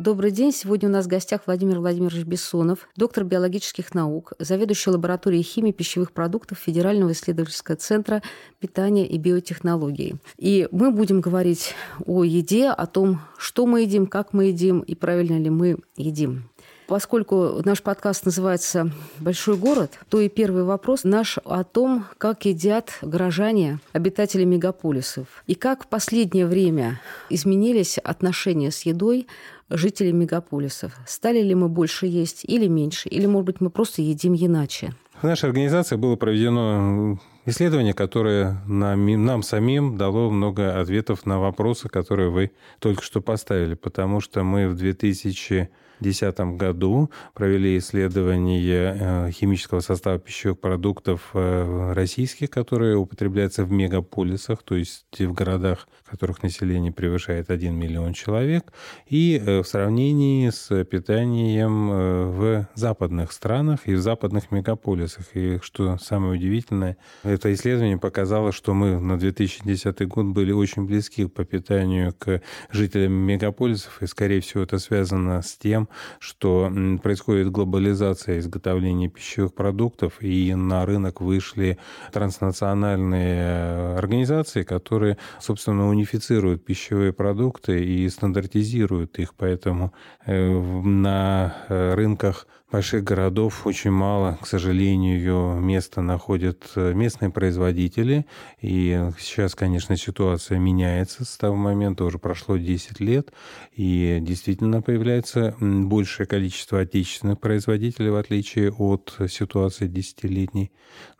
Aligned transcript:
Добрый 0.00 0.30
день. 0.30 0.50
Сегодня 0.50 0.88
у 0.88 0.92
нас 0.92 1.04
в 1.04 1.08
гостях 1.08 1.42
Владимир 1.44 1.78
Владимирович 1.78 2.24
Бессонов, 2.24 2.88
доктор 2.96 3.22
биологических 3.22 3.92
наук, 3.94 4.32
заведующий 4.38 4.88
лабораторией 4.88 5.42
химии 5.42 5.72
пищевых 5.72 6.12
продуктов 6.12 6.56
Федерального 6.56 7.12
исследовательского 7.12 7.76
центра 7.76 8.22
питания 8.60 9.06
и 9.06 9.18
биотехнологий. 9.18 10.16
И 10.38 10.66
мы 10.70 10.90
будем 10.90 11.20
говорить 11.20 11.74
о 12.06 12.24
еде, 12.24 12.70
о 12.70 12.86
том, 12.86 13.20
что 13.36 13.66
мы 13.66 13.82
едим, 13.82 14.06
как 14.06 14.32
мы 14.32 14.46
едим 14.46 14.80
и 14.80 14.94
правильно 14.94 15.38
ли 15.38 15.50
мы 15.50 15.76
едим. 15.98 16.44
Поскольку 16.90 17.60
наш 17.64 17.82
подкаст 17.82 18.24
называется 18.24 18.90
«Большой 19.20 19.56
город», 19.56 19.92
то 20.08 20.18
и 20.18 20.28
первый 20.28 20.64
вопрос 20.64 21.04
наш 21.04 21.38
о 21.44 21.62
том, 21.62 22.04
как 22.18 22.46
едят 22.46 22.90
горожане, 23.00 23.78
обитатели 23.92 24.42
мегаполисов, 24.42 25.44
и 25.46 25.54
как 25.54 25.84
в 25.84 25.86
последнее 25.86 26.46
время 26.46 27.00
изменились 27.28 27.98
отношения 27.98 28.72
с 28.72 28.82
едой 28.82 29.28
жителей 29.70 30.12
мегаполисов. 30.12 30.98
Стали 31.06 31.40
ли 31.40 31.54
мы 31.54 31.68
больше 31.68 32.06
есть 32.06 32.44
или 32.44 32.66
меньше, 32.66 33.08
или, 33.08 33.26
может 33.26 33.46
быть, 33.46 33.60
мы 33.60 33.70
просто 33.70 34.02
едим 34.02 34.34
иначе? 34.34 34.92
В 35.20 35.24
нашей 35.24 35.46
организации 35.46 35.96
было 35.96 36.16
проведено 36.16 37.18
исследование, 37.44 37.94
которое 37.94 38.62
нам, 38.66 39.24
нам 39.24 39.42
самим 39.42 39.96
дало 39.96 40.30
много 40.30 40.80
ответов 40.80 41.26
на 41.26 41.38
вопросы, 41.38 41.88
которые 41.88 42.30
вы 42.30 42.52
только 42.78 43.02
что 43.02 43.20
поставили, 43.20 43.74
потому 43.74 44.20
что 44.20 44.42
мы 44.42 44.68
в 44.68 44.74
2000 44.74 45.70
2010 46.00 46.56
году 46.56 47.10
провели 47.34 47.78
исследование 47.78 48.96
э, 48.98 49.30
химического 49.30 49.80
состава 49.80 50.18
пищевых 50.18 50.58
продуктов 50.58 51.30
э, 51.34 51.92
российских, 51.92 52.50
которые 52.50 52.96
употребляются 52.96 53.64
в 53.64 53.70
мегаполисах, 53.70 54.62
то 54.62 54.74
есть 54.74 55.04
в 55.18 55.32
городах, 55.32 55.88
в 56.04 56.10
которых 56.10 56.42
население 56.42 56.92
превышает 56.92 57.50
1 57.50 57.74
миллион 57.74 58.14
человек, 58.14 58.72
и 59.06 59.40
э, 59.44 59.62
в 59.62 59.66
сравнении 59.66 60.50
с 60.50 60.84
питанием 60.84 61.90
в 62.30 62.68
западных 62.74 63.32
странах 63.32 63.80
и 63.84 63.94
в 63.94 64.00
западных 64.00 64.50
мегаполисах. 64.50 65.24
И 65.34 65.58
что 65.62 65.98
самое 65.98 66.34
удивительное, 66.34 66.96
это 67.22 67.52
исследование 67.52 67.98
показало, 67.98 68.52
что 68.52 68.74
мы 68.74 68.98
на 68.98 69.18
2010 69.18 70.08
год 70.08 70.26
были 70.26 70.52
очень 70.52 70.86
близки 70.86 71.26
по 71.26 71.44
питанию 71.44 72.14
к 72.14 72.40
жителям 72.70 73.12
мегаполисов, 73.12 74.02
и, 74.02 74.06
скорее 74.06 74.40
всего, 74.40 74.62
это 74.62 74.78
связано 74.78 75.42
с 75.42 75.56
тем, 75.56 75.88
что 76.18 76.70
происходит 77.02 77.50
глобализация 77.50 78.38
изготовления 78.38 79.08
пищевых 79.08 79.54
продуктов, 79.54 80.20
и 80.20 80.54
на 80.54 80.86
рынок 80.86 81.20
вышли 81.20 81.78
транснациональные 82.12 83.36
э, 83.40 83.98
организации, 83.98 84.62
которые, 84.62 85.18
собственно, 85.38 85.88
унифицируют 85.88 86.64
пищевые 86.64 87.12
продукты 87.12 87.84
и 87.84 88.08
стандартизируют 88.08 89.18
их. 89.18 89.34
Поэтому 89.34 89.92
э, 90.26 90.50
на 90.50 91.56
э, 91.68 91.94
рынках 91.94 92.46
больших 92.70 93.04
городов 93.04 93.66
очень 93.66 93.90
мало, 93.90 94.38
к 94.40 94.46
сожалению, 94.46 95.56
места 95.60 96.02
находят 96.02 96.70
э, 96.76 96.92
местные 96.92 97.30
производители. 97.30 98.26
И 98.60 99.10
сейчас, 99.18 99.54
конечно, 99.54 99.96
ситуация 99.96 100.58
меняется 100.58 101.24
с 101.24 101.36
того 101.36 101.56
момента, 101.56 102.04
уже 102.04 102.18
прошло 102.18 102.56
10 102.56 103.00
лет, 103.00 103.32
и 103.72 104.18
действительно 104.20 104.82
появляется 104.82 105.56
большее 105.60 106.26
количество 106.26 106.80
отечественных 106.80 107.40
производителей, 107.40 108.10
в 108.10 108.16
отличие 108.16 108.70
от 108.70 109.16
ситуации 109.28 109.86
десятилетней. 109.86 110.70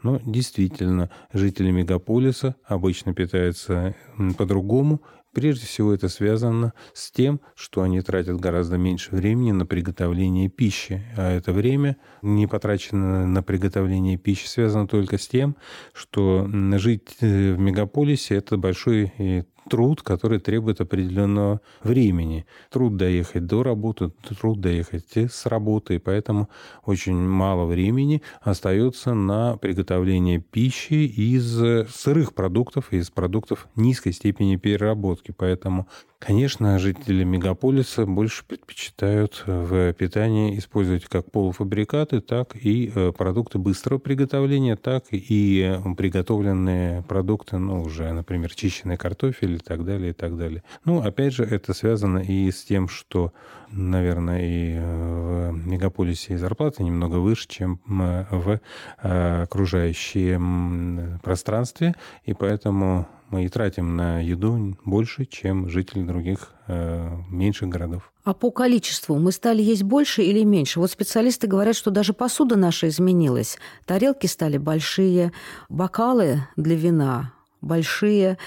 Но 0.02 0.20
действительно, 0.24 1.10
жители 1.32 1.70
мегаполиса 1.70 2.56
обычно 2.64 3.14
питаются 3.14 3.94
по-другому, 4.38 5.02
Прежде 5.33 5.67
всего 5.67 5.95
это 5.95 6.08
связано 6.08 6.73
с 6.92 7.13
тем, 7.13 7.41
что 7.55 7.83
они 7.83 8.01
тратят 8.01 8.41
гораздо 8.41 8.79
меньше 8.79 9.14
времени 9.14 9.52
на 9.52 9.64
приготовление 9.64 10.48
пищи, 10.48 11.05
а 11.17 11.30
это 11.30 11.52
время, 11.52 11.96
не 12.23 12.48
потраченное 12.48 13.27
на 13.27 13.42
приготовление 13.42 14.17
пищи, 14.17 14.46
связано 14.46 14.89
только 14.89 15.19
с 15.19 15.29
тем, 15.29 15.57
что 15.92 16.48
жить 16.79 17.17
э, 17.20 17.52
в 17.52 17.58
мегаполисе– 17.61 18.35
это 18.36 18.57
большой 18.57 19.46
труд, 19.70 20.03
который 20.03 20.41
требует 20.41 20.81
определенного 20.81 21.61
времени. 21.83 22.45
Труд 22.70 22.97
доехать 22.97 23.47
до 23.47 23.63
работы, 23.63 24.11
труд 24.39 24.61
доехать 24.61 25.17
с 25.17 25.47
работы, 25.47 25.95
и 25.95 25.98
поэтому 25.98 26.51
очень 26.85 27.17
мало 27.17 27.64
времени 27.64 28.23
остается 28.42 29.14
на 29.14 29.57
приготовление 29.57 30.41
пищи 30.41 31.07
из 31.07 31.91
сырых 31.95 32.35
продуктов, 32.35 32.92
из 32.92 33.11
продуктов 33.11 33.69
низкой 33.77 34.13
степени 34.13 34.57
переработки. 34.57 35.33
Поэтому 35.36 35.87
Конечно, 36.20 36.79
жители 36.79 37.25
мегаполиса 37.25 38.05
больше 38.05 38.45
предпочитают 38.45 39.42
в 39.47 39.95
питании 39.95 40.58
использовать 40.58 41.07
как 41.07 41.31
полуфабрикаты, 41.33 42.20
так 42.20 42.55
и 42.55 42.92
э, 42.95 43.11
продукты 43.13 43.58
быстрого 43.58 43.98
приготовления, 43.98 44.77
так 44.77 45.05
и 45.13 45.81
приготовленные 45.97 47.03
продукты, 47.05 47.57
ну, 47.57 47.81
уже, 47.81 48.13
например, 48.13 48.55
чищенный 48.55 48.98
картофель 48.98 49.55
и 49.55 49.58
так 49.58 49.83
далее, 49.86 50.11
и 50.11 50.13
так 50.13 50.36
далее. 50.36 50.63
Ну, 50.85 51.01
опять 51.01 51.33
же, 51.33 51.42
это 51.42 51.73
связано 51.73 52.19
и 52.19 52.51
с 52.51 52.64
тем, 52.64 52.89
что, 52.89 53.33
наверное, 53.70 54.42
и 54.42 54.79
в 54.79 55.52
мегаполисе 55.67 56.37
зарплаты 56.37 56.85
немного 56.85 57.17
выше, 57.17 57.48
чем 57.48 57.81
в 57.87 58.61
э, 59.02 59.42
окружающем 59.42 61.19
пространстве, 61.23 61.95
и 62.27 62.35
поэтому 62.35 63.08
мы 63.30 63.48
тратим 63.48 63.96
на 63.96 64.20
еду 64.20 64.77
больше, 64.85 65.24
чем 65.24 65.68
жители 65.68 66.02
других 66.02 66.52
э, 66.67 67.17
меньших 67.30 67.68
городов. 67.68 68.13
А 68.24 68.35
по 68.35 68.51
количеству 68.51 69.18
мы 69.18 69.33
стали 69.33 69.63
есть 69.63 69.83
больше 69.83 70.23
или 70.23 70.45
меньше? 70.45 70.80
Вот 70.80 70.91
специалисты 70.91 71.46
говорят, 71.46 71.77
что 71.77 71.90
даже 71.90 72.13
посуда 72.13 72.57
наша 72.57 72.89
изменилась. 72.89 73.58
Тарелки 73.86 74.27
стали 74.27 74.58
большие, 74.58 75.33
бокалы 75.69 76.46
для 76.57 76.77
вина 76.77 77.33
большие. 77.61 78.39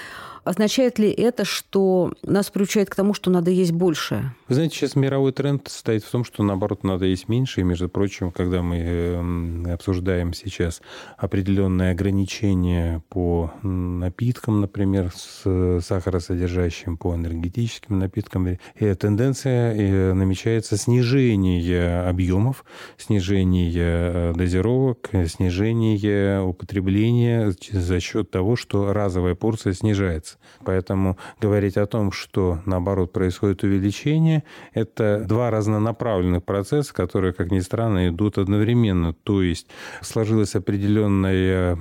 Означает 0.44 0.98
ли 0.98 1.10
это, 1.10 1.46
что 1.46 2.12
нас 2.22 2.50
приучает 2.50 2.90
к 2.90 2.94
тому, 2.94 3.14
что 3.14 3.30
надо 3.30 3.50
есть 3.50 3.72
больше? 3.72 4.34
Вы 4.46 4.56
знаете, 4.56 4.76
сейчас 4.76 4.94
мировой 4.94 5.32
тренд 5.32 5.66
стоит 5.68 6.04
в 6.04 6.10
том, 6.10 6.22
что, 6.22 6.42
наоборот, 6.42 6.84
надо 6.84 7.06
есть 7.06 7.28
меньше. 7.28 7.62
И, 7.62 7.64
между 7.64 7.88
прочим, 7.88 8.30
когда 8.30 8.60
мы 8.60 8.76
эм, 8.76 9.66
обсуждаем 9.72 10.34
сейчас 10.34 10.82
определенные 11.16 11.92
ограничения 11.92 13.02
по 13.08 13.52
напиткам, 13.62 14.60
например, 14.60 15.10
с 15.14 15.80
сахаросодержащим, 15.80 16.98
по 16.98 17.14
энергетическим 17.14 17.98
напиткам, 17.98 18.48
и 18.48 18.94
тенденция 18.94 19.74
э, 19.74 20.12
намечается 20.12 20.76
снижение 20.76 22.02
объемов, 22.02 22.66
снижение 22.98 23.72
э, 23.74 24.32
дозировок, 24.36 25.10
снижение 25.26 26.42
употребления 26.42 27.54
за 27.72 28.00
счет 28.00 28.30
того, 28.30 28.56
что 28.56 28.92
разовая 28.92 29.34
порция 29.34 29.72
снижается. 29.72 30.33
Поэтому 30.64 31.16
говорить 31.40 31.76
о 31.76 31.86
том, 31.86 32.12
что 32.12 32.60
наоборот 32.66 33.12
происходит 33.12 33.62
увеличение, 33.62 34.44
это 34.72 35.24
два 35.26 35.50
разнонаправленных 35.50 36.44
процесса, 36.44 36.92
которые, 36.92 37.32
как 37.32 37.50
ни 37.50 37.60
странно, 37.60 38.08
идут 38.08 38.38
одновременно. 38.38 39.12
То 39.12 39.42
есть 39.42 39.66
сложилась 40.00 40.54
определенная 40.54 41.76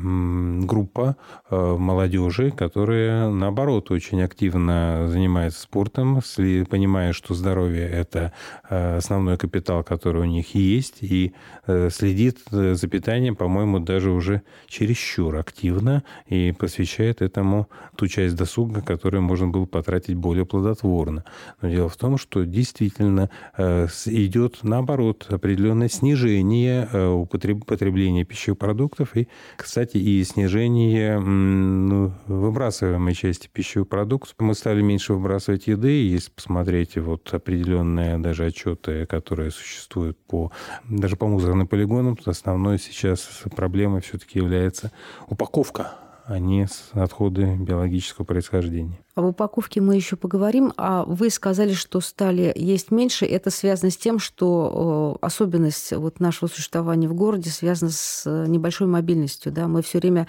группа 0.66 1.16
э, 1.50 1.76
молодежи, 1.78 2.52
которая 2.52 3.30
наоборот 3.30 3.92
очень 3.92 4.22
активно 4.22 5.08
занимается 5.08 5.62
спортом, 5.62 6.22
понимая, 6.70 7.14
что 7.14 7.34
здоровье– 7.34 7.88
это 7.92 8.34
э, 8.70 8.98
основной 8.98 9.38
капитал, 9.38 9.84
который 9.84 10.22
у 10.22 10.26
них 10.26 10.56
есть, 10.56 10.98
и 11.02 11.34
э, 11.68 11.90
следит 11.90 12.40
за 12.50 12.88
питанием, 12.88 13.36
по-моему, 13.36 13.80
даже 13.80 14.12
уже 14.12 14.42
чересчур 14.68 15.36
активно 15.36 16.04
и 16.28 16.54
посвящает 16.58 17.22
этому 17.22 17.68
ту 17.96 18.08
часть 18.08 18.36
досуга, 18.44 18.82
который 18.82 19.22
можно 19.22 19.48
было 19.48 19.66
потратить 19.66 20.16
более 20.16 20.46
плодотворно. 20.46 21.24
Но 21.62 21.70
дело 21.70 21.90
в 21.90 21.96
том, 21.96 22.18
что 22.18 22.44
действительно 22.44 23.30
э, 23.58 23.88
идет, 24.06 24.60
наоборот, 24.64 25.28
определенное 25.30 25.88
снижение 25.88 26.90
э, 26.92 27.08
употребления 27.08 28.26
пищевых 28.26 28.60
продуктов 28.60 29.16
и, 29.16 29.28
кстати, 29.56 29.98
и 29.98 30.24
снижение 30.24 31.20
ну, 31.20 32.12
выбрасываемой 32.28 33.14
части 33.14 33.50
пищевых 33.52 33.88
продуктов. 33.88 34.36
Мы 34.40 34.54
стали 34.56 34.82
меньше 34.82 35.14
выбрасывать 35.14 35.68
еды, 35.68 36.10
если 36.10 36.32
посмотреть 36.32 36.98
вот 36.98 37.34
определенные 37.34 38.18
даже 38.18 38.46
отчеты, 38.46 39.06
которые 39.06 39.52
существуют 39.52 40.18
по, 40.28 40.52
даже 40.90 41.16
по 41.16 41.28
мусорным 41.28 41.68
полигонам, 41.68 42.18
основной 42.26 42.78
сейчас 42.78 43.44
проблемой 43.56 44.02
все-таки 44.02 44.40
является 44.40 44.92
упаковка 45.28 46.03
а 46.26 46.40
не 46.40 46.68
отходы 46.94 47.56
биологического 47.56 48.26
происхождения. 48.26 49.00
Об 49.16 49.26
упаковке 49.26 49.80
мы 49.80 49.96
еще 49.96 50.16
поговорим. 50.16 50.74
А 50.78 51.04
вы 51.06 51.30
сказали, 51.30 51.74
что 51.74 52.02
стали 52.02 52.52
есть 52.56 52.92
меньше. 52.92 53.26
Это 53.26 53.50
связано 53.50 53.92
с 53.92 53.98
тем, 53.98 54.20
что 54.20 55.18
особенность 55.22 55.94
вот 55.94 56.20
нашего 56.20 56.50
существования 56.50 57.08
в 57.08 57.14
городе 57.14 57.50
связана 57.50 57.92
с 57.92 58.24
небольшой 58.48 58.88
мобильностью. 58.88 59.52
Да? 59.52 59.68
Мы 59.68 59.82
все 59.84 60.00
время 60.00 60.28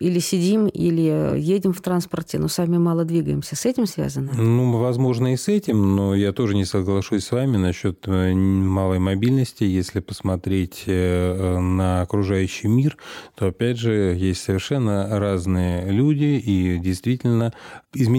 или 0.00 0.18
сидим, 0.18 0.66
или 0.66 1.38
едем 1.38 1.72
в 1.72 1.80
транспорте, 1.80 2.38
но 2.38 2.48
сами 2.48 2.76
мало 2.76 3.04
двигаемся. 3.04 3.56
С 3.56 3.64
этим 3.64 3.86
связано? 3.86 4.32
Ну, 4.32 4.78
возможно, 4.78 5.32
и 5.32 5.36
с 5.36 5.48
этим, 5.48 5.96
но 5.96 6.14
я 6.14 6.32
тоже 6.32 6.54
не 6.54 6.64
соглашусь 6.64 7.24
с 7.24 7.32
вами 7.32 7.56
насчет 7.56 8.06
э, 8.06 8.34
малой 8.34 8.98
мобильности. 8.98 9.64
Если 9.64 10.00
посмотреть 10.00 10.84
э, 10.86 11.58
на 11.58 12.02
окружающий 12.02 12.68
мир, 12.68 12.96
то, 13.34 13.46
опять 13.46 13.78
же, 13.78 14.14
есть 14.18 14.42
совершенно 14.42 15.18
разные 15.18 15.90
люди, 15.90 16.42
и 16.44 16.78
действительно 16.78 17.52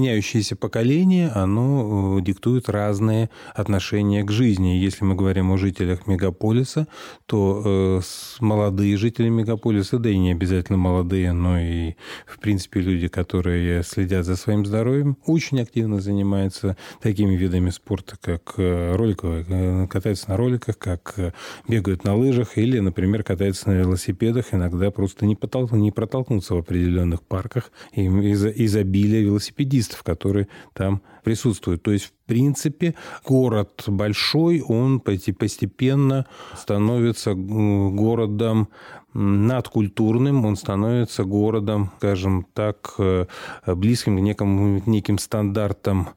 изменяющееся 0.05 0.55
поколение, 0.55 1.29
оно 1.29 2.17
э, 2.19 2.21
диктует 2.21 2.69
разные 2.69 3.29
отношения 3.53 4.23
к 4.23 4.31
жизни. 4.31 4.77
Если 4.77 5.03
мы 5.03 5.15
говорим 5.15 5.51
о 5.51 5.57
жителях 5.57 6.07
мегаполиса, 6.07 6.87
то 7.25 8.01
молодые 8.39 8.97
жители 8.97 9.29
мегаполиса, 9.29 9.97
да 9.97 10.09
и 10.09 10.17
не 10.17 10.31
обязательно 10.31 10.77
молодые, 10.77 11.33
но 11.33 11.59
и 11.59 11.95
в 12.25 12.39
принципе, 12.39 12.81
люди, 12.81 13.07
которые 13.07 13.83
следят 13.83 14.25
за 14.25 14.35
своим 14.35 14.65
здоровьем, 14.65 15.17
очень 15.25 15.61
активно 15.61 16.01
занимаются 16.01 16.77
такими 17.01 17.35
видами 17.35 17.69
спорта, 17.69 18.17
как 18.21 18.55
э, 18.57 18.95
роликовые, 18.95 19.45
э, 19.47 19.87
катаются 19.87 20.29
на 20.29 20.37
роликах, 20.37 20.77
как 20.77 21.13
э, 21.17 21.31
бегают 21.67 22.03
на 22.03 22.15
лыжах 22.15 22.57
или, 22.57 22.79
например, 22.79 23.23
катаются 23.23 23.69
на 23.69 23.73
велосипедах. 23.73 24.53
Иногда 24.53 24.91
просто 24.91 25.25
не, 25.25 25.35
потол... 25.35 25.69
не 25.71 25.91
протолкнуться 25.91 26.55
в 26.55 26.59
определенных 26.59 27.21
парках 27.23 27.71
из-за 27.93 28.49
изобилия 28.49 29.21
велосипедистов, 29.21 29.94
которые 30.03 30.47
там 30.73 31.01
присутствуют. 31.23 31.83
То 31.83 31.91
есть, 31.91 32.05
в 32.05 32.11
принципе, 32.25 32.95
город 33.25 33.83
большой, 33.87 34.61
он 34.61 34.99
постепенно 34.99 36.25
становится 36.55 37.33
городом 37.33 38.69
надкультурным, 39.13 40.45
он 40.45 40.57
становится 40.57 41.23
городом, 41.23 41.91
скажем 41.97 42.45
так, 42.53 42.95
э, 42.97 43.25
близким 43.65 44.17
к 44.17 44.21
неким, 44.21 44.83
неким 44.85 45.17
стандартам 45.17 46.09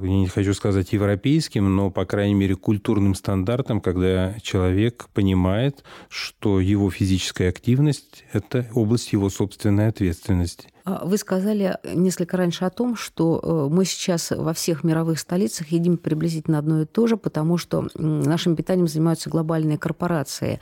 я 0.00 0.08
не 0.08 0.28
хочу 0.28 0.54
сказать 0.54 0.92
европейским, 0.92 1.74
но, 1.74 1.90
по 1.90 2.04
крайней 2.04 2.34
мере, 2.34 2.54
культурным 2.54 3.14
стандартам, 3.14 3.80
когда 3.80 4.34
человек 4.42 5.08
понимает, 5.12 5.84
что 6.08 6.60
его 6.60 6.90
физическая 6.90 7.48
активность– 7.48 8.24
это 8.32 8.68
область 8.74 9.12
его 9.12 9.30
собственной 9.30 9.88
ответственности. 9.88 10.68
А 10.84 11.04
вы 11.04 11.16
сказали 11.16 11.78
несколько 11.84 12.36
раньше 12.36 12.64
о 12.64 12.70
том, 12.70 12.96
что 12.96 13.40
э, 13.40 13.72
мы 13.72 13.84
сейчас 13.84 14.32
во 14.32 14.52
всех 14.52 14.82
мировых 14.82 15.20
столицах 15.20 15.68
едим 15.68 15.96
приблизительно 15.96 16.58
одно 16.58 16.82
и 16.82 16.86
то 16.86 17.06
же, 17.06 17.16
потому 17.16 17.56
что 17.56 17.88
нашим 17.94 18.56
питанием 18.56 18.88
занимаются 18.88 19.30
глобальные 19.30 19.78
корпорации. 19.78 20.58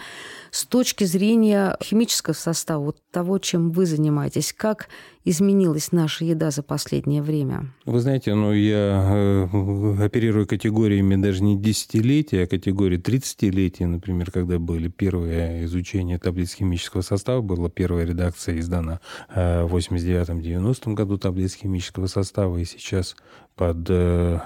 С 0.51 0.67
точки 0.67 1.05
зрения 1.05 1.77
химического 1.83 2.35
состава, 2.35 2.85
вот 2.85 2.99
того, 3.11 3.39
чем 3.39 3.71
вы 3.71 3.87
занимаетесь, 3.87 4.53
как 4.53 4.89
изменилась 5.25 5.93
наша 5.93 6.25
еда 6.25 6.51
за 6.51 6.63
последнее 6.63 7.23
время? 7.23 7.73
Вы 7.85 8.01
знаете, 8.01 8.35
ну, 8.35 8.53
я 8.53 9.49
э, 9.53 10.05
оперирую 10.05 10.47
категориями 10.47 11.17
даже 11.17 11.43
не 11.43 11.59
десятилетия, 11.59 12.45
а 12.45 12.47
категории 12.47 12.99
30-летия, 12.99 13.87
например, 13.87 14.31
когда 14.31 14.59
были 14.59 14.89
первые 14.89 15.65
изучения 15.65 16.19
таблиц 16.19 16.55
химического 16.55 17.03
состава, 17.03 17.41
была 17.43 17.69
первая 17.69 18.07
редакция 18.07 18.59
издана 18.59 19.01
э, 19.35 19.65
в 19.65 19.77
89-90 19.77 20.95
году 20.95 21.19
таблиц 21.19 21.55
химического 21.55 22.07
состава, 22.07 22.57
и 22.59 22.65
сейчас 22.65 23.17
под 23.61 23.91
э, 23.91 24.39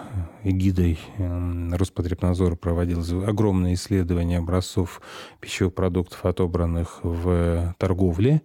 эгидой 0.43 0.99
Роспотребнадзора 1.19 2.56
проводилось 2.56 3.12
огромное 3.12 3.75
исследование 3.75 4.38
образцов 4.38 5.00
пищевых 5.41 5.73
продуктов, 5.73 6.25
отобранных 6.25 6.99
в 7.05 7.77
торговле. 7.79 8.43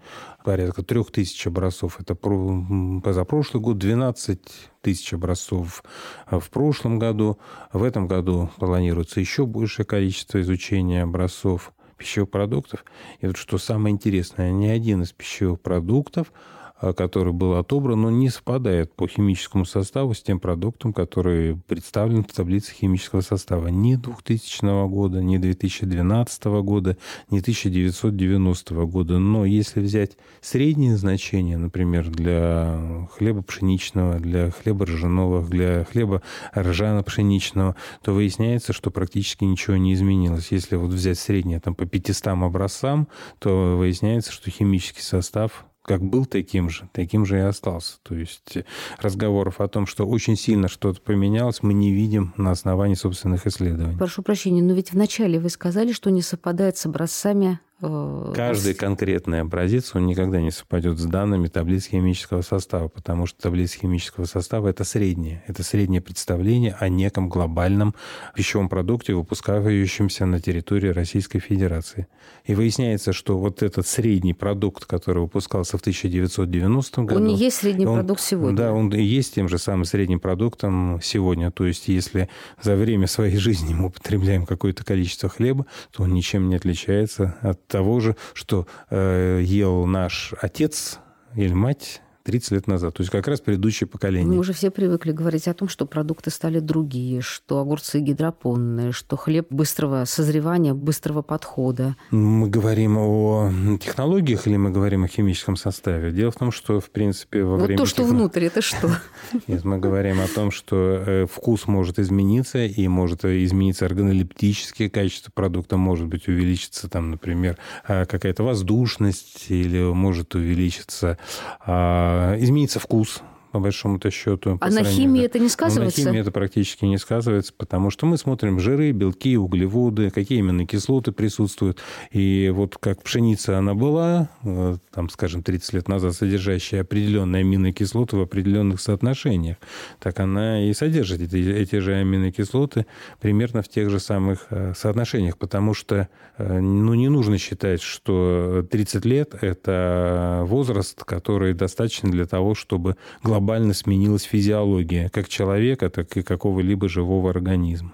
Порядка 0.49 0.81
трех 0.81 1.11
тысяч 1.11 1.45
образцов. 1.45 1.99
Это 1.99 2.15
позапрошлый 2.15 3.61
год, 3.61 3.77
12 3.77 4.39
тысяч 4.81 5.13
образцов 5.13 5.83
в 6.27 6.49
прошлом 6.49 6.97
году. 6.97 7.37
В 7.71 7.83
этом 7.83 8.07
году 8.07 8.49
планируется 8.57 9.19
еще 9.19 9.45
большее 9.45 9.85
количество 9.85 10.41
изучения 10.41 11.03
образцов 11.03 11.71
пищевых 11.97 12.31
продуктов. 12.31 12.83
И 13.19 13.27
вот 13.27 13.37
что 13.37 13.59
самое 13.59 13.93
интересное, 13.93 14.49
ни 14.49 14.65
один 14.65 15.03
из 15.03 15.11
пищевых 15.11 15.61
продуктов– 15.61 16.33
а, 16.43 16.58
который 16.79 17.33
был 17.33 17.55
отобран, 17.55 18.05
он 18.05 18.19
не 18.19 18.29
совпадает 18.29 18.93
по 18.93 19.07
химическому 19.07 19.65
составу 19.65 20.13
с 20.13 20.21
тем 20.21 20.39
продуктом, 20.39 20.93
который 20.93 21.57
представлен 21.67 22.23
в 22.23 22.31
таблице 22.31 22.73
химического 22.73 23.21
состава 23.21 23.67
ни 23.67 23.95
2000 23.95 24.87
года, 24.87 25.21
ни 25.21 25.37
2012 25.37 26.45
года, 26.45 26.97
ни 27.29 27.39
1990 27.39 28.85
года. 28.85 29.19
Но 29.19 29.45
если 29.45 29.81
взять 29.81 30.17
средние 30.41 30.97
значения, 30.97 31.57
например, 31.57 32.09
для 32.09 33.07
хлеба 33.11 33.41
пшеничного, 33.41 34.19
для 34.19 34.51
хлеба 34.51 34.85
ржаного, 34.85 35.45
для 35.45 35.83
хлеба 35.85 36.21
ржано-пшеничного, 36.55 37.75
то 38.01 38.13
выясняется, 38.13 38.73
что 38.73 38.91
практически 38.91 39.43
ничего 39.43 39.77
не 39.77 39.93
изменилось. 39.93 40.51
Если 40.51 40.75
вот 40.75 40.91
взять 40.91 41.19
среднее 41.19 41.59
там, 41.59 41.75
по 41.75 41.85
500 41.85 42.27
образцам, 42.27 43.07
то 43.39 43.77
выясняется, 43.77 44.31
что 44.31 44.49
химический 44.49 45.03
состав 45.03 45.65
как 45.89 46.03
был 46.03 46.27
таким 46.27 46.69
же, 46.69 46.87
таким 46.93 47.25
же 47.25 47.37
и 47.37 47.41
остался. 47.41 47.97
То 48.03 48.13
есть 48.13 48.59
разговоров 48.99 49.59
о 49.59 49.67
том, 49.67 49.87
что 49.87 50.05
очень 50.05 50.35
сильно 50.35 50.67
что-то 50.67 51.01
поменялось, 51.01 51.63
мы 51.63 51.73
не 51.73 51.91
видим 51.91 52.31
на 52.37 52.51
основании 52.51 52.93
собственных 52.93 53.47
исследований. 53.47 53.97
Прошу 53.97 54.21
прощения, 54.21 54.61
но 54.61 54.73
ведь 54.73 54.91
вначале 54.91 55.39
вы 55.39 55.49
сказали, 55.49 55.91
что 55.91 56.11
не 56.11 56.21
совпадает 56.21 56.77
с 56.77 56.85
образцами 56.85 57.59
Каждый 57.81 58.73
конкретный 58.73 59.41
образец, 59.41 59.95
он 59.95 60.05
никогда 60.05 60.41
не 60.41 60.51
совпадет 60.51 60.99
с 60.99 61.05
данными 61.05 61.47
таблиц 61.47 61.85
химического 61.85 62.41
состава, 62.41 62.89
потому 62.89 63.25
что 63.25 63.41
таблица 63.41 63.79
химического 63.79 64.25
состава– 64.25 64.67
это 64.69 64.83
среднее. 64.83 65.43
Это 65.47 65.63
среднее 65.63 66.01
представление 66.01 66.75
о 66.77 66.89
неком 66.89 67.29
глобальном 67.29 67.95
пищевом 68.35 68.67
продукте, 68.67 69.13
выпускающемся 69.13 70.25
на 70.25 70.41
территории 70.41 70.89
Российской 70.89 71.39
Федерации. 71.39 72.07
И 72.43 72.53
выясняется, 72.53 73.13
что 73.13 73.37
вот 73.37 73.63
этот 73.63 73.87
средний 73.87 74.33
продукт, 74.33 74.85
который 74.85 75.19
выпускался 75.19 75.77
в 75.77 75.81
1990 75.81 77.03
году... 77.03 77.21
Он 77.21 77.27
не 77.27 77.35
есть 77.35 77.57
средний 77.57 77.85
он, 77.85 77.99
продукт 77.99 78.21
сегодня. 78.21 78.57
Да, 78.57 78.73
он 78.73 78.89
и 78.89 79.01
есть 79.01 79.35
тем 79.35 79.47
же 79.47 79.57
самым 79.57 79.85
средним 79.85 80.19
продуктом 80.19 80.99
сегодня. 81.01 81.49
То 81.49 81.65
есть 81.65 81.87
если 81.87 82.27
за 82.61 82.75
время 82.75 83.07
своей 83.07 83.37
жизни 83.37 83.73
мы 83.73 83.87
употребляем 83.87 84.45
какое-то 84.45 84.83
количество 84.83 85.29
хлеба, 85.29 85.65
то 85.91 86.03
он 86.03 86.13
ничем 86.13 86.49
не 86.49 86.55
отличается 86.55 87.37
от 87.41 87.68
того 87.69 88.01
же, 88.01 88.17
что 88.33 88.67
э, 88.89 89.39
ел 89.43 89.85
наш 89.85 90.33
отец 90.41 90.99
или 91.35 91.53
мать 91.53 92.01
30 92.29 92.51
лет 92.51 92.67
назад. 92.67 92.93
То 92.93 93.01
есть 93.01 93.11
как 93.11 93.27
раз 93.27 93.41
предыдущее 93.41 93.87
поколение. 93.87 94.27
Мы 94.27 94.37
уже 94.37 94.53
все 94.53 94.69
привыкли 94.69 95.11
говорить 95.11 95.47
о 95.47 95.53
том, 95.55 95.67
что 95.67 95.87
продукты 95.87 96.29
стали 96.29 96.59
другие, 96.59 97.21
что 97.21 97.59
огурцы 97.59 97.99
гидропонные, 97.99 98.91
что 98.91 99.17
хлеб 99.17 99.47
быстрого 99.49 100.05
созревания, 100.05 100.75
быстрого 100.75 101.23
подхода. 101.23 101.95
Мы 102.11 102.47
говорим 102.47 102.97
о 102.99 103.51
технологиях 103.81 104.45
или 104.45 104.57
мы 104.57 104.69
говорим 104.69 105.05
о 105.05 105.07
химическом 105.07 105.55
составе? 105.55 106.11
Дело 106.11 106.29
в 106.29 106.35
том, 106.35 106.51
что, 106.51 106.79
в 106.79 106.91
принципе, 106.91 107.43
во 107.43 107.57
вот 107.57 107.65
время... 107.65 107.79
то, 107.79 107.87
что 107.87 108.03
техно... 108.03 108.19
внутрь, 108.19 108.43
это 108.43 108.61
что? 108.61 108.91
Нет, 109.47 109.63
мы 109.63 109.79
говорим 109.79 110.21
о 110.21 110.27
том, 110.27 110.51
что 110.51 110.75
э, 110.75 111.25
вкус 111.25 111.65
может 111.65 111.97
измениться, 111.97 112.63
и 112.63 112.87
может 112.87 113.25
измениться 113.25 113.87
органолептические 113.87 114.91
качества 114.91 115.31
продукта, 115.33 115.77
может 115.77 116.05
быть, 116.05 116.27
увеличиться, 116.27 116.87
там, 116.89 117.09
например, 117.09 117.57
э, 117.87 118.05
какая-то 118.05 118.43
воздушность, 118.43 119.47
или 119.49 119.81
может 119.81 120.35
увеличиться 120.35 121.17
а, 121.65 122.18
Э, 122.18 122.18
изменится 122.37 122.79
вкус 122.79 123.21
по 123.51 123.59
большому-то 123.59 124.11
счету. 124.11 124.57
А 124.61 124.69
на 124.69 124.83
химии 124.83 125.23
это 125.23 125.39
не 125.39 125.49
сказывается? 125.49 126.01
на 126.01 126.07
химии 126.07 126.21
это 126.21 126.31
практически 126.31 126.85
не 126.85 126.97
сказывается, 126.97 127.53
потому 127.55 127.89
что 127.89 128.05
мы 128.05 128.17
смотрим 128.17 128.59
жиры, 128.59 128.91
белки, 128.91 129.37
углеводы, 129.37 130.11
какие 130.11 130.39
именно 130.39 130.65
кислоты 130.65 131.11
присутствуют. 131.11 131.79
И 132.11 132.51
вот 132.53 132.77
как 132.77 133.01
пшеница 133.03 133.57
она 133.57 133.73
была, 133.73 134.29
э, 134.43 134.77
там, 134.91 135.09
скажем, 135.09 135.43
30 135.43 135.73
лет 135.73 135.87
назад, 135.87 136.13
содержащая 136.13 136.81
определенные 136.81 137.41
аминокислоты 137.41 138.17
в 138.17 138.21
определенных 138.21 138.81
соотношениях, 138.81 139.57
так 139.99 140.19
она 140.19 140.63
и 140.63 140.73
содержит 140.73 141.21
эти, 141.21 141.37
эти 141.37 141.77
же 141.77 141.95
аминокислоты 141.95 142.85
примерно 143.19 143.61
в 143.61 143.69
тех 143.69 143.89
же 143.89 143.99
самых 143.99 144.47
э, 144.49 144.73
соотношениях, 144.75 145.37
потому 145.37 145.73
что 145.73 146.07
э, 146.37 146.59
ну, 146.59 146.93
не 146.93 147.09
нужно 147.09 147.37
считать, 147.37 147.81
что 147.81 148.65
30 148.69 149.05
лет– 149.05 149.35
это 149.41 150.43
возраст, 150.45 151.03
который 151.03 151.53
достаточно 151.53 152.11
для 152.11 152.25
того, 152.25 152.53
чтобы 152.53 152.95
глобально 153.23 153.38
глобально 153.39 153.73
сменилась 153.73 154.23
физиология 154.23 155.09
как 155.09 155.29
человека, 155.29 155.89
так 155.89 156.17
и 156.17 156.21
какого-либо 156.21 156.89
живого 156.89 157.29
организма. 157.29 157.93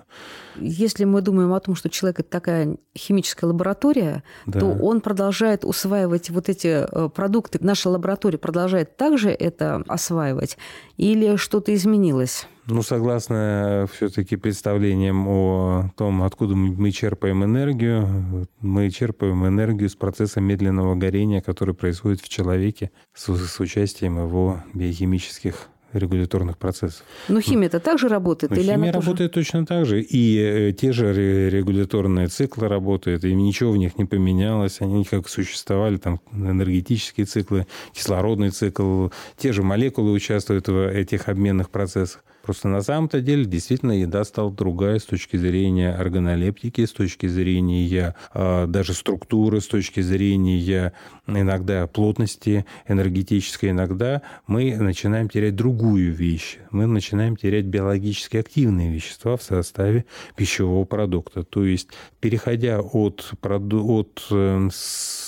Если 0.59 1.05
мы 1.05 1.21
думаем 1.21 1.53
о 1.53 1.59
том, 1.59 1.75
что 1.75 1.89
человек– 1.89 2.19
это 2.21 2.29
такая 2.29 2.77
химическая 2.97 3.47
лаборатория, 3.47 4.23
да. 4.47 4.59
то 4.59 4.65
он 4.67 5.01
продолжает 5.01 5.65
усваивать 5.65 6.29
вот 6.29 6.49
эти 6.49 6.67
э, 6.67 7.09
продукты. 7.09 7.59
Наша 7.61 7.89
лаборатория 7.89 8.37
продолжает 8.37 8.97
также 8.97 9.29
это 9.29 9.83
осваивать 9.87 10.57
или 10.97 11.35
что-то 11.35 11.73
изменилось? 11.75 12.47
Ну, 12.67 12.81
согласно 12.81 13.88
все-таки 13.93 14.38
представлениям 14.38 15.27
о 15.27 15.91
том, 15.95 16.24
откуда 16.24 16.55
мы 16.55 16.91
черпаем 16.91 17.43
энергию, 17.43 18.48
мы 18.60 18.89
черпаем 18.89 19.45
энергию 19.48 19.89
с 19.89 19.95
процесса 19.95 20.41
медленного 20.41 20.95
горения, 20.95 21.41
который 21.41 21.75
происходит 21.75 22.22
в 22.22 22.29
человеке 22.29 22.91
с, 23.13 23.27
с 23.27 23.60
участием 23.60 24.17
его 24.17 24.63
биохимических 24.74 25.69
регуляторных 25.93 26.57
процессов. 26.57 27.03
Но 27.27 27.39
химия-то 27.39 27.79
также 27.79 28.07
работает? 28.07 28.51
Но 28.51 28.57
или 28.57 28.72
химия 28.72 28.89
она 28.89 28.91
работает 28.91 29.31
тоже... 29.31 29.45
точно 29.45 29.65
так 29.65 29.86
же. 29.86 30.01
И 30.01 30.38
э, 30.38 30.72
те 30.74 30.91
же 30.91 31.13
регуляторные 31.50 32.27
циклы 32.27 32.67
работают, 32.67 33.24
и 33.24 33.34
ничего 33.34 33.72
в 33.72 33.77
них 33.77 33.98
не 33.98 34.05
поменялось. 34.05 34.81
Они 34.81 35.05
как 35.05 35.29
существовали, 35.29 35.98
там 35.98 36.19
энергетические 36.34 37.25
циклы, 37.25 37.67
кислородный 37.93 38.50
цикл, 38.50 39.10
те 39.38 39.53
же 39.53 39.63
молекулы 39.63 40.12
участвуют 40.12 40.67
в 40.67 40.89
этих 40.89 41.29
обменных 41.29 41.69
процессах. 41.69 42.24
Просто 42.45 42.67
на 42.67 42.81
самом-то 42.81 43.21
деле 43.21 43.45
действительно 43.45 43.93
еда 43.93 44.23
стала 44.23 44.51
другая 44.51 44.99
с 44.99 45.05
точки 45.05 45.35
зрения 45.35 45.91
органолептики, 45.91 46.85
с 46.85 46.91
точки 46.91 47.25
зрения 47.25 48.15
э, 48.35 48.67
даже 48.67 48.93
структуры, 48.93 49.61
с 49.61 49.67
точки 49.67 50.01
зрения 50.01 50.93
иногда 51.25 51.87
плотности 51.87 52.67
энергетической. 52.87 53.71
Иногда 53.71 54.21
мы 54.45 54.75
начинаем 54.75 55.27
терять 55.27 55.55
другую 55.55 56.13
вещь. 56.13 56.59
Мы 56.69 56.85
начинаем 56.85 57.35
терять 57.35 57.65
биологически 57.65 58.37
активные 58.37 58.93
вещества 58.93 59.37
в 59.37 59.41
составе 59.41 60.05
пищевого 60.35 60.85
продукта. 60.85 61.41
То 61.41 61.65
есть, 61.65 61.89
переходя 62.19 62.79
от, 62.79 63.33
от 63.41 64.27
э, 64.29 64.69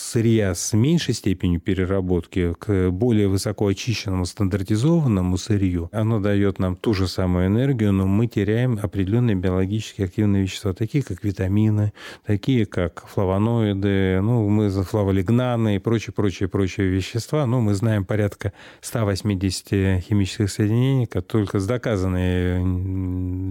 сырья 0.07 0.55
с 0.55 0.73
меньшей 0.73 1.13
степенью 1.13 1.59
переработки 1.59 2.53
к 2.57 2.89
более 2.91 3.27
высоко 3.27 3.67
очищенному 3.67 4.25
стандартизованному 4.25 5.37
сырью, 5.37 5.89
оно 5.91 6.19
дает 6.19 6.59
нам 6.59 6.75
ту 6.75 6.93
же 6.93 7.07
самую 7.07 7.47
энергию, 7.47 7.91
но 7.91 8.07
мы 8.07 8.27
теряем 8.27 8.79
определенные 8.81 9.35
биологически 9.35 10.03
активные 10.03 10.43
вещества, 10.43 10.73
такие 10.73 11.03
как 11.03 11.23
витамины, 11.23 11.91
такие 12.25 12.65
как 12.65 13.05
флавоноиды, 13.07 14.21
ну, 14.21 14.47
мы 14.47 14.69
флаволигнаны 14.69 15.75
и 15.75 15.79
прочие, 15.79 16.13
прочие, 16.13 16.47
прочие 16.47 16.87
вещества. 16.87 17.45
Ну, 17.45 17.59
мы 17.59 17.73
знаем 17.73 18.05
порядка 18.05 18.53
180 18.81 20.03
химических 20.03 20.49
соединений, 20.49 21.05
только 21.05 21.59
с 21.59 21.67
доказанной 21.67 22.63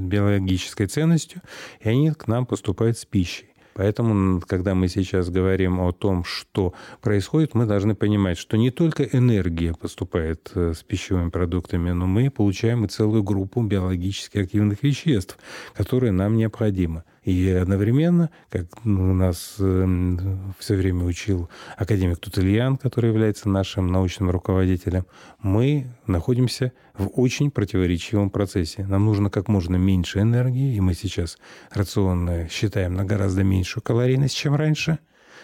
биологической 0.06 0.86
ценностью, 0.86 1.42
и 1.80 1.88
они 1.88 2.12
к 2.12 2.26
нам 2.26 2.46
поступают 2.46 2.96
с 2.96 3.04
пищей. 3.04 3.46
Поэтому, 3.76 4.40
когда 4.40 4.74
мы 4.74 4.88
сейчас 4.88 5.28
говорим 5.28 5.80
о 5.80 5.92
том, 5.92 6.24
что 6.24 6.72
происходит, 7.02 7.54
мы 7.54 7.66
должны 7.66 7.94
понимать, 7.94 8.38
что 8.38 8.56
не 8.56 8.70
только 8.70 9.02
энергия 9.04 9.74
поступает 9.74 10.50
э, 10.54 10.72
с 10.72 10.82
пищевыми 10.82 11.28
продуктами, 11.28 11.90
но 11.90 12.06
мы 12.06 12.30
получаем 12.30 12.86
и 12.86 12.88
целую 12.88 13.22
группу 13.22 13.60
биологически 13.60 14.38
активных 14.38 14.82
веществ, 14.82 15.36
которые 15.74 16.12
нам 16.12 16.38
необходимы. 16.38 17.04
И 17.26 17.50
одновременно, 17.50 18.30
как 18.50 18.66
нас 18.84 19.56
эм, 19.58 20.54
все 20.60 20.76
время 20.76 21.04
учил 21.04 21.50
академик 21.76 22.18
Тутельян, 22.18 22.76
который 22.76 23.10
является 23.10 23.48
нашим 23.48 23.88
научным 23.88 24.30
руководителем, 24.30 25.06
мы 25.42 25.88
находимся 26.06 26.72
в 26.96 27.10
очень 27.14 27.50
противоречивом 27.50 28.30
процессе. 28.30 28.86
Нам 28.86 29.06
нужно 29.06 29.28
как 29.28 29.48
можно 29.48 29.74
меньше 29.74 30.20
энергии, 30.20 30.76
и 30.76 30.80
мы 30.80 30.94
сейчас 30.94 31.36
рационно 31.72 32.48
считаем 32.48 32.94
на 32.94 33.04
гораздо 33.04 33.42
меньшую 33.42 33.82
калорийность, 33.82 34.36
чем 34.36 34.54
раньше. 34.54 35.00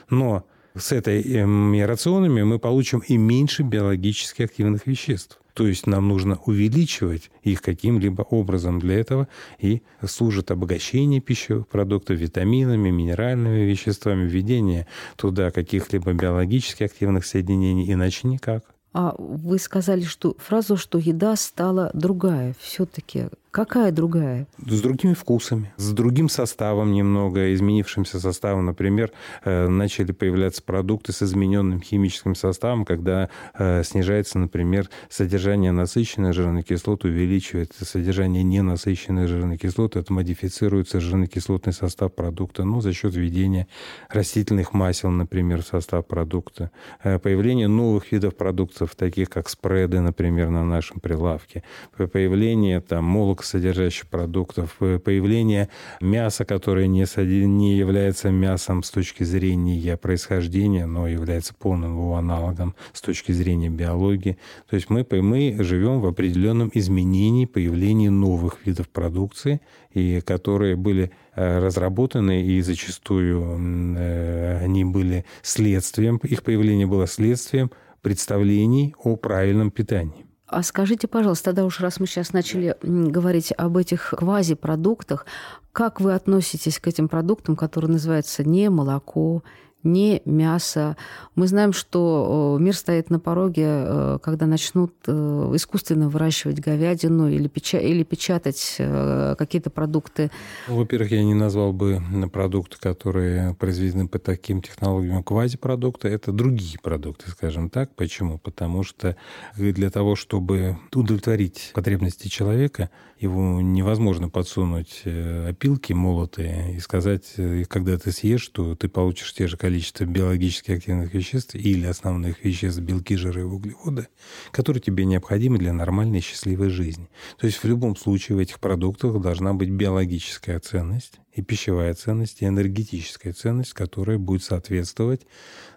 Но 0.08 0.46
с 0.76 0.92
этими 0.92 1.80
рационами 1.80 2.44
мы 2.44 2.60
получим 2.60 3.00
и 3.00 3.16
меньше 3.16 3.64
биологически 3.64 4.42
активных 4.42 4.86
веществ. 4.86 5.41
То 5.54 5.66
есть 5.66 5.86
нам 5.86 6.08
нужно 6.08 6.38
увеличивать 6.46 7.30
их 7.42 7.62
каким-либо 7.62 8.22
образом. 8.22 8.78
Для 8.78 8.98
этого 8.98 9.28
и 9.58 9.82
служит 10.06 10.50
обогащение 10.50 11.20
пищевых 11.20 11.68
продуктов 11.68 12.18
витаминами, 12.18 12.90
минеральными 12.90 13.60
веществами, 13.60 14.26
введение 14.26 14.86
туда 15.16 15.50
каких-либо 15.50 16.12
биологически 16.12 16.84
активных 16.84 17.26
соединений, 17.26 17.92
иначе 17.92 18.28
никак. 18.28 18.64
А 18.94 19.14
вы 19.18 19.58
сказали 19.58 20.02
что 20.02 20.36
фразу, 20.38 20.76
что 20.76 20.98
еда 20.98 21.36
стала 21.36 21.90
другая. 21.94 22.54
Все-таки 22.60 23.28
Какая 23.52 23.92
другая? 23.92 24.46
С 24.66 24.80
другими 24.80 25.12
вкусами, 25.12 25.74
с 25.76 25.92
другим 25.92 26.30
составом 26.30 26.94
немного, 26.94 27.52
изменившимся 27.52 28.18
составом. 28.18 28.64
Например, 28.64 29.12
э, 29.44 29.68
начали 29.68 30.12
появляться 30.12 30.62
продукты 30.62 31.12
с 31.12 31.22
измененным 31.22 31.82
химическим 31.82 32.34
составом, 32.34 32.86
когда 32.86 33.28
э, 33.52 33.82
снижается, 33.84 34.38
например, 34.38 34.88
содержание 35.10 35.70
насыщенных 35.70 36.32
жирных 36.32 36.64
кислот, 36.64 37.04
увеличивается 37.04 37.84
содержание 37.84 38.42
ненасыщенных 38.42 39.28
жирных 39.28 39.60
кислот, 39.60 39.96
это 39.96 40.10
модифицируется 40.14 40.98
жирно-кислотный 40.98 41.74
состав 41.74 42.14
продукта, 42.14 42.64
ну, 42.64 42.80
за 42.80 42.94
счет 42.94 43.14
введения 43.14 43.68
растительных 44.08 44.72
масел, 44.72 45.10
например, 45.10 45.62
в 45.62 45.66
состав 45.66 46.06
продукта. 46.06 46.70
Э, 47.04 47.18
появление 47.18 47.68
новых 47.68 48.12
видов 48.12 48.34
продуктов, 48.34 48.94
таких 48.94 49.28
как 49.28 49.50
спреды, 49.50 50.00
например, 50.00 50.48
на 50.48 50.64
нашем 50.64 51.00
прилавке. 51.00 51.62
Появление 51.98 52.80
там 52.80 53.04
молок 53.04 53.41
содержащих 53.44 54.06
продуктов, 54.06 54.76
э, 54.80 54.98
появление 54.98 55.68
мяса, 56.00 56.44
которое 56.44 56.86
не, 56.86 57.04
не 57.46 57.76
является 57.76 58.30
мясом 58.30 58.82
с 58.82 58.90
точки 58.90 59.24
зрения 59.24 59.96
происхождения, 59.96 60.86
но 60.86 61.06
является 61.08 61.54
полным 61.54 61.92
его 61.92 62.16
аналогом 62.16 62.74
с 62.92 63.00
точки 63.00 63.32
зрения 63.32 63.70
биологии. 63.70 64.38
То 64.68 64.76
есть 64.76 64.90
мы, 64.90 65.06
мы 65.10 65.56
живем 65.60 66.00
в 66.00 66.06
определенном 66.06 66.70
изменении, 66.74 67.46
появлении 67.46 68.08
новых 68.08 68.66
видов 68.66 68.88
продукции, 68.88 69.60
и 69.94 70.20
которые 70.20 70.76
были 70.76 71.10
э, 71.34 71.58
разработаны, 71.58 72.42
и 72.44 72.60
зачастую 72.62 73.96
э, 73.96 74.58
они 74.64 74.84
были 74.84 75.24
следствием, 75.42 76.18
их 76.18 76.42
появление 76.42 76.86
было 76.86 77.06
следствием 77.06 77.70
представлений 78.02 78.94
о 78.98 79.16
правильном 79.16 79.70
питании. 79.70 80.21
А 80.52 80.62
скажите, 80.62 81.08
пожалуйста, 81.08 81.46
тогда 81.46 81.64
уж 81.64 81.80
раз 81.80 81.98
мы 81.98 82.06
сейчас 82.06 82.34
начали 82.34 82.76
говорить 82.82 83.54
об 83.56 83.78
этих 83.78 84.10
квазипродуктах, 84.10 85.24
как 85.72 85.98
вы 85.98 86.14
относитесь 86.14 86.78
к 86.78 86.86
этим 86.86 87.08
продуктам, 87.08 87.56
которые 87.56 87.92
называются 87.92 88.44
не 88.44 88.68
молоко, 88.68 89.42
не 89.82 90.22
мясо. 90.24 90.96
Мы 91.34 91.46
знаем, 91.46 91.72
что 91.72 92.56
э, 92.58 92.62
мир 92.62 92.76
стоит 92.76 93.10
на 93.10 93.18
пороге, 93.18 93.66
э, 93.66 94.18
когда 94.22 94.46
начнут 94.46 94.92
э, 95.06 95.52
искусственно 95.54 96.08
выращивать 96.08 96.60
говядину 96.60 97.28
или, 97.28 97.48
печа 97.48 97.78
или 97.78 98.02
печатать 98.02 98.76
какие-то 98.78 99.70
продукты. 99.70 100.30
Ну, 100.68 100.76
во-первых, 100.76 101.10
я 101.12 101.22
не 101.22 101.34
назвал 101.34 101.72
бы 101.72 102.02
продукты, 102.32 102.76
которые 102.78 103.54
произведены 103.54 104.08
по 104.08 104.18
таким 104.18 104.62
технологиям 104.62 105.22
квазипродукты. 105.22 106.08
Это 106.08 106.32
другие 106.32 106.78
продукты, 106.82 107.30
скажем 107.30 107.70
так. 107.70 107.94
Почему? 107.94 108.38
Потому 108.38 108.82
что 108.82 109.16
для 109.56 109.90
того, 109.90 110.16
чтобы 110.16 110.78
удовлетворить 110.94 111.72
потребности 111.74 112.28
человека, 112.28 112.90
его 113.22 113.60
невозможно 113.60 114.28
подсунуть 114.28 115.02
опилки 115.04 115.92
молотые 115.92 116.76
и 116.76 116.80
сказать, 116.80 117.34
когда 117.68 117.96
ты 117.98 118.12
съешь, 118.12 118.42
что 118.42 118.74
ты 118.74 118.88
получишь 118.88 119.32
те 119.32 119.46
же 119.46 119.56
количество 119.56 120.04
биологически 120.04 120.72
активных 120.72 121.14
веществ 121.14 121.54
или 121.54 121.86
основных 121.86 122.44
веществ, 122.44 122.80
белки, 122.80 123.16
жиры 123.16 123.42
и 123.42 123.44
углеводы, 123.44 124.08
которые 124.50 124.82
тебе 124.82 125.04
необходимы 125.04 125.58
для 125.58 125.72
нормальной 125.72 126.20
счастливой 126.20 126.68
жизни. 126.68 127.08
То 127.38 127.46
есть 127.46 127.58
в 127.58 127.64
любом 127.64 127.96
случае 127.96 128.36
в 128.36 128.40
этих 128.40 128.60
продуктах 128.60 129.20
должна 129.20 129.54
быть 129.54 129.70
биологическая 129.70 130.58
ценность 130.60 131.20
и 131.32 131.42
пищевая 131.42 131.94
ценность, 131.94 132.42
и 132.42 132.46
энергетическая 132.46 133.32
ценность, 133.32 133.72
которая 133.72 134.18
будет 134.18 134.44
соответствовать 134.44 135.22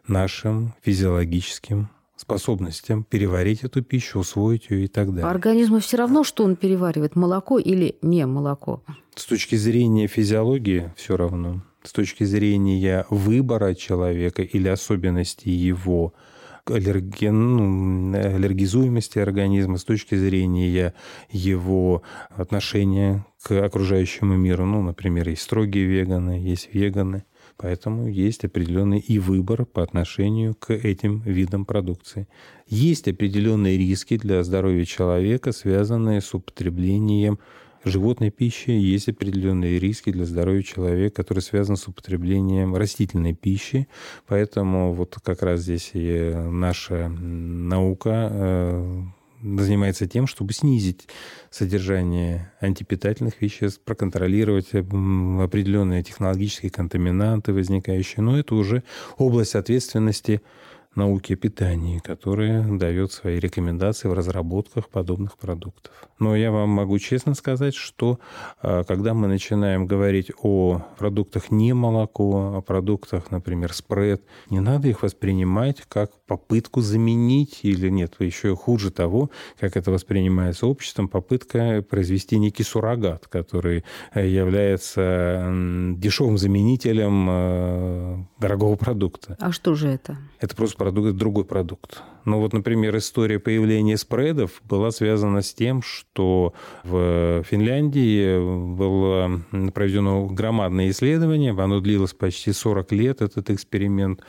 нашим 0.07 0.73
физиологическим 0.81 1.89
способностям 2.15 3.03
переварить 3.03 3.63
эту 3.63 3.84
пищу, 3.84 4.19
усвоить 4.19 4.69
ее 4.69 4.86
и 4.86 4.88
так 4.88 5.10
далее. 5.10 5.29
Организму 5.29 5.79
все 5.79 5.98
равно, 5.98 6.24
что 6.24 6.43
он 6.43 6.55
переваривает, 6.55 7.15
молоко 7.15 7.60
или 7.60 7.98
не 8.01 8.25
молоко? 8.25 8.81
С 9.15 9.25
точки 9.25 9.55
зрения 9.55 10.07
физиологии 10.07 10.93
все 10.95 11.17
равно 11.17 11.62
с 11.88 11.91
точки 11.91 12.24
зрения 12.24 13.05
выбора 13.10 13.75
человека 13.75 14.41
или 14.41 14.67
особенностей 14.67 15.51
его 15.51 16.13
аллерген, 16.65 18.12
ну, 18.12 18.17
аллергизуемости 18.17 19.19
организма, 19.19 19.77
с 19.77 19.84
точки 19.84 20.15
зрения 20.15 20.95
его 21.29 22.01
отношения 22.29 23.25
к 23.43 23.51
окружающему 23.51 24.36
миру. 24.36 24.65
Ну, 24.65 24.81
например, 24.81 25.29
есть 25.29 25.43
строгие 25.43 25.86
веганы, 25.86 26.31
есть 26.31 26.69
веганы. 26.74 27.25
Поэтому 27.57 28.07
есть 28.07 28.43
определенный 28.43 29.00
и 29.00 29.17
выбор 29.17 29.65
по 29.65 29.81
отношению 29.81 30.55
к 30.55 30.74
этим 30.74 31.21
видам 31.21 31.65
продукции. 31.65 32.27
Есть 32.67 33.07
определенные 33.07 33.77
риски 33.77 34.17
для 34.17 34.43
здоровья 34.43 34.85
человека, 34.85 35.51
связанные 35.51 36.21
с 36.21 36.33
употреблением 36.33 37.39
животной 37.85 38.31
пище 38.31 38.79
есть 38.79 39.07
определенные 39.09 39.79
риски 39.79 40.12
для 40.12 40.25
здоровья 40.25 40.63
человека, 40.63 41.17
которые 41.17 41.41
связаны 41.41 41.77
с 41.77 41.88
употреблением 41.88 42.75
растительной 42.75 43.33
пищи. 43.33 43.88
Поэтому 44.27 44.93
вот 44.93 45.17
как 45.24 45.43
раз 45.43 45.62
здесь 45.62 45.91
и 45.93 46.33
наша 46.35 47.07
наука 47.09 48.29
э, 48.31 49.03
занимается 49.59 50.07
тем, 50.07 50.25
чтобы 50.27 50.53
снизить 50.53 51.07
содержание 51.51 52.51
антипитательных 52.59 53.41
веществ, 53.41 53.81
проконтролировать 53.83 54.73
определенные 54.73 56.03
технологические 56.03 56.71
контаминанты, 56.71 57.53
возникающие. 57.53 58.23
Но 58.23 58.39
это 58.39 58.55
уже 58.55 58.83
область 59.17 59.55
ответственности 59.55 60.41
науки 60.95 61.33
о 61.33 61.35
питании, 61.35 61.99
которая 61.99 62.63
дает 62.77 63.11
свои 63.11 63.39
рекомендации 63.39 64.07
в 64.07 64.13
разработках 64.13 64.89
подобных 64.89 65.37
продуктов. 65.37 65.93
Но 66.19 66.35
я 66.35 66.51
вам 66.51 66.69
могу 66.69 66.97
честно 66.99 67.35
сказать, 67.35 67.75
что 67.75 68.19
а, 68.61 68.83
когда 68.83 69.13
мы 69.13 69.27
начинаем 69.27 69.85
говорить 69.85 70.31
о 70.41 70.81
продуктах 70.97 71.51
не 71.51 71.73
молоко, 71.73 72.55
о 72.57 72.61
продуктах, 72.61 73.31
например, 73.31 73.73
спред, 73.73 74.23
не 74.49 74.59
надо 74.59 74.87
их 74.87 75.03
воспринимать 75.03 75.81
как 75.87 76.11
попытку 76.25 76.81
заменить 76.81 77.59
или 77.63 77.89
нет, 77.89 78.15
еще 78.19 78.55
хуже 78.55 78.91
того, 78.91 79.29
как 79.59 79.77
это 79.77 79.91
воспринимается 79.91 80.67
обществом, 80.67 81.07
попытка 81.07 81.83
произвести 81.87 82.37
некий 82.39 82.63
суррогат, 82.63 83.27
который 83.27 83.83
является 84.13 85.51
дешевым 85.97 86.37
заменителем 86.37 87.27
э, 87.29 88.17
дорогого 88.39 88.75
продукта. 88.75 89.37
А 89.39 89.51
что 89.51 89.75
же 89.75 89.89
это? 89.89 90.17
Это 90.39 90.55
просто 90.55 90.77
продукт, 90.85 91.17
другой 91.17 91.45
продукт. 91.45 92.03
Ну 92.25 92.39
вот, 92.39 92.53
например, 92.53 92.95
история 92.97 93.39
появления 93.39 93.97
спредов 93.97 94.61
была 94.63 94.91
связана 94.91 95.41
с 95.41 95.51
тем, 95.51 95.81
что 95.81 96.53
в 96.83 97.43
Финляндии 97.43 98.75
было 98.75 99.41
проведено 99.73 100.27
громадное 100.27 100.91
исследование, 100.91 101.53
оно 101.53 101.79
длилось 101.79 102.13
почти 102.13 102.51
40 102.53 102.91
лет, 102.91 103.21
этот 103.23 103.49
эксперимент, 103.49 104.21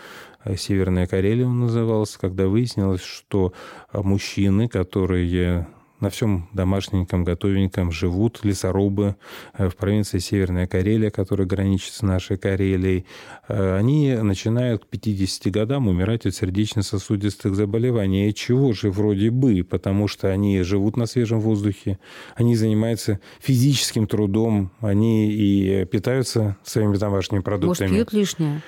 Северная 0.57 1.07
Карелия 1.07 1.45
он 1.45 1.61
назывался, 1.61 2.19
когда 2.19 2.47
выяснилось, 2.47 3.03
что 3.03 3.53
мужчины, 3.93 4.69
которые 4.69 5.67
на 6.01 6.11
всем 6.11 6.49
домашненьком, 6.53 7.25
готовеньком 7.25 7.91
живут 7.91 8.41
лесорубы 8.45 9.17
э, 9.55 9.69
в 9.69 9.77
провинции 9.77 10.19
Северная 10.19 10.67
Карелия, 10.67 11.11
которая 11.11 11.47
граничит 11.47 11.95
с 11.95 12.03
нашей 12.03 12.37
Карелией. 12.37 13.07
Э, 13.49 13.77
они 13.77 14.15
начинают 14.15 14.85
к 14.85 14.89
50 14.89 15.53
годам 15.53 15.89
умирать 15.89 16.27
от 16.27 16.35
сердечно-сосудистых 16.35 17.55
заболеваний. 17.55 18.29
И 18.29 18.35
чего 18.35 18.73
же 18.73 18.91
вроде 18.91 19.31
бы? 19.31 19.65
Потому 19.65 20.09
что 20.09 20.29
они 20.29 20.63
живут 20.63 20.97
на 20.97 21.07
свежем 21.07 21.41
воздухе, 21.41 21.99
они 22.35 22.57
занимаются 22.57 23.21
физическим 23.41 24.07
трудом, 24.07 24.71
они 24.81 25.33
и 25.33 25.85
питаются 25.87 26.57
своими 26.63 26.97
домашними 26.97 27.41
продуктами. 27.41 27.89
Может, 27.89 28.09
пьют 28.09 28.13
лишнее? 28.13 28.63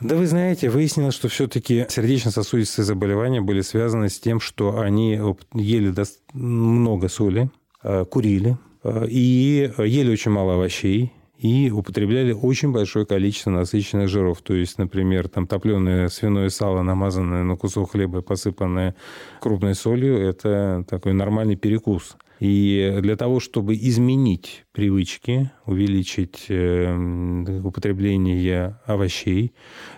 Да 0.00 0.16
вы 0.16 0.26
знаете, 0.26 0.70
выяснилось, 0.70 1.14
что 1.14 1.28
все-таки 1.28 1.84
сердечно-сосудистые 1.88 2.86
заболевания 2.86 3.42
были 3.42 3.60
связаны 3.60 4.08
с 4.08 4.18
тем, 4.18 4.40
что 4.40 4.80
они 4.80 5.20
ели 5.52 5.94
много 6.32 7.08
соли, 7.08 7.50
э, 7.82 8.06
курили 8.06 8.56
э, 8.82 9.06
и 9.08 9.70
ели 9.76 10.10
очень 10.10 10.30
мало 10.30 10.54
овощей, 10.54 11.12
и 11.36 11.70
употребляли 11.70 12.32
очень 12.32 12.72
большое 12.72 13.04
количество 13.04 13.50
насыщенных 13.50 14.08
жиров. 14.08 14.40
То 14.40 14.54
есть, 14.54 14.78
например, 14.78 15.28
там 15.28 15.46
топленое 15.46 16.08
свиное 16.08 16.48
сало, 16.48 16.80
намазанное 16.80 17.42
на 17.42 17.56
кусок 17.56 17.92
хлеба 17.92 18.20
и 18.20 18.22
посыпанное 18.22 18.94
крупной 19.40 19.74
солью, 19.74 20.18
это 20.18 20.82
такой 20.88 21.12
нормальный 21.12 21.56
перекус– 21.56 22.16
и 22.40 22.98
для 23.02 23.16
того, 23.16 23.38
чтобы 23.38 23.74
изменить 23.74 24.64
привычки, 24.72 25.50
увеличить 25.66 26.46
э, 26.48 27.60
употребление 27.62 28.80
овощей, 28.86 29.52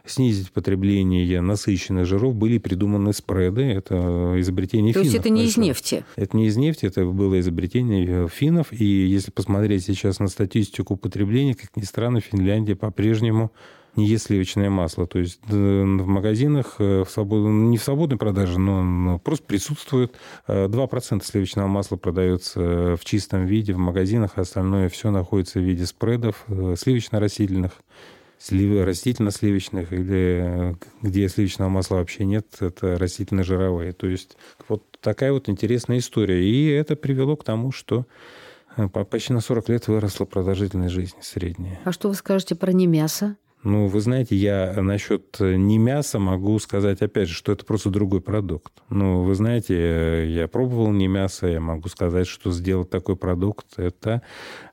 снизить 0.04 0.50
потребление 0.50 1.40
насыщенных 1.40 2.04
жиров, 2.04 2.34
были 2.34 2.58
придуманы 2.58 3.12
спреды. 3.12 3.62
Это 3.62 4.34
изобретение 4.38 4.92
То 4.92 5.04
финнов. 5.04 5.12
То 5.12 5.16
есть 5.18 5.26
это 5.26 5.30
не 5.32 5.44
из 5.44 5.56
нефти? 5.56 6.04
Это 6.16 6.36
не 6.36 6.48
из 6.48 6.56
нефти, 6.56 6.86
это 6.86 7.06
было 7.06 7.38
изобретение 7.38 8.26
финнов. 8.26 8.72
И 8.72 8.84
если 8.84 9.30
посмотреть 9.30 9.84
сейчас 9.84 10.18
на 10.18 10.26
статистику 10.26 10.94
употребления, 10.94 11.54
как 11.54 11.76
ни 11.76 11.82
странно, 11.82 12.20
Финляндия 12.20 12.74
по-прежнему 12.74 13.52
не 13.96 14.06
есть 14.06 14.26
сливочное 14.26 14.70
масло. 14.70 15.06
То 15.06 15.18
есть 15.18 15.40
э, 15.48 15.52
в 15.52 16.06
магазинах 16.06 16.76
э, 16.78 17.04
в 17.04 17.10
свобод... 17.10 17.48
не 17.48 17.76
в 17.76 17.82
свободной 17.82 18.18
продаже, 18.18 18.58
но 18.58 19.18
просто 19.18 19.44
присутствует. 19.44 20.14
2% 20.48 21.20
э, 21.20 21.24
сливочного 21.24 21.66
масла 21.66 21.96
продается 21.96 22.96
в 22.96 23.04
чистом 23.04 23.44
виде 23.46 23.72
в 23.72 23.78
магазинах, 23.78 24.32
а 24.36 24.42
остальное 24.42 24.88
все 24.88 25.10
находится 25.10 25.58
в 25.58 25.62
виде 25.62 25.86
спредов 25.86 26.44
сливочно-растительных 26.48 27.72
растительно-сливочных, 28.50 29.92
или 29.92 30.76
где 31.00 31.28
сливочного 31.28 31.68
масла 31.68 31.96
вообще 31.96 32.24
нет, 32.24 32.46
это 32.58 32.98
растительно-жировые. 32.98 33.92
То 33.92 34.08
есть 34.08 34.36
вот 34.68 34.82
такая 35.00 35.32
вот 35.32 35.48
интересная 35.48 35.98
история. 35.98 36.44
И 36.44 36.66
это 36.66 36.96
привело 36.96 37.36
к 37.36 37.44
тому, 37.44 37.70
что 37.70 38.06
почти 39.08 39.32
на 39.32 39.40
40 39.40 39.68
лет 39.68 39.86
выросла 39.86 40.24
продолжительность 40.24 40.92
жизни 40.92 41.20
средняя. 41.20 41.78
А 41.84 41.92
что 41.92 42.08
вы 42.08 42.14
скажете 42.14 42.54
про 42.54 42.72
не 42.72 42.86
мясо? 42.86 43.36
Ну, 43.64 43.86
вы 43.86 44.00
знаете, 44.00 44.34
я 44.34 44.74
насчет 44.82 45.36
э, 45.40 45.54
не 45.54 45.78
мяса 45.78 46.18
могу 46.18 46.58
сказать, 46.58 47.00
опять 47.00 47.28
же, 47.28 47.34
что 47.34 47.52
это 47.52 47.64
просто 47.64 47.90
другой 47.90 48.20
продукт. 48.20 48.72
Ну, 48.90 49.22
вы 49.22 49.34
знаете, 49.36 49.74
э, 49.76 50.26
я 50.30 50.48
пробовал 50.48 50.90
не 50.90 51.06
мясо, 51.06 51.46
я 51.46 51.60
могу 51.60 51.88
сказать, 51.88 52.26
что 52.26 52.50
сделать 52.50 52.90
такой 52.90 53.16
продукт– 53.16 53.66
это 53.76 54.22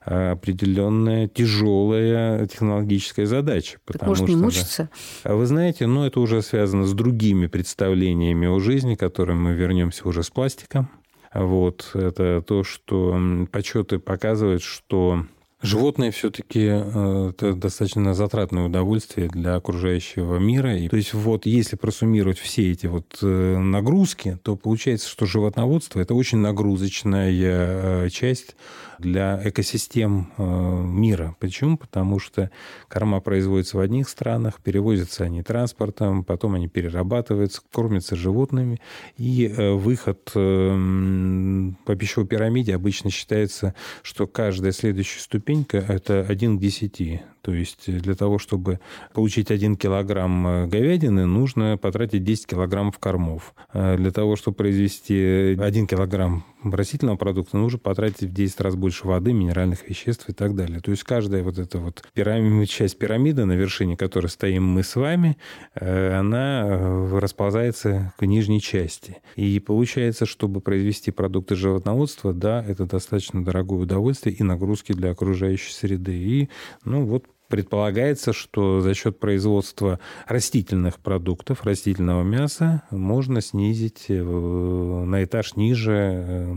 определенная 0.01 1.27
тяжелая 1.27 2.47
технологическая 2.47 3.27
задача. 3.27 3.77
Так 3.85 4.07
может 4.07 4.27
не 4.27 4.35
мучиться? 4.35 4.89
Да, 5.23 5.35
вы 5.35 5.45
знаете, 5.45 5.85
ну, 5.85 6.03
это 6.05 6.19
уже 6.19 6.41
связано 6.41 6.85
с 6.85 6.93
другими 6.93 7.45
представлениями 7.45 8.47
о 8.47 8.59
жизни, 8.59 8.95
к 8.95 8.99
которым 8.99 9.43
мы 9.43 9.53
вернемся 9.53 10.07
уже 10.07 10.23
с 10.23 10.31
пластиком. 10.31 10.89
Вот, 11.31 11.91
это 11.93 12.41
то, 12.41 12.63
что 12.63 13.19
подсчеты 13.51 13.99
показывают, 13.99 14.63
что 14.63 15.25
Животные 15.61 16.11
все-таки 16.11 16.67
э, 16.71 17.31
это 17.31 17.53
достаточно 17.53 18.13
затратное 18.13 18.63
удовольствие 18.63 19.27
для 19.27 19.55
окружающего 19.55 20.37
мира. 20.37 20.77
И, 20.77 20.87
то 20.87 20.95
есть 20.95 21.13
вот 21.13 21.45
если 21.45 21.75
просуммировать 21.75 22.39
все 22.39 22.71
эти 22.71 22.87
вот 22.87 23.17
э, 23.21 23.57
нагрузки, 23.57 24.39
то 24.41 24.55
получается, 24.55 25.09
что 25.09 25.25
животноводство– 25.25 25.99
это 26.01 26.13
очень 26.13 26.37
нагрузочная 26.37 27.31
э, 27.31 28.09
часть 28.09 28.55
для 28.99 29.41
экосистем 29.43 30.31
мира. 30.37 31.35
Почему? 31.39 31.77
Потому 31.77 32.19
что 32.19 32.51
корма 32.87 33.19
производится 33.19 33.77
в 33.77 33.79
одних 33.81 34.07
странах, 34.07 34.61
перевозятся 34.61 35.25
они 35.25 35.43
транспортом, 35.43 36.23
потом 36.23 36.55
они 36.55 36.67
перерабатываются, 36.67 37.61
кормятся 37.71 38.15
животными. 38.15 38.79
И 39.17 39.47
выход 39.47 40.23
по 40.25 41.95
пищевой 41.95 42.27
пирамиде 42.27 42.75
обычно 42.75 43.09
считается, 43.09 43.75
что 44.03 44.25
каждая 44.25 44.71
следующая 44.71 45.19
ступень 45.19 45.39
ступенька– 45.39 45.77
это 45.87 46.25
1 46.27 46.57
к 46.57 46.61
10. 46.61 47.21
То 47.49 47.55
есть 47.55 47.91
для 48.01 48.13
того, 48.13 48.37
чтобы 48.37 48.79
получить 49.11 49.49
1 49.49 49.75
килограмм 49.75 50.47
э, 50.47 50.67
говядины, 50.67 51.25
нужно 51.25 51.79
потратить 51.79 52.23
10 52.23 52.45
килограммов 52.45 52.99
кормов. 52.99 53.55
А 53.73 53.97
для 53.97 54.11
того, 54.11 54.35
чтобы 54.35 54.57
произвести 54.57 55.57
1 55.59 55.87
килограмм 55.87 56.45
растительного 56.63 57.17
продукта, 57.17 57.57
нужно 57.57 57.79
потратить 57.79 58.29
в 58.29 58.33
10 58.33 58.61
раз 58.61 58.75
больше 58.75 59.07
воды, 59.07 59.33
минеральных 59.33 59.89
веществ 59.89 60.29
и 60.29 60.33
так 60.33 60.55
далее. 60.55 60.79
То 60.79 60.91
есть 60.91 61.03
каждая 61.03 61.41
вот 61.41 61.57
эта 61.57 61.79
вот 61.79 62.03
пирамид, 62.13 62.69
часть 62.69 62.99
пирамиды, 62.99 63.45
на 63.45 63.53
вершине 63.53 63.97
которой 63.97 64.27
стоим 64.27 64.65
мы 64.65 64.83
с 64.83 64.95
вами, 64.95 65.37
э, 65.73 66.13
она 66.13 66.67
э, 66.67 67.17
расползается 67.17 68.13
к 68.19 68.27
нижней 68.27 68.61
части. 68.61 69.17
И 69.37 69.59
получается, 69.59 70.27
чтобы 70.27 70.61
произвести 70.61 71.09
продукты 71.09 71.55
животноводства, 71.55 72.31
да, 72.31 72.63
это 72.63 72.85
достаточно 72.85 73.43
дорогое 73.43 73.79
удовольствие 73.79 74.35
и 74.35 74.43
нагрузки 74.43 74.93
для 74.93 75.09
окружающей 75.09 75.73
среды. 75.73 76.13
И, 76.13 76.49
ну, 76.85 77.07
вот 77.07 77.25
Предполагается, 77.49 78.31
что 78.31 78.79
за 78.79 78.93
счет 78.93 79.19
производства 79.19 79.99
растительных 80.27 80.99
продуктов, 80.99 81.63
растительного 81.63 82.21
мяса, 82.21 82.83
можно 82.91 83.41
снизить 83.41 84.05
э, 84.07 84.21
на 84.21 85.23
этаж 85.23 85.55
ниже 85.55 85.93
э, 85.95 86.55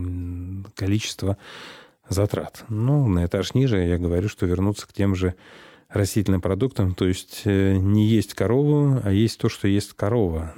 количество 0.75 1.37
затрат. 2.07 2.63
Ну, 2.69 3.07
на 3.07 3.25
этаж 3.25 3.55
ниже 3.55 3.79
я 3.79 3.97
говорю, 3.97 4.29
что 4.29 4.45
вернуться 4.45 4.87
к 4.87 4.93
тем 4.93 5.15
же 5.15 5.33
растительным 5.89 6.41
продуктам, 6.41 6.93
то 6.93 7.07
есть 7.07 7.41
э, 7.45 7.75
не 7.75 8.05
есть 8.05 8.35
корову, 8.35 9.01
а 9.03 9.11
есть 9.11 9.39
то, 9.39 9.49
что 9.49 9.67
есть 9.67 9.93
корова. 9.93 10.53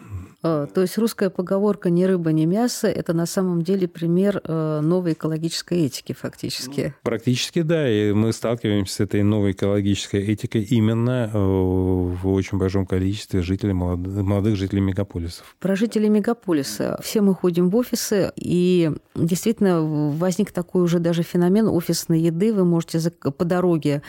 Э, 0.46 0.68
то 0.72 0.82
есть 0.82 0.98
русская 1.00 1.32
поговорка 1.32 1.90
«ни 1.90 2.04
рыба, 2.04 2.32
ни 2.32 2.46
мясо»– 2.46 2.88
это 3.02 3.14
на 3.14 3.26
самом 3.26 3.64
деле 3.64 3.88
пример 3.88 4.42
э, 4.44 4.80
новой 4.82 5.14
экологической 5.14 5.86
этики 5.86 6.14
фактически. 6.14 6.82
Ну, 6.82 6.94
практически 7.02 7.64
да, 7.64 7.90
и 7.90 8.12
мы 8.12 8.32
сталкиваемся 8.32 8.94
с 8.94 9.00
этой 9.00 9.24
новой 9.24 9.54
экологической 9.54 10.22
этикой 10.22 10.62
именно 10.62 11.32
э, 11.34 11.38
в 11.38 12.28
очень 12.28 12.60
большом 12.60 12.86
количестве 12.86 13.42
жителей, 13.42 13.74
молодых 13.74 14.56
жителей 14.56 14.82
мегаполисов. 14.82 15.56
Про 15.60 15.76
жителей 15.76 16.10
мегаполиса. 16.10 17.00
Все 17.02 17.22
мы 17.22 17.34
ходим 17.34 17.72
в 17.72 17.76
офисы, 17.76 18.32
и 18.36 18.92
действительно 19.16 19.82
возник 19.82 20.52
такой 20.52 20.84
уже 20.84 21.00
даже 21.00 21.24
феномен 21.24 21.68
офисной 21.68 22.20
еды. 22.20 22.54
Вы 22.54 22.66
можете 22.66 23.10
по 23.10 23.46
дороге 23.46 24.04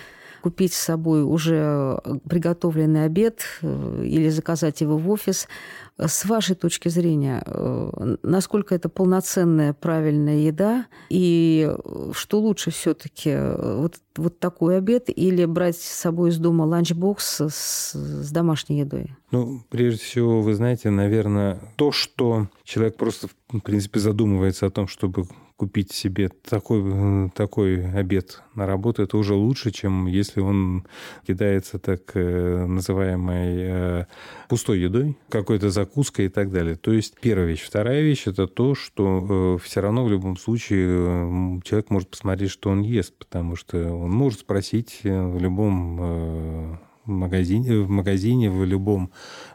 купить 0.47 0.75
с 0.75 0.79
собой 0.79 1.25
уже 1.25 1.99
приготовленный 2.31 3.05
обед 3.05 3.43
или 3.63 4.29
заказать 4.29 4.81
его 4.81 4.97
в 4.97 5.11
офис. 5.11 5.49
С 5.99 6.25
вашей 6.25 6.55
точки 6.55 6.89
зрения, 6.89 7.43
э, 7.45 8.17
насколько 8.23 8.73
это 8.73 8.89
полноценная, 8.89 9.73
правильная 9.73 10.37
еда, 10.37 10.87
и 11.09 11.69
что 12.13 12.39
лучше 12.39 12.71
все-таки 12.71 13.31
э, 13.31 13.77
вот, 13.77 13.97
вот 14.15 14.39
такой 14.39 14.79
обед 14.79 15.07
или 15.09 15.47
брать 15.47 15.79
с 15.79 16.01
собой 16.01 16.31
из 16.31 16.39
дома 16.39 16.63
ланчбокс 16.63 17.41
с, 17.41 17.93
с 17.95 18.31
домашней 18.31 18.79
едой? 18.81 19.17
Ну, 19.33 19.63
прежде 19.69 20.05
всего, 20.05 20.43
вы 20.43 20.55
знаете, 20.55 20.91
наверное, 20.91 21.59
то, 21.75 21.91
что 21.91 22.47
человек 22.63 22.97
просто, 22.97 23.27
в 23.49 23.61
принципе, 23.61 23.99
задумывается 23.99 24.67
о 24.67 24.71
том, 24.71 24.87
чтобы 24.87 25.27
купить 25.57 25.93
себе 25.93 26.29
такой, 26.29 27.31
такой 27.31 27.91
обед 27.93 28.43
на 28.55 28.67
работу, 28.67 29.03
это 29.03 29.17
уже 29.17 29.35
лучше, 29.35 29.71
чем 29.71 30.07
если 30.07 30.41
он 30.41 30.87
кидается 31.27 31.79
так 31.79 32.03
э, 32.15 32.67
называемой 32.67 33.57
э, 33.59 34.05
пустой 34.49 34.81
едой, 34.81 35.17
какой-то 35.31 35.71
закуской 35.71 36.27
и 36.27 36.29
так 36.29 36.51
далее. 36.53 36.77
То 36.77 36.93
есть 36.93 37.15
первая 37.21 37.47
вещь. 37.47 37.63
Вторая 37.63 38.03
вещь– 38.03 38.25
это 38.27 38.47
то, 38.47 38.75
что 38.75 39.57
э, 39.57 39.65
все 39.65 39.81
равно 39.81 40.05
в 40.05 40.11
любом 40.11 40.37
случае 40.37 41.61
человек 41.65 41.91
может 41.91 42.11
посмотреть, 42.11 42.51
что 42.51 42.71
он 42.71 42.83
ест, 42.83 43.15
потому 43.17 43.57
что 43.57 43.79
он 43.79 44.11
может 44.11 44.41
спросить 44.41 45.01
в 45.03 45.39
любом 45.39 46.79
магазине, 47.07 47.81
в 47.81 47.89
магазине, 47.89 48.51
в 48.51 48.65
любом, 48.65 49.11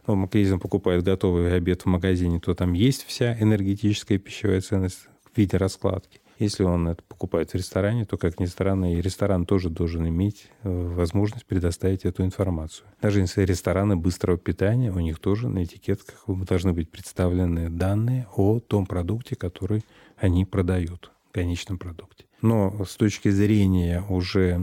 ну, 0.07 0.29
если 0.33 0.53
он 0.53 0.59
покупает 0.59 1.03
готовый 1.03 1.53
обед 1.53 1.83
в 1.83 1.85
магазине, 1.85 2.39
то 2.39 2.55
там 2.55 2.73
есть 2.73 3.05
вся 3.05 3.37
энергетическая 3.39 4.17
пищевая 4.17 4.61
ценность 4.61 5.10
в 5.33 5.37
виде 5.37 5.57
раскладки. 5.57 6.19
Если 6.39 6.63
он 6.63 6.87
это 6.87 7.03
покупает 7.03 7.51
в 7.51 7.55
ресторане, 7.55 8.03
то, 8.05 8.17
как 8.17 8.39
ни 8.39 8.47
странно, 8.47 8.95
и 8.95 9.01
ресторан 9.01 9.45
тоже 9.45 9.69
должен 9.69 10.07
иметь 10.07 10.47
э, 10.63 10.69
возможность 10.95 11.45
предоставить 11.45 12.03
эту 12.03 12.23
информацию. 12.23 12.87
Даже 12.99 13.19
если 13.19 13.43
рестораны 13.43 13.95
быстрого 13.95 14.39
питания, 14.39 14.91
у 14.91 14.99
них 14.99 15.19
тоже 15.19 15.49
на 15.49 15.63
этикетках 15.63 16.23
должны 16.27 16.73
быть 16.73 16.89
представлены 16.89 17.69
данные 17.69 18.27
о 18.35 18.59
том 18.59 18.87
продукте, 18.87 19.35
который 19.35 19.85
они 20.17 20.45
продают, 20.45 21.11
конечном 21.31 21.77
продукте. 21.77 22.25
Но 22.41 22.85
с 22.85 22.95
точки 22.95 23.29
зрения 23.29 24.03
уже 24.09 24.59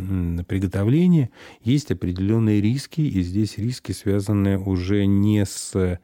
приготовления 0.49 1.31
есть 1.63 1.93
определенные 1.93 2.61
риски, 2.61 3.03
и 3.03 3.23
здесь 3.23 3.57
риски 3.57 3.93
связаны 3.93 4.59
уже 4.59 5.07
не 5.07 5.45
с 5.47 6.01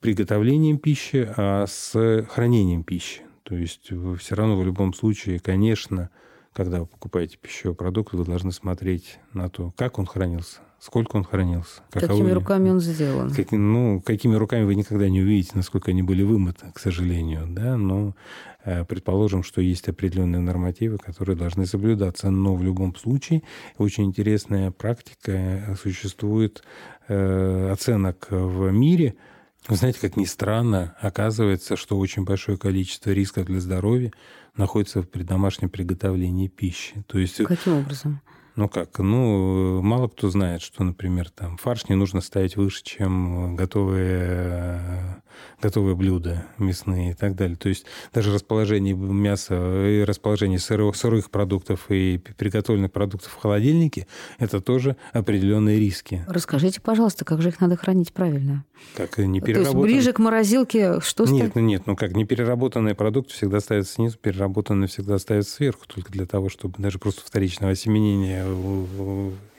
приготовлением 0.00 0.78
пищи, 0.78 1.28
а 1.36 1.66
с 1.66 2.24
хранением 2.30 2.84
пищи. 2.84 3.22
То 3.44 3.56
есть 3.56 3.90
вы 3.90 4.16
все 4.16 4.34
равно 4.34 4.56
в 4.56 4.64
любом 4.64 4.94
случае, 4.94 5.38
конечно, 5.38 6.08
когда 6.54 6.80
вы 6.80 6.86
покупаете 6.86 7.36
пищевой 7.36 7.74
продукт, 7.74 8.14
вы 8.14 8.24
должны 8.24 8.52
смотреть 8.52 9.18
на 9.34 9.50
то, 9.50 9.72
как 9.76 9.98
он 9.98 10.06
хранился, 10.06 10.60
сколько 10.78 11.16
он 11.16 11.24
хранился. 11.24 11.82
Какими 11.90 12.08
каковы... 12.08 12.32
руками 12.32 12.70
он 12.70 12.80
сделан. 12.80 13.30
Как, 13.34 13.52
ну, 13.52 14.00
какими 14.00 14.34
руками 14.34 14.64
вы 14.64 14.74
никогда 14.74 15.10
не 15.10 15.20
увидите, 15.20 15.52
насколько 15.56 15.90
они 15.90 16.02
были 16.02 16.22
вымыты, 16.22 16.72
к 16.72 16.78
сожалению. 16.78 17.46
Да? 17.50 17.76
Но 17.76 18.16
э, 18.64 18.86
предположим, 18.86 19.42
что 19.42 19.60
есть 19.60 19.88
определенные 19.88 20.40
нормативы, 20.40 20.96
которые 20.96 21.36
должны 21.36 21.66
соблюдаться. 21.66 22.30
Но 22.30 22.54
в 22.54 22.62
любом 22.62 22.96
случае 22.96 23.42
очень 23.76 24.04
интересная 24.04 24.70
практика 24.70 25.76
существует 25.78 26.64
э, 27.08 27.70
оценок 27.70 28.28
в 28.30 28.70
мире– 28.70 29.16
вы 29.68 29.76
знаете, 29.76 30.00
как 30.00 30.16
ни 30.16 30.24
странно, 30.24 30.94
оказывается, 31.00 31.76
что 31.76 31.98
очень 31.98 32.24
большое 32.24 32.58
количество 32.58 33.10
рисков 33.10 33.46
для 33.46 33.60
здоровья 33.60 34.12
находится 34.56 35.02
при 35.02 35.22
домашнем 35.22 35.70
приготовлении 35.70 36.48
пищи. 36.48 37.02
То 37.06 37.18
есть, 37.18 37.36
Каким 37.44 37.78
образом? 37.78 38.20
Ну 38.56 38.68
как? 38.68 38.98
Ну, 38.98 39.82
мало 39.82 40.06
кто 40.06 40.30
знает, 40.30 40.62
что, 40.62 40.84
например, 40.84 41.28
там 41.30 41.56
фарш 41.56 41.88
не 41.88 41.96
нужно 41.96 42.20
ставить 42.20 42.56
выше, 42.56 42.84
чем 42.84 43.56
готовые, 43.56 45.22
готовые 45.60 45.96
блюда 45.96 46.46
мясные 46.58 47.10
и 47.10 47.14
так 47.14 47.34
далее. 47.34 47.56
То 47.56 47.68
есть 47.68 47.84
даже 48.12 48.32
расположение 48.32 48.94
мяса 48.94 49.54
и 49.88 50.04
расположение 50.04 50.60
сырых, 50.60 50.94
сырых 50.94 51.30
продуктов 51.30 51.90
и 51.90 52.18
приготовленных 52.18 52.92
продуктов 52.92 53.32
в 53.32 53.40
холодильнике– 53.40 54.06
это 54.38 54.60
тоже 54.60 54.96
определенные 55.12 55.80
риски. 55.80 56.24
Расскажите, 56.28 56.80
пожалуйста, 56.80 57.24
как 57.24 57.42
же 57.42 57.48
их 57.48 57.60
надо 57.60 57.76
хранить 57.76 58.12
правильно? 58.12 58.64
Как 58.96 59.18
не 59.18 59.40
переработанные... 59.40 59.72
То 59.72 59.86
есть 59.88 59.94
ближе 59.94 60.12
к 60.12 60.18
морозилке 60.20 61.00
что 61.00 61.24
Нет, 61.24 61.36
ставить? 61.36 61.54
ну 61.56 61.60
нет, 61.60 61.82
ну 61.86 61.96
как, 61.96 62.14
не 62.14 62.24
переработанные 62.24 62.94
продукты 62.94 63.32
всегда 63.34 63.58
ставятся 63.58 63.94
снизу, 63.94 64.16
переработанные 64.18 64.86
всегда 64.86 65.18
ставятся 65.18 65.56
сверху, 65.56 65.86
только 65.86 66.12
для 66.12 66.26
того, 66.26 66.48
чтобы 66.48 66.74
даже 66.78 67.00
просто 67.00 67.22
вторичного 67.22 67.72
осеменения 67.72 68.43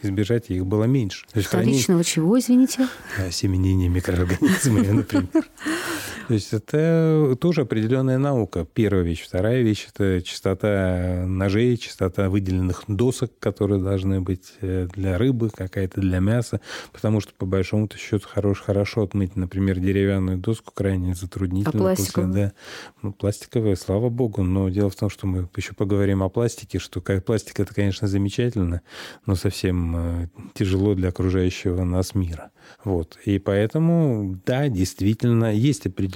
избежать, 0.01 0.49
их 0.49 0.65
было 0.65 0.85
меньше. 0.85 1.25
Вторичного 1.27 1.83
хранить... 1.83 2.07
чего, 2.07 2.39
извините? 2.39 2.87
Осеменение 3.17 3.89
микроорганизмов, 3.89 4.87
например. 4.91 5.27
То 6.27 6.33
есть 6.33 6.53
это 6.53 7.37
тоже 7.39 7.61
определенная 7.61 8.17
наука. 8.17 8.65
Первая 8.73 9.03
вещь. 9.03 9.23
Вторая 9.23 9.61
вещь– 9.61 9.87
это 9.93 10.21
частота 10.21 11.25
ножей, 11.27 11.77
частота 11.77 12.29
выделенных 12.29 12.83
досок, 12.87 13.31
которые 13.39 13.81
должны 13.81 14.21
быть 14.21 14.53
э, 14.61 14.87
для 14.93 15.17
рыбы, 15.17 15.49
какая-то 15.49 16.01
для 16.01 16.19
мяса. 16.19 16.61
Потому 16.91 17.21
что, 17.21 17.33
по 17.33 17.45
большому-то 17.45 17.97
счету, 17.97 18.27
хорош, 18.27 18.61
хорошо 18.61 19.03
отмыть, 19.03 19.35
например, 19.35 19.79
деревянную 19.79 20.37
доску 20.37 20.71
крайне 20.73 21.13
затруднительно. 21.13 21.91
А 21.91 21.95
пластиковую? 21.95 22.33
Да. 22.33 22.53
Ну, 23.03 23.13
пластиковая, 23.13 23.75
слава 23.75 24.09
богу. 24.09 24.41
Но 24.41 24.69
дело 24.69 24.89
в 24.89 24.95
том, 24.95 25.09
что 25.09 25.27
мы 25.27 25.47
еще 25.55 25.73
поговорим 25.73 26.23
о 26.23 26.29
пластике, 26.29 26.79
что 26.79 27.01
пластик– 27.01 27.59
это, 27.61 27.73
конечно, 27.73 28.07
замечательно, 28.07 28.81
но 29.27 29.35
совсем 29.35 29.95
э, 29.95 30.27
тяжело 30.55 30.95
для 30.95 31.09
окружающего 31.09 31.83
нас 31.83 32.15
мира. 32.15 32.51
Вот. 32.83 33.17
И 33.25 33.37
поэтому, 33.37 34.39
да, 34.45 34.69
действительно, 34.69 35.53
есть 35.53 35.85
определенные 35.85 36.14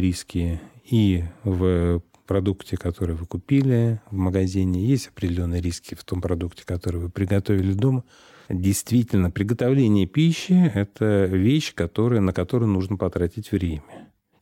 риски 0.00 0.60
и 0.84 1.24
в 1.44 2.02
продукте, 2.26 2.76
который 2.76 3.14
вы 3.14 3.26
купили 3.26 4.00
в 4.10 4.16
магазине, 4.16 4.84
есть 4.84 5.08
определенные 5.08 5.60
риски 5.60 5.94
в 5.94 6.04
том 6.04 6.20
продукте, 6.20 6.64
который 6.64 7.00
вы 7.00 7.10
приготовили 7.10 7.72
дома. 7.72 8.04
Действительно, 8.48 9.30
приготовление 9.30 10.06
пищи– 10.06 10.70
это 10.74 11.26
вещь, 11.26 11.74
которая, 11.74 12.20
на 12.20 12.32
которую 12.32 12.70
нужно 12.70 12.96
потратить 12.96 13.50
время 13.50 13.82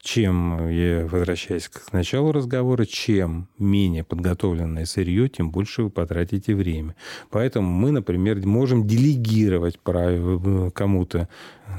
чем, 0.04 0.68
я 0.68 1.06
возвращаюсь 1.06 1.68
к 1.68 1.92
началу 1.92 2.30
разговора, 2.30 2.84
чем 2.84 3.48
менее 3.58 4.04
подготовленное 4.04 4.84
сырье, 4.84 5.28
тем 5.30 5.50
больше 5.50 5.82
вы 5.82 5.90
потратите 5.90 6.54
время. 6.54 6.94
Поэтому 7.30 7.70
мы, 7.70 7.90
например, 7.90 8.46
можем 8.46 8.86
делегировать 8.86 9.80
право 9.80 10.70
кому-то. 10.70 11.28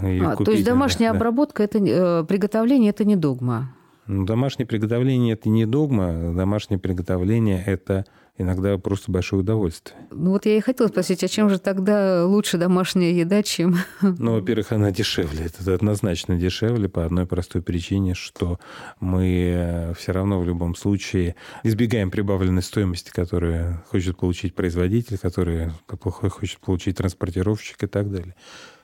А, 0.02 0.36
то 0.38 0.52
есть 0.52 0.66
домашняя 0.66 1.12
да. 1.12 1.18
обработка, 1.18 1.64
это, 1.64 1.78
э, 1.78 2.24
приготовление– 2.26 2.90
это 2.92 3.06
не 3.06 3.16
догма? 3.16 3.76
Ну, 4.08 4.26
домашнее 4.26 4.66
приготовление– 4.66 5.34
это 5.36 5.48
не 5.50 5.68
догма. 5.68 6.34
Домашнее 6.34 6.80
приготовление– 6.80 7.62
это 7.66 8.06
иногда 8.38 8.78
просто 8.78 9.12
большое 9.12 9.42
удовольствие. 9.42 9.98
Ну 10.12 10.32
вот 10.32 10.46
я 10.46 10.58
и 10.58 10.60
хотела 10.60 10.88
спросить, 10.88 11.24
а 11.24 11.28
чем 11.28 11.50
же 11.50 11.60
тогда 11.60 12.26
лучше 12.26 12.58
домашняя 12.58 13.12
еда, 13.12 13.44
чем... 13.44 13.78
Ну, 14.02 14.34
во-первых, 14.34 14.72
она 14.72 14.92
дешевле. 14.92 15.46
Это 15.46 15.74
однозначно 15.74 16.36
дешевле 16.38 16.90
по 16.90 17.06
одной 17.06 17.26
простой 17.26 17.62
причине, 17.62 18.14
что 18.14 18.60
мы 19.00 19.54
э, 19.56 19.94
все 19.96 20.12
равно 20.12 20.40
в 20.40 20.46
любом 20.46 20.76
случае 20.76 21.36
избегаем 21.64 22.12
прибавленной 22.12 22.62
стоимости, 22.62 23.12
которую 23.12 23.84
хочет 23.90 24.18
получить 24.18 24.56
производитель, 24.56 25.18
которую 25.18 25.74
хочет 25.88 26.60
получить 26.60 26.98
транспортировщик 26.98 27.84
и 27.84 27.88
так 27.88 28.12
далее. 28.12 28.36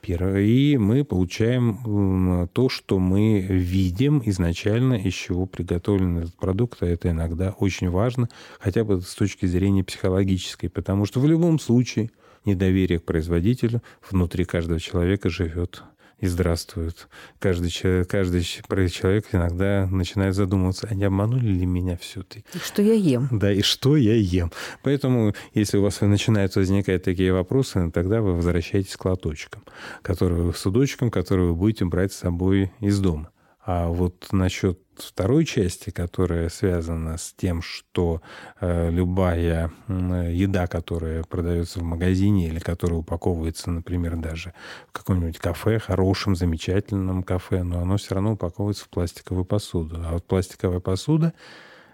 И 0.04 0.76
мы 0.78 1.04
получаем 1.04 2.48
то, 2.52 2.68
что 2.68 2.98
мы 2.98 3.40
видим 3.40 4.20
изначально, 4.24 4.94
из 4.94 5.14
чего 5.14 5.46
приготовлен 5.46 6.18
этот 6.18 6.34
продукт. 6.34 6.82
А 6.82 6.86
это 6.86 7.10
иногда 7.10 7.54
очень 7.58 7.88
важно, 7.88 8.28
хотя 8.58 8.84
бы 8.84 9.00
с 9.00 9.14
точки 9.14 9.46
зрения 9.46 9.84
психологической, 9.84 10.68
потому 10.68 11.06
что 11.06 11.20
в 11.20 11.26
любом 11.26 11.60
случае 11.60 12.10
недоверие 12.44 12.98
к 12.98 13.04
производителю 13.04 13.82
внутри 14.10 14.44
каждого 14.44 14.80
человека 14.80 15.30
живет 15.30 15.84
и 16.22 16.28
здравствуют. 16.28 17.08
Каждый, 17.40 17.68
человек, 17.68 18.08
каждый 18.08 18.42
человек 18.42 19.26
иногда 19.32 19.88
начинает 19.90 20.36
задумываться, 20.36 20.86
а 20.88 20.94
не 20.94 21.02
обманули 21.02 21.48
ли 21.48 21.66
меня 21.66 21.96
все-таки? 21.96 22.44
Что 22.64 22.80
я 22.80 22.94
ем. 22.94 23.28
Да, 23.32 23.52
и 23.52 23.60
что 23.60 23.96
я 23.96 24.14
ем. 24.14 24.52
Поэтому, 24.84 25.34
если 25.52 25.78
у 25.78 25.82
вас 25.82 26.00
начинают 26.00 26.54
возникать 26.54 27.02
такие 27.02 27.32
вопросы, 27.32 27.90
тогда 27.90 28.22
вы 28.22 28.34
возвращаетесь 28.34 28.96
к 28.96 29.04
лоточкам, 29.04 29.64
которые, 30.02 30.52
судочкам, 30.52 31.10
которые 31.10 31.48
вы 31.48 31.56
будете 31.56 31.86
брать 31.86 32.12
с 32.12 32.18
собой 32.18 32.70
из 32.78 33.00
дома. 33.00 33.30
А 33.64 33.86
вот 33.88 34.26
насчет 34.32 34.80
второй 34.96 35.44
части, 35.44 35.90
которая 35.90 36.48
связана 36.48 37.16
с 37.16 37.32
тем, 37.32 37.62
что 37.62 38.20
э, 38.60 38.90
любая 38.90 39.70
э, 39.86 40.30
еда, 40.32 40.66
которая 40.66 41.22
продается 41.22 41.78
в 41.78 41.84
магазине 41.84 42.48
или 42.48 42.58
которая 42.58 42.98
упаковывается, 42.98 43.70
например, 43.70 44.16
даже 44.16 44.52
в 44.88 44.92
каком-нибудь 44.92 45.38
кафе, 45.38 45.78
хорошем, 45.78 46.34
замечательном 46.34 47.22
кафе, 47.22 47.62
но 47.62 47.80
оно 47.80 47.98
все 47.98 48.16
равно 48.16 48.32
упаковывается 48.32 48.84
в 48.84 48.88
пластиковую 48.88 49.44
посуду. 49.44 49.96
А 50.04 50.14
вот 50.14 50.26
пластиковая 50.26 50.80
посуда 50.80 51.32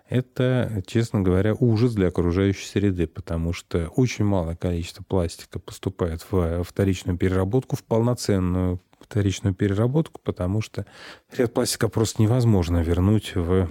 это, 0.09 0.83
честно 0.87 1.21
говоря, 1.21 1.55
ужас 1.55 1.95
для 1.95 2.09
окружающей 2.09 2.67
среды, 2.67 3.07
потому 3.07 3.53
что 3.53 3.89
очень 3.95 4.25
малое 4.25 4.57
количество 4.57 5.03
пластика 5.03 5.59
поступает 5.59 6.25
в 6.31 6.65
вторичную 6.65 7.19
переработку, 7.19 7.77
в 7.77 7.85
полноценную 7.85 8.81
вторичную 9.01 9.55
переработку, 9.55 10.21
потому 10.23 10.61
что 10.61 10.87
ряд 11.37 11.53
пластика 11.55 11.89
просто 11.89 12.23
невозможно 12.23 12.79
вернуть 12.79 13.35
в 13.35 13.71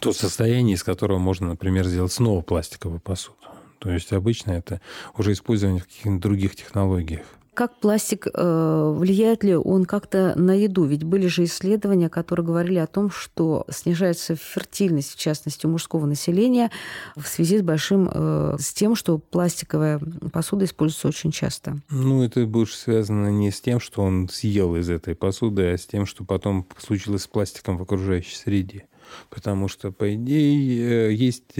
то 0.00 0.12
состояние, 0.12 0.74
из 0.74 0.84
которого 0.84 1.18
можно, 1.18 1.48
например, 1.48 1.86
сделать 1.86 2.12
снова 2.12 2.42
пластиковую 2.42 3.00
посуду. 3.00 3.36
То 3.78 3.90
есть 3.90 4.12
обычно 4.12 4.52
это 4.52 4.80
уже 5.16 5.32
использование 5.32 5.82
в 5.82 5.86
каких-то 5.86 6.18
других 6.18 6.56
технологиях. 6.56 7.26
Как 7.54 7.78
пластик, 7.78 8.26
э, 8.26 8.94
влияет 8.96 9.44
ли 9.44 9.54
он 9.54 9.84
как-то 9.84 10.34
на 10.36 10.52
еду? 10.54 10.84
Ведь 10.84 11.04
были 11.04 11.28
же 11.28 11.44
исследования, 11.44 12.08
которые 12.08 12.44
говорили 12.44 12.78
о 12.78 12.88
том, 12.88 13.10
что 13.10 13.64
снижается 13.70 14.34
фертильность, 14.34 15.12
в 15.12 15.18
частности, 15.18 15.64
у 15.64 15.68
мужского 15.68 16.04
населения 16.06 16.72
в 17.14 17.26
связи 17.28 17.58
с 17.58 17.62
большим, 17.62 18.10
э, 18.12 18.56
с 18.58 18.72
тем, 18.72 18.96
что 18.96 19.18
пластиковая 19.18 20.00
посуда 20.32 20.64
используется 20.64 21.06
очень 21.06 21.30
часто. 21.30 21.80
Ну, 21.90 22.24
это 22.24 22.44
больше 22.44 22.76
связано 22.76 23.28
не 23.28 23.52
с 23.52 23.60
тем, 23.60 23.78
что 23.78 24.02
он 24.02 24.28
съел 24.28 24.74
из 24.74 24.90
этой 24.90 25.14
посуды, 25.14 25.72
а 25.72 25.78
с 25.78 25.86
тем, 25.86 26.06
что 26.06 26.24
потом 26.24 26.66
случилось 26.78 27.22
с 27.22 27.28
пластиком 27.28 27.78
в 27.78 27.82
окружающей 27.82 28.34
среде. 28.34 28.86
Потому 29.30 29.68
что, 29.68 29.92
по 29.92 30.12
идее, 30.14 31.10
э, 31.10 31.12
есть 31.12 31.54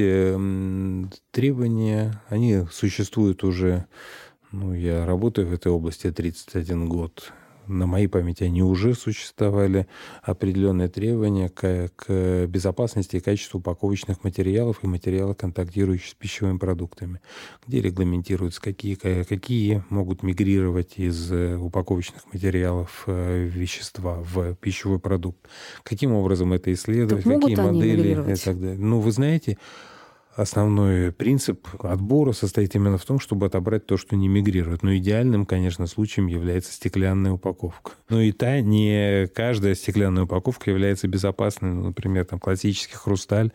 требования, 1.31 2.23
они 2.29 2.67
существуют 2.73 3.45
уже 3.45 3.87
ну, 4.55 4.73
я 4.73 5.05
работаю 5.05 5.49
в 5.49 5.53
этой 5.53 5.73
области 5.73 6.11
31 6.11 6.89
год. 6.89 7.33
На 7.67 7.87
моей 7.87 8.09
памяти 8.09 8.45
они 8.45 8.63
уже 8.63 8.95
существовали 8.95 9.87
определенные 10.23 10.89
требования 10.89 11.49
к, 11.49 11.91
к 11.97 12.47
безопасности 12.47 13.17
и 13.17 13.21
качеству 13.21 13.59
упаковочных 13.59 14.23
материалов 14.23 14.85
и 14.85 14.87
материалов, 14.87 15.39
контактирующих 15.39 16.11
с 16.11 16.15
пищевыми 16.15 16.59
продуктами, 16.59 17.21
где 17.67 17.81
регламентируются, 17.81 18.61
какие, 18.61 18.95
какие 18.95 19.83
могут 19.89 20.23
мигрировать 20.23 20.99
из 20.99 21.33
э, 21.33 21.57
упаковочных 21.57 22.23
материалов 22.33 23.05
э, 23.07 23.45
вещества 23.45 24.21
в 24.23 24.55
пищевой 24.57 25.01
продукт, 25.01 25.41
каким 25.83 26.13
образом 26.13 26.53
это 26.53 26.73
исследовать, 26.73 27.25
какие 27.25 27.57
модели 27.57 28.33
и 28.33 28.37
так 28.37 28.61
далее. 28.61 28.79
Ну, 28.79 29.01
вы 29.01 29.11
знаете, 29.11 29.57
основной 30.37 31.13
принцип 31.13 31.67
отбора 31.81 32.33
состоит 32.33 32.75
именно 32.75 32.99
в 32.99 33.05
том, 33.05 33.21
чтобы 33.21 33.47
отобрать 33.47 33.87
то, 33.87 33.97
что 33.97 34.17
не 34.17 34.29
мигрирует. 34.29 34.83
Но 34.83 34.95
идеальным, 34.97 35.47
конечно, 35.47 35.87
случаем 35.87 36.27
является 36.27 36.73
стеклянная 36.73 37.33
упаковка. 37.33 37.93
Но 38.09 38.21
и 38.21 38.33
та, 38.33 38.61
не 38.61 39.27
каждая 39.35 39.75
стеклянная 39.75 40.25
упаковка 40.25 40.71
является 40.71 41.09
безопасной. 41.09 41.73
Ну, 41.73 41.85
например, 41.87 42.25
там 42.25 42.39
классический 42.39 42.97
хрусталь 42.97 43.53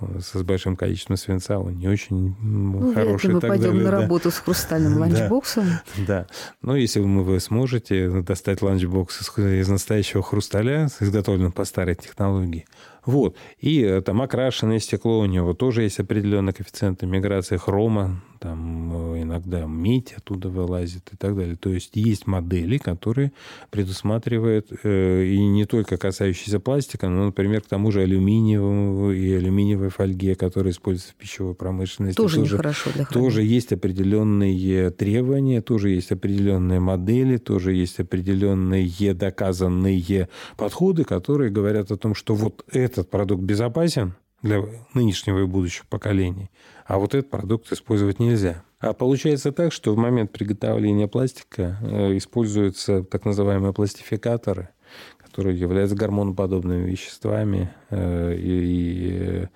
э, 0.00 0.20
с 0.20 0.42
большим 0.42 0.76
количеством 0.76 1.16
свинца, 1.16 1.58
он 1.58 1.78
не 1.78 1.88
очень 1.88 2.34
ну, 2.40 2.94
хороший. 2.94 3.34
мы 3.34 3.40
пойдем 3.40 3.72
далее, 3.72 3.84
на 3.84 3.90
да. 3.90 4.00
работу 4.00 4.30
с 4.30 4.38
хрустальным 4.38 4.96
ланчбоксом. 4.98 5.66
Да. 6.06 6.26
Но 6.62 6.76
если 6.76 7.00
вы 7.00 7.38
сможете 7.38 8.22
достать 8.22 8.62
ланчбокс 8.62 9.38
из 9.38 9.68
настоящего 9.68 10.22
хрусталя, 10.22 10.88
изготовленного 11.00 11.52
по 11.52 11.64
старой 11.64 11.94
технологии, 11.94 12.64
вот. 13.04 13.36
И 13.58 13.82
э, 13.82 14.00
там 14.00 14.22
окрашенное 14.22 14.78
стекло 14.78 15.18
у 15.18 15.26
него 15.26 15.54
тоже 15.54 15.82
есть 15.82 15.98
определенный 16.22 16.52
коэффициент 16.52 17.02
миграции 17.02 17.56
хрома, 17.56 18.22
там 18.38 19.14
э, 19.14 19.22
иногда 19.22 19.66
медь 19.66 20.12
оттуда 20.12 20.48
вылазит 20.48 21.10
и 21.12 21.16
так 21.16 21.36
далее. 21.36 21.56
То 21.56 21.70
есть 21.70 21.90
есть 21.94 22.26
модели, 22.26 22.78
которые 22.78 23.32
предусматривают 23.70 24.68
э, 24.84 25.24
и 25.24 25.38
не 25.38 25.64
только 25.64 25.96
касающиеся 25.96 26.60
пластика, 26.60 27.08
но, 27.08 27.26
например, 27.26 27.62
к 27.62 27.66
тому 27.66 27.90
же 27.90 28.02
алюминиевому 28.02 29.12
и 29.12 29.32
алюминиевой 29.32 29.90
фольге, 29.90 30.34
которые 30.34 30.72
используются 30.72 31.12
в 31.12 31.16
пищевой 31.16 31.54
промышленности. 31.54 32.16
Тоже, 32.16 32.36
тоже 32.36 32.54
нехорошо 32.54 32.90
для 32.92 33.04
хранения. 33.04 33.30
Тоже 33.30 33.42
есть 33.42 33.72
определенные 33.72 34.90
требования, 34.90 35.60
тоже 35.60 35.90
есть 35.90 36.12
определенные 36.12 36.80
модели, 36.80 37.36
тоже 37.36 37.74
есть 37.74 37.98
определенные 37.98 39.14
доказанные 39.14 40.28
подходы, 40.56 41.04
которые 41.04 41.50
говорят 41.50 41.90
о 41.90 41.96
том, 41.96 42.14
что 42.14 42.34
вот 42.34 42.64
это 42.70 42.92
этот 42.92 43.10
продукт 43.10 43.42
безопасен 43.42 44.14
для 44.42 44.64
нынешнего 44.94 45.40
и 45.40 45.46
будущего 45.46 45.86
поколений, 45.88 46.50
а 46.84 46.98
вот 46.98 47.14
этот 47.14 47.30
продукт 47.30 47.72
использовать 47.72 48.18
нельзя. 48.18 48.62
А 48.80 48.92
получается 48.92 49.52
так, 49.52 49.72
что 49.72 49.94
в 49.94 49.96
момент 49.96 50.32
приготовления 50.32 51.06
пластика 51.06 51.78
э, 51.82 52.16
используются 52.16 53.04
так 53.04 53.24
называемые 53.24 53.72
пластификаторы, 53.72 54.70
которые 55.18 55.58
являются 55.58 55.94
гормоноподобными 55.94 56.90
веществами. 56.90 57.72
Э, 57.90 58.34
и 58.36 59.46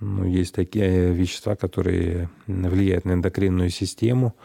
ну, 0.00 0.26
есть 0.26 0.54
такие 0.54 1.12
вещества, 1.12 1.56
которые 1.56 2.28
влияют 2.46 3.06
на 3.06 3.12
эндокринную 3.12 3.70
систему. 3.70 4.36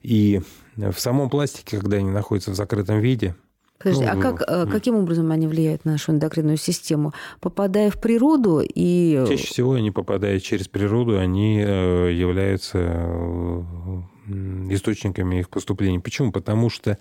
И 0.00 0.40
в 0.76 0.98
самом 0.98 1.28
пластике, 1.28 1.78
когда 1.78 1.98
они 1.98 2.10
находятся 2.10 2.52
в 2.52 2.54
закрытом 2.54 3.00
виде, 3.00 3.34
Подожди, 3.78 4.04
а 4.04 4.14
ну, 4.14 4.20
а 4.20 4.22
как, 4.22 4.50
ну. 4.50 4.72
каким 4.72 4.96
образом 4.96 5.30
они 5.30 5.46
влияют 5.46 5.84
на 5.84 5.92
нашу 5.92 6.12
эндокринную 6.12 6.56
систему? 6.56 7.12
Попадая 7.40 7.90
в 7.90 8.00
природу 8.00 8.62
и... 8.62 9.24
Чаще 9.28 9.46
всего 9.46 9.74
они, 9.74 9.90
попадая 9.90 10.40
через 10.40 10.66
природу, 10.68 11.18
они 11.18 11.60
э, 11.60 12.12
являются 12.12 12.78
э, 12.78 14.02
источниками 14.70 15.40
их 15.40 15.50
поступления. 15.50 16.00
Почему? 16.00 16.32
Потому 16.32 16.70
что 16.70 16.98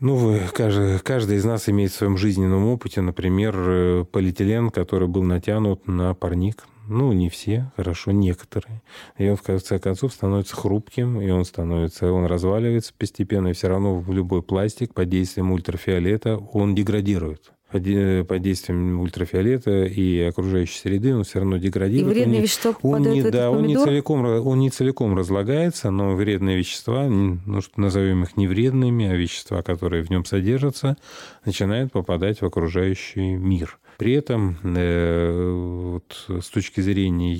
ну, 0.00 0.16
вы, 0.16 0.40
каждый, 0.52 0.98
каждый 0.98 1.36
из 1.36 1.44
нас 1.44 1.68
имеет 1.68 1.92
в 1.92 1.94
своем 1.94 2.16
жизненном 2.16 2.66
опыте, 2.66 3.00
например, 3.00 4.06
полиэтилен, 4.06 4.70
который 4.70 5.08
был 5.08 5.22
натянут 5.22 5.86
на 5.86 6.14
парник, 6.14 6.66
ну, 6.88 7.12
не 7.12 7.28
все, 7.28 7.70
хорошо, 7.76 8.10
некоторые. 8.10 8.82
И 9.16 9.28
он, 9.28 9.36
в 9.36 9.42
конце 9.42 9.78
концов, 9.78 10.12
становится 10.12 10.56
хрупким, 10.56 11.20
и 11.20 11.30
он 11.30 11.44
становится, 11.44 12.10
он 12.10 12.24
разваливается 12.24 12.92
постепенно, 12.98 13.48
и 13.48 13.52
все 13.52 13.68
равно 13.68 14.00
в 14.00 14.12
любой 14.12 14.42
пластик 14.42 14.92
под 14.92 15.08
действием 15.08 15.52
ультрафиолета 15.52 16.36
он 16.36 16.74
деградирует 16.74 17.52
под 17.70 18.42
действием 18.42 19.00
ультрафиолета 19.00 19.84
и 19.84 20.20
окружающей 20.20 20.78
среды, 20.78 21.14
он 21.14 21.24
все 21.24 21.40
равно 21.40 21.56
деградирует. 21.56 22.16
И 22.16 22.20
вредные 22.20 22.38
он 22.38 22.42
вещества 22.42 22.74
он 22.82 23.02
не, 23.02 23.22
в 23.22 23.30
да, 23.30 23.50
он 23.50 23.66
не, 23.66 23.76
целиком, 23.76 24.24
он 24.24 24.58
не 24.58 24.70
целиком 24.70 25.16
разлагается, 25.16 25.90
но 25.90 26.14
вредные 26.14 26.56
вещества, 26.56 27.06
ну, 27.08 27.60
что 27.60 27.80
назовем 27.80 28.24
их 28.24 28.36
не 28.36 28.46
вредными, 28.46 29.06
а 29.06 29.14
вещества, 29.14 29.62
которые 29.62 30.02
в 30.02 30.10
нем 30.10 30.24
содержатся, 30.24 30.96
начинают 31.44 31.92
попадать 31.92 32.40
в 32.40 32.44
окружающий 32.44 33.36
мир. 33.36 33.78
При 33.98 34.14
этом 34.14 34.58
э, 34.64 35.92
вот, 35.92 36.42
с 36.42 36.48
точки 36.48 36.80
зрения 36.80 37.34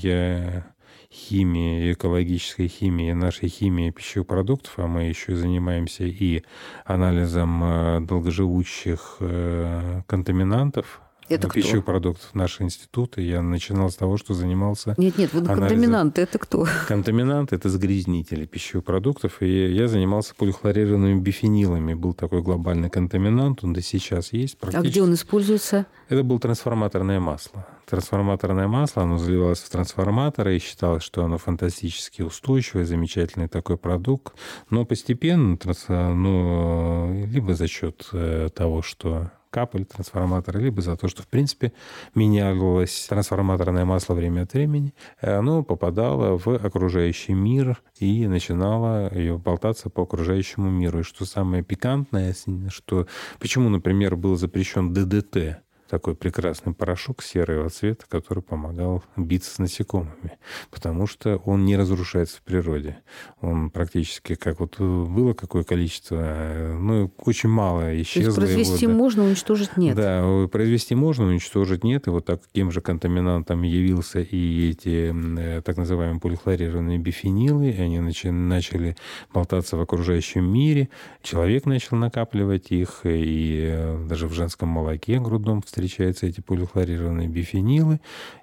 химии, 1.12 1.92
экологической 1.92 2.68
химии, 2.68 3.12
нашей 3.12 3.48
химии 3.48 3.90
пищевых 3.90 4.28
продуктов, 4.28 4.74
а 4.78 4.86
мы 4.86 5.04
еще 5.04 5.34
занимаемся 5.34 6.04
и 6.04 6.42
анализом 6.84 7.64
э, 7.64 8.00
долгоживущих 8.00 9.16
э, 9.20 10.02
контаминантов, 10.06 11.00
это 11.30 11.48
пищевых 11.48 11.84
кто? 11.84 11.92
продуктов 11.92 12.34
нашего 12.34 12.66
института. 12.66 13.20
Я 13.20 13.42
начинал 13.42 13.90
с 13.90 13.96
того, 13.96 14.16
что 14.16 14.34
занимался... 14.34 14.94
Нет, 14.98 15.16
нет, 15.18 15.32
вот 15.32 15.44
анализом. 15.44 15.68
контаминанты 15.68 16.22
это 16.22 16.38
кто? 16.38 16.66
Контаминанты– 16.88 17.56
это 17.56 17.68
загрязнители 17.68 18.46
пищевых 18.46 18.84
продуктов. 18.84 19.40
И 19.40 19.72
я 19.72 19.88
занимался 19.88 20.34
полихлорированными 20.34 21.20
бифенилами. 21.20 21.94
Был 21.94 22.14
такой 22.14 22.42
глобальный 22.42 22.90
контаминант, 22.90 23.64
он 23.64 23.72
до 23.72 23.82
сейчас 23.82 24.32
есть. 24.32 24.56
А 24.60 24.82
где 24.82 25.02
он 25.02 25.14
используется? 25.14 25.86
Это 26.08 26.22
было 26.22 26.40
трансформаторное 26.40 27.20
масло. 27.20 27.66
Трансформаторное 27.86 28.68
масло, 28.68 29.02
оно 29.02 29.18
заливалось 29.18 29.58
в 29.60 29.68
трансформаторы, 29.68 30.56
и 30.56 30.60
считалось, 30.60 31.02
что 31.02 31.24
оно 31.24 31.38
фантастически 31.38 32.22
устойчивое, 32.22 32.84
замечательный 32.84 33.48
такой 33.48 33.76
продукт. 33.76 34.34
Но 34.70 34.84
постепенно, 34.84 35.58
ну, 35.88 37.26
либо 37.26 37.54
за 37.54 37.66
счет 37.66 38.08
э, 38.12 38.48
того, 38.54 38.82
что 38.82 39.32
капали 39.50 39.84
трансформаторы, 39.84 40.60
либо 40.60 40.80
за 40.80 40.96
то, 40.96 41.08
что, 41.08 41.22
в 41.22 41.28
принципе, 41.28 41.72
менялось 42.14 43.06
трансформаторное 43.08 43.84
масло 43.84 44.14
время 44.14 44.42
от 44.42 44.52
времени, 44.54 44.94
оно 45.20 45.62
попадало 45.62 46.38
в 46.38 46.48
окружающий 46.48 47.34
мир 47.34 47.82
и 47.98 48.26
начинало 48.26 49.12
ее 49.12 49.38
болтаться 49.38 49.90
по 49.90 50.02
окружающему 50.02 50.70
миру. 50.70 51.00
И 51.00 51.02
что 51.02 51.24
самое 51.24 51.62
пикантное, 51.62 52.34
что 52.68 53.06
почему, 53.38 53.68
например, 53.68 54.16
был 54.16 54.36
запрещен 54.36 54.92
ДДТ 54.92 55.62
такой 55.90 56.14
прекрасный 56.14 56.72
порошок 56.72 57.22
серого 57.22 57.68
цвета, 57.68 58.04
который 58.08 58.42
помогал 58.42 59.02
биться 59.16 59.52
с 59.52 59.58
насекомыми, 59.58 60.38
потому 60.70 61.06
что 61.06 61.36
он 61.44 61.64
не 61.64 61.76
разрушается 61.76 62.38
в 62.38 62.42
природе. 62.42 62.98
Он 63.40 63.70
практически, 63.70 64.36
как 64.36 64.60
вот 64.60 64.78
было 64.78 65.34
какое 65.34 65.64
количество, 65.64 66.76
ну, 66.78 67.12
очень 67.18 67.48
мало 67.48 68.00
исчезло. 68.00 68.34
То 68.34 68.42
есть 68.42 68.54
произвести 68.54 68.84
его, 68.84 68.92
да. 68.92 68.98
можно, 68.98 69.24
уничтожить 69.24 69.76
нет. 69.76 69.96
Да, 69.96 70.48
произвести 70.50 70.94
можно, 70.94 71.26
уничтожить 71.26 71.82
нет. 71.82 72.06
И 72.06 72.10
вот 72.10 72.26
таким 72.26 72.70
же 72.70 72.80
контаминантом 72.80 73.62
явился 73.62 74.20
и 74.20 74.70
эти 74.70 75.12
э, 75.12 75.62
так 75.62 75.76
называемые 75.76 76.20
полихлорированные 76.20 76.98
бифенилы. 76.98 77.74
Они 77.78 77.98
начали 77.98 78.96
болтаться 79.32 79.76
в 79.76 79.80
окружающем 79.80 80.44
мире. 80.44 80.88
Человек 81.22 81.66
начал 81.66 81.96
накапливать 81.96 82.70
их, 82.70 83.00
и 83.04 83.70
э, 83.72 84.06
даже 84.08 84.28
в 84.28 84.32
женском 84.32 84.68
молоке 84.68 85.18
грудном 85.18 85.62
встречаются 85.80 86.26
эти 86.26 86.40
полихлорированные 86.40 87.28
бифенилы. 87.28 88.00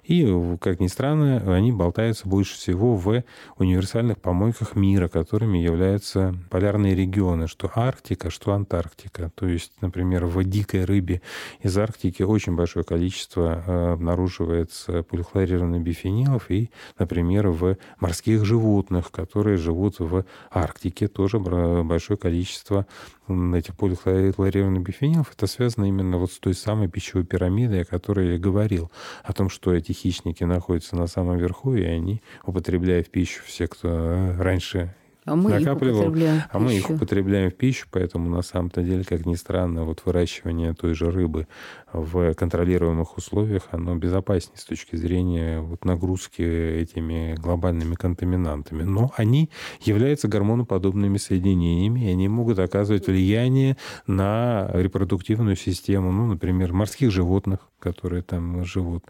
И, 0.08 0.26
как 0.62 0.80
ни 0.80 0.86
странно, 0.86 1.54
они 1.54 1.70
болтаются 1.70 2.26
больше 2.26 2.54
всего 2.54 2.96
в 2.96 3.22
универсальных 3.58 4.18
помойках 4.18 4.74
мира, 4.74 5.08
которыми 5.08 5.58
являются 5.58 6.34
полярные 6.48 6.94
регионы, 6.94 7.46
что 7.46 7.70
Арктика, 7.74 8.30
что 8.30 8.54
Антарктика. 8.54 9.30
То 9.34 9.46
есть, 9.46 9.72
например, 9.82 10.24
в 10.24 10.42
дикой 10.44 10.86
рыбе 10.86 11.20
из 11.60 11.76
Арктики 11.76 12.22
очень 12.22 12.56
большое 12.56 12.86
количество 12.86 13.62
э, 13.66 13.92
обнаруживается 13.92 15.02
полихлорированных 15.02 15.82
бифенилов, 15.82 16.50
и, 16.50 16.70
например, 16.98 17.48
в 17.48 17.76
морских 18.00 18.46
животных, 18.46 19.10
которые 19.10 19.58
живут 19.58 19.98
в 19.98 20.24
Арктике, 20.50 21.08
тоже 21.08 21.38
большое 21.38 22.16
количество 22.16 22.86
этих 23.28 23.76
полихлорированных 23.76 24.82
бифенилов. 24.82 25.32
Это 25.34 25.46
связано 25.46 25.84
именно 25.84 26.16
вот 26.16 26.32
с 26.32 26.38
той 26.38 26.54
самой 26.54 26.88
пищевой 26.88 27.24
пирамидой, 27.26 27.82
о 27.82 27.84
которой 27.84 28.32
я 28.32 28.38
говорил, 28.38 28.90
о 29.22 29.34
том, 29.34 29.50
что 29.50 29.74
эти 29.74 29.92
хищники 29.98 30.44
находятся 30.44 30.96
на 30.96 31.06
самом 31.06 31.38
верху, 31.38 31.74
и 31.74 31.82
они 31.82 32.22
употребляя 32.44 33.02
в 33.02 33.10
пищу 33.10 33.42
все, 33.44 33.66
кто 33.66 33.88
э, 33.88 34.36
раньше 34.40 34.94
а 35.28 35.36
мы 35.36 35.50
накапливал, 35.50 36.14
их 36.14 36.46
а 36.50 36.58
мы 36.58 36.74
их 36.74 36.88
употребляем 36.88 37.50
в 37.50 37.54
пищу, 37.54 37.86
поэтому 37.90 38.30
на 38.30 38.40
самом-то 38.40 38.82
деле, 38.82 39.04
как 39.04 39.26
ни 39.26 39.34
странно, 39.34 39.84
вот 39.84 40.02
выращивание 40.06 40.72
той 40.72 40.94
же 40.94 41.10
рыбы 41.10 41.46
в 41.92 42.32
контролируемых 42.34 43.18
условиях, 43.18 43.68
оно 43.70 43.94
безопаснее 43.94 44.56
с 44.56 44.64
точки 44.64 44.96
зрения 44.96 45.60
вот 45.60 45.84
нагрузки 45.84 46.40
этими 46.40 47.34
глобальными 47.34 47.94
контаминантами. 47.94 48.84
Но 48.84 49.12
они 49.16 49.50
являются 49.80 50.28
гормоноподобными 50.28 51.18
соединениями, 51.18 52.06
и 52.06 52.10
они 52.10 52.28
могут 52.28 52.58
оказывать 52.58 53.06
влияние 53.06 53.76
на 54.06 54.70
репродуктивную 54.72 55.56
систему, 55.56 56.10
ну, 56.10 56.26
например, 56.26 56.72
морских 56.72 57.10
животных, 57.10 57.60
которые 57.80 58.22
там 58.22 58.64
живут, 58.64 59.04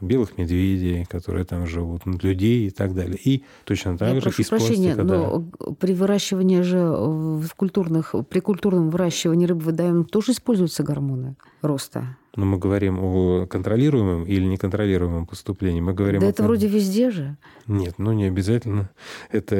белых 0.00 0.38
медведей, 0.38 1.04
которые 1.04 1.44
там 1.44 1.66
живут, 1.66 2.02
людей 2.06 2.66
и 2.66 2.70
так 2.70 2.94
далее. 2.94 3.18
И 3.22 3.44
точно 3.64 3.98
так 3.98 4.08
Я 4.08 4.14
же 4.16 4.20
прошу 4.22 4.42
из 4.42 4.48
прощения, 4.48 4.94
пластика, 4.94 5.04
но 5.04 5.38
да. 5.58 5.72
при 5.78 5.94
выращивании 5.94 6.60
же 6.62 6.78
в 6.78 7.48
культурных, 7.56 8.14
при 8.28 8.40
культурном 8.40 8.90
выращивании 8.90 9.46
рыбы 9.46 9.62
водоемов 9.62 10.08
тоже 10.08 10.32
используются 10.32 10.82
гормоны 10.82 11.36
роста. 11.62 12.16
Но 12.36 12.44
мы 12.44 12.58
говорим 12.58 13.00
о 13.00 13.46
контролируемом 13.46 14.24
или 14.24 14.44
неконтролируемом 14.44 15.26
поступлении. 15.26 15.80
Мы 15.80 15.92
говорим 15.92 16.20
да 16.20 16.28
о... 16.28 16.30
это 16.30 16.44
вроде 16.44 16.68
везде 16.68 17.10
же. 17.10 17.36
Нет, 17.66 17.94
ну 17.98 18.12
не 18.12 18.26
обязательно. 18.26 18.90
Это, 19.32 19.56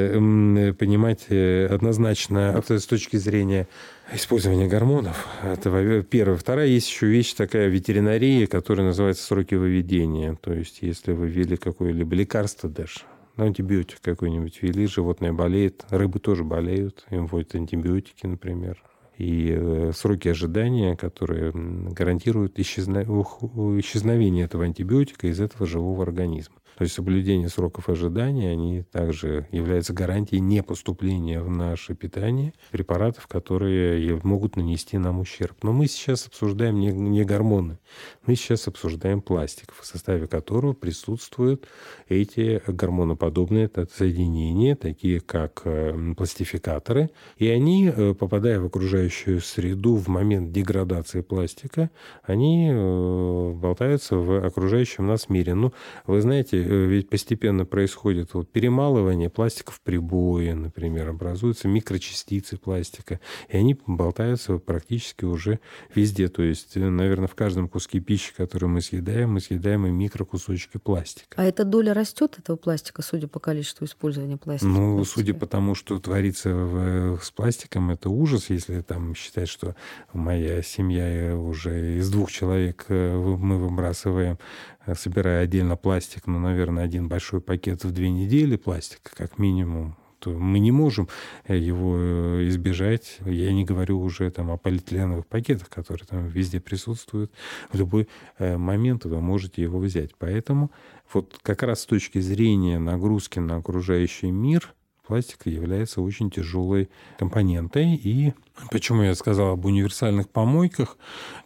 понимать 0.79 1.27
однозначно 1.29 2.63
с 2.65 2.85
точки 2.85 3.17
зрения 3.17 3.67
использования 4.13 4.67
гормонов. 4.67 5.27
Это 5.43 6.03
первое. 6.03 6.37
Вторая, 6.37 6.67
есть 6.67 6.89
еще 6.89 7.07
вещь 7.07 7.33
такая 7.33 7.67
ветеринария, 7.67 8.47
которая 8.47 8.87
называется 8.87 9.23
сроки 9.23 9.55
выведения. 9.55 10.35
То 10.41 10.53
есть, 10.53 10.79
если 10.81 11.11
вы 11.11 11.27
ввели 11.27 11.57
какое-либо 11.57 12.15
лекарство 12.15 12.69
даже, 12.69 13.01
антибиотик 13.37 13.99
какой-нибудь 14.01 14.61
ввели, 14.61 14.87
животное 14.87 15.33
болеет, 15.33 15.85
рыбы 15.89 16.19
тоже 16.19 16.43
болеют, 16.43 17.05
им 17.09 17.27
вводят 17.27 17.55
антибиотики, 17.55 18.25
например 18.25 18.81
и 19.19 19.53
э, 19.53 19.91
сроки 19.93 20.29
ожидания, 20.29 20.95
которые 20.95 21.51
гарантируют 21.53 22.57
исчезновение 22.57 24.45
этого 24.45 24.63
антибиотика 24.63 25.27
из 25.27 25.41
этого 25.41 25.67
живого 25.67 26.03
организма. 26.03 26.55
То 26.79 26.83
есть 26.83 26.95
соблюдение 26.95 27.49
сроков 27.49 27.89
ожидания, 27.89 28.51
они 28.51 28.83
также 28.83 29.45
являются 29.51 29.91
гарантией 29.91 30.39
непоступления 30.39 31.41
в 31.41 31.49
наше 31.49 31.93
питание 31.93 32.53
препаратов, 32.71 33.27
которые 33.27 34.17
могут 34.23 34.55
нанести 34.55 34.97
нам 34.97 35.19
ущерб. 35.19 35.57
Но 35.61 35.73
мы 35.73 35.87
сейчас 35.87 36.27
обсуждаем 36.27 36.79
не, 36.79 36.93
не 36.93 37.25
гормоны, 37.25 37.79
мы 38.25 38.35
сейчас 38.35 38.69
обсуждаем 38.69 39.19
пластик, 39.21 39.73
в 39.77 39.85
составе 39.85 40.27
которого 40.27 40.71
присутствуют 40.71 41.67
эти 42.07 42.61
гормоноподобные 42.65 43.69
соединения, 43.93 44.77
такие 44.77 45.19
как 45.19 45.63
э, 45.65 46.13
пластификаторы, 46.15 47.09
и 47.35 47.49
они, 47.49 47.91
э, 47.93 48.13
попадая 48.13 48.61
в 48.61 48.65
окружающую 48.67 49.41
среду 49.41 49.95
в 49.97 50.07
момент 50.07 50.53
деградации 50.53 51.19
пластика, 51.19 51.89
они 52.23 52.69
э, 52.71 53.51
болтаются 53.51 54.15
в 54.15 54.45
окружающем 54.45 55.07
нас 55.07 55.27
мире. 55.27 55.55
Ну, 55.55 55.73
вы 56.07 56.21
знаете, 56.21 56.68
ведь 56.75 57.09
постепенно 57.09 57.65
происходит 57.65 58.33
вот 58.33 58.51
перемалывание 58.51 59.29
пластика 59.29 59.71
в 59.71 59.81
прибое, 59.81 60.53
например, 60.53 61.09
образуются 61.09 61.67
микрочастицы 61.67 62.57
пластика, 62.57 63.19
и 63.47 63.57
они 63.57 63.79
болтаются 63.87 64.57
практически 64.57 65.25
уже 65.25 65.59
везде. 65.95 66.27
То 66.27 66.43
есть, 66.43 66.77
э, 66.77 66.89
наверное, 66.89 67.27
в 67.27 67.35
каждом 67.35 67.67
куске 67.67 67.99
пищи, 67.99 68.33
который 68.35 68.69
мы 68.69 68.81
съедаем, 68.81 69.33
мы 69.33 69.39
съедаем 69.39 69.87
и 69.87 69.89
микрокусочки 69.89 70.77
пластика. 70.77 71.35
А 71.35 71.45
эта 71.45 71.63
доля 71.63 71.93
растет 71.93 72.37
этого 72.37 72.55
пластика, 72.55 73.01
судя 73.01 73.27
по 73.27 73.39
количеству 73.39 73.85
использования 73.85 74.37
пластика? 74.37 74.69
Ну, 74.69 75.03
судя 75.05 75.33
по 75.33 75.47
тому, 75.47 75.75
что 75.75 75.99
творится 75.99 76.53
в, 76.53 77.19
с 77.21 77.31
пластиком, 77.31 77.89
это 77.89 78.09
ужас, 78.09 78.49
если 78.49 78.81
там 78.81 79.15
считать, 79.15 79.49
что 79.49 79.75
моя 80.13 80.61
семья 80.61 81.35
уже 81.35 81.97
из 81.97 82.09
двух 82.11 82.31
человек 82.31 82.85
э, 82.89 83.15
мы 83.15 83.57
выбрасываем 83.57 84.37
Э, 84.78 84.78
собирая 84.95 85.43
отдельно 85.43 85.75
пластик, 85.75 86.27
ну, 86.27 86.39
наверное, 86.39 86.83
один 86.83 87.07
большой 87.07 87.41
пакет 87.41 87.83
в 87.83 87.91
две 87.91 88.09
недели 88.09 88.55
пластика, 88.55 89.11
как 89.15 89.37
минимум, 89.37 89.95
то 90.19 90.31
мы 90.31 90.59
не 90.59 90.71
можем 90.71 91.07
э, 91.45 91.57
его 91.57 91.95
э, 91.97 92.47
избежать. 92.49 93.19
Я 93.25 93.53
не 93.53 93.63
говорю 93.63 94.01
уже 94.01 94.29
там 94.31 94.51
о 94.51 94.57
полиэтиленовых 94.57 95.25
пакетах, 95.27 95.69
которые 95.69 96.05
там 96.05 96.27
везде 96.27 96.59
присутствуют. 96.59 97.31
В 97.71 97.77
любой 97.77 98.07
момент 98.37 99.05
вы 99.05 99.21
можете 99.21 99.61
его 99.61 99.79
взять. 99.79 100.11
Поэтому 100.17 100.71
вот 101.13 101.39
как 101.41 101.63
раз 101.63 101.81
с 101.81 101.85
точки 101.85 102.19
зрения 102.19 102.79
нагрузки 102.79 103.39
на 103.39 103.55
окружающий 103.55 104.31
мир 104.31 104.73
пластик 105.09 105.47
является 105.47 106.01
очень 106.01 106.29
тяжелой 106.29 106.87
компонентой. 107.17 107.95
И 107.95 108.33
почему 108.69 109.01
я 109.01 109.15
сказал 109.15 109.53
об 109.53 109.65
универсальных 109.65 110.29
помойках? 110.29 110.97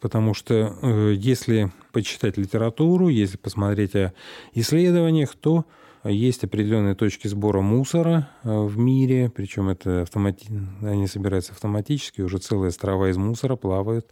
Потому 0.01 0.33
что 0.33 0.77
если 1.13 1.71
почитать 1.93 2.37
литературу, 2.37 3.07
если 3.07 3.37
посмотреть 3.37 3.95
о 3.95 4.13
исследованиях, 4.53 5.33
то 5.35 5.65
есть 6.03 6.43
определенные 6.43 6.95
точки 6.95 7.29
сбора 7.29 7.61
мусора 7.61 8.29
э, 8.43 8.49
в 8.49 8.77
мире, 8.77 9.31
причем 9.33 9.69
это 9.69 10.01
автомати... 10.01 10.47
они 10.81 11.07
собираются 11.07 11.53
автоматически, 11.53 12.19
уже 12.19 12.39
целые 12.39 12.69
острова 12.69 13.09
из 13.09 13.15
мусора 13.15 13.55
плавают 13.55 14.11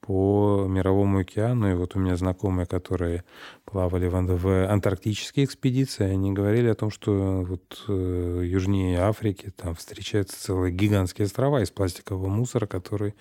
по 0.00 0.66
Мировому 0.68 1.18
океану. 1.18 1.70
И 1.70 1.74
вот 1.74 1.96
у 1.96 1.98
меня 1.98 2.16
знакомые, 2.16 2.66
которые 2.66 3.24
плавали 3.72 4.06
в 4.06 4.70
антарктические 4.70 5.46
экспедиции, 5.46 6.04
они 6.04 6.32
говорили 6.32 6.68
о 6.68 6.74
том, 6.74 6.90
что 6.90 7.42
вот 7.42 7.84
э, 7.88 8.42
южнее 8.44 9.00
Африки 9.00 9.50
там 9.56 9.74
встречаются 9.74 10.38
целые 10.38 10.74
гигантские 10.74 11.24
острова 11.24 11.62
из 11.62 11.70
пластикового 11.70 12.28
мусора, 12.28 12.66
который 12.66 13.14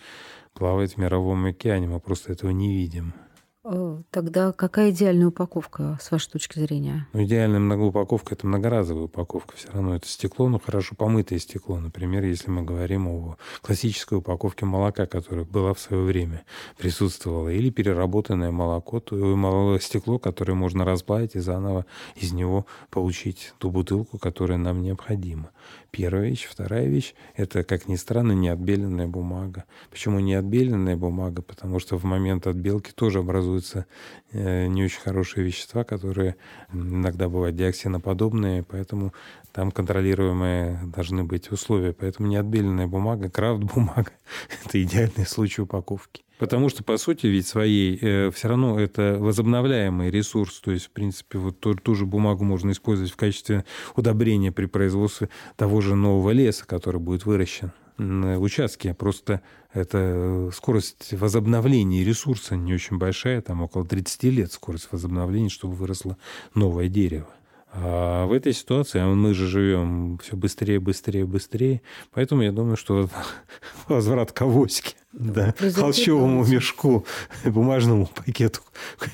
плавает 0.53 0.91
в 0.91 0.97
Мировом 0.97 1.45
океане. 1.45 1.87
Мы 1.87 2.01
просто 2.01 2.33
этого 2.33 2.51
не 2.51 2.75
видим. 2.75 3.13
Э, 3.63 4.01
тогда 4.09 4.51
какая 4.53 4.89
идеальная 4.89 5.27
упаковка, 5.27 5.97
с 6.01 6.09
вашей 6.09 6.31
точки 6.31 6.57
зрения? 6.57 7.07
Ну, 7.13 7.23
идеальная 7.23 7.59
многоупаковка– 7.59 8.33
это 8.35 8.47
многоразовая 8.47 9.03
упаковка. 9.03 9.55
Все 9.55 9.69
равно 9.71 9.95
это 9.95 10.07
стекло, 10.07 10.49
но 10.49 10.59
хорошо 10.59 10.95
помытое 10.95 11.37
стекло. 11.37 11.79
Например, 11.79 12.23
если 12.23 12.49
мы 12.49 12.63
говорим 12.63 13.07
о 13.07 13.37
классической 13.61 14.17
упаковке 14.17 14.65
молока, 14.65 15.05
которая 15.05 15.45
была 15.45 15.75
в 15.75 15.79
свое 15.79 16.03
время, 16.03 16.43
присутствовала, 16.77 17.49
или 17.49 17.69
переработанное 17.69 18.51
молоко, 18.51 18.99
то 18.99 19.77
стекло, 19.79 20.17
которое 20.17 20.53
можно 20.53 20.83
расплавить 20.83 21.35
и 21.35 21.39
заново 21.39 21.85
из 22.15 22.31
него 22.31 22.65
получить 22.89 23.53
ту 23.59 23.69
бутылку, 23.69 24.17
которая 24.17 24.57
нам 24.57 24.81
необходима. 24.81 25.51
Первая 25.91 26.29
вещь. 26.29 26.47
Вторая 26.49 26.87
вещь– 26.87 27.13
это, 27.35 27.65
как 27.65 27.89
ни 27.89 27.97
странно, 27.97 28.31
неотбеленная 28.31 29.07
бумага. 29.07 29.65
Почему 29.89 30.21
неотбеленная 30.21 30.95
бумага? 30.95 31.41
Потому 31.41 31.79
что 31.79 31.97
в 31.97 32.05
момент 32.05 32.47
отбелки 32.47 32.91
тоже 32.91 33.19
образуется 33.19 33.85
э, 34.31 34.67
не 34.67 34.85
очень 34.85 35.01
хорошие 35.01 35.43
вещества, 35.45 35.83
которые 35.83 36.37
иногда 36.71 37.27
бывают 37.27 37.57
диоксиноподобные, 37.57 38.63
поэтому 38.63 39.13
там 39.51 39.69
контролируемые 39.69 40.79
должны 40.95 41.25
быть 41.25 41.51
условия. 41.51 41.91
Поэтому 41.91 42.29
неотбеленная 42.29 42.87
бумага, 42.87 43.29
крафт-бумага– 43.29 44.11
это 44.65 44.81
идеальный 44.81 45.25
случай 45.25 45.61
упаковки. 45.61 46.23
Потому 46.41 46.69
что, 46.69 46.83
по 46.83 46.97
сути, 46.97 47.27
ведь 47.27 47.45
своей 47.45 47.99
э, 48.01 48.31
все 48.31 48.47
равно 48.47 48.79
это 48.79 49.17
возобновляемый 49.19 50.09
ресурс. 50.09 50.59
То 50.59 50.71
есть, 50.71 50.87
в 50.87 50.89
принципе, 50.89 51.37
вот 51.37 51.59
ту, 51.59 51.75
ту 51.75 51.93
же 51.93 52.07
бумагу 52.07 52.43
можно 52.43 52.71
использовать 52.71 53.11
в 53.11 53.15
качестве 53.15 53.63
удобрения 53.95 54.51
при 54.51 54.65
производстве 54.65 55.29
того 55.55 55.81
же 55.81 55.93
нового 55.93 56.31
леса, 56.31 56.65
который 56.65 56.99
будет 56.99 57.27
выращен 57.27 57.73
на 57.99 58.39
участке. 58.39 58.95
Просто 58.95 59.41
это 59.71 60.49
скорость 60.51 61.13
возобновления 61.13 62.03
ресурса 62.03 62.55
не 62.55 62.73
очень 62.73 62.97
большая, 62.97 63.43
там 63.43 63.61
около 63.61 63.85
30 63.85 64.23
лет 64.23 64.51
скорость 64.51 64.87
возобновления, 64.91 65.49
чтобы 65.49 65.75
выросло 65.75 66.17
новое 66.55 66.87
дерево. 66.87 67.29
А 67.73 68.25
в 68.25 68.33
этой 68.33 68.51
ситуации 68.51 68.99
а 68.99 69.07
мы 69.07 69.33
же 69.33 69.47
живем 69.47 70.19
все 70.21 70.35
быстрее, 70.35 70.79
быстрее, 70.79 71.25
быстрее. 71.25 71.81
Поэтому 72.11 72.41
я 72.41 72.51
думаю, 72.51 72.75
что 72.75 73.09
возврат 73.87 74.33
к 74.33 74.41
авоське, 74.41 74.95
да, 75.13 75.55
холщовому 75.75 76.45
мешку, 76.45 77.05
бумажному 77.45 78.07
пакету 78.07 78.59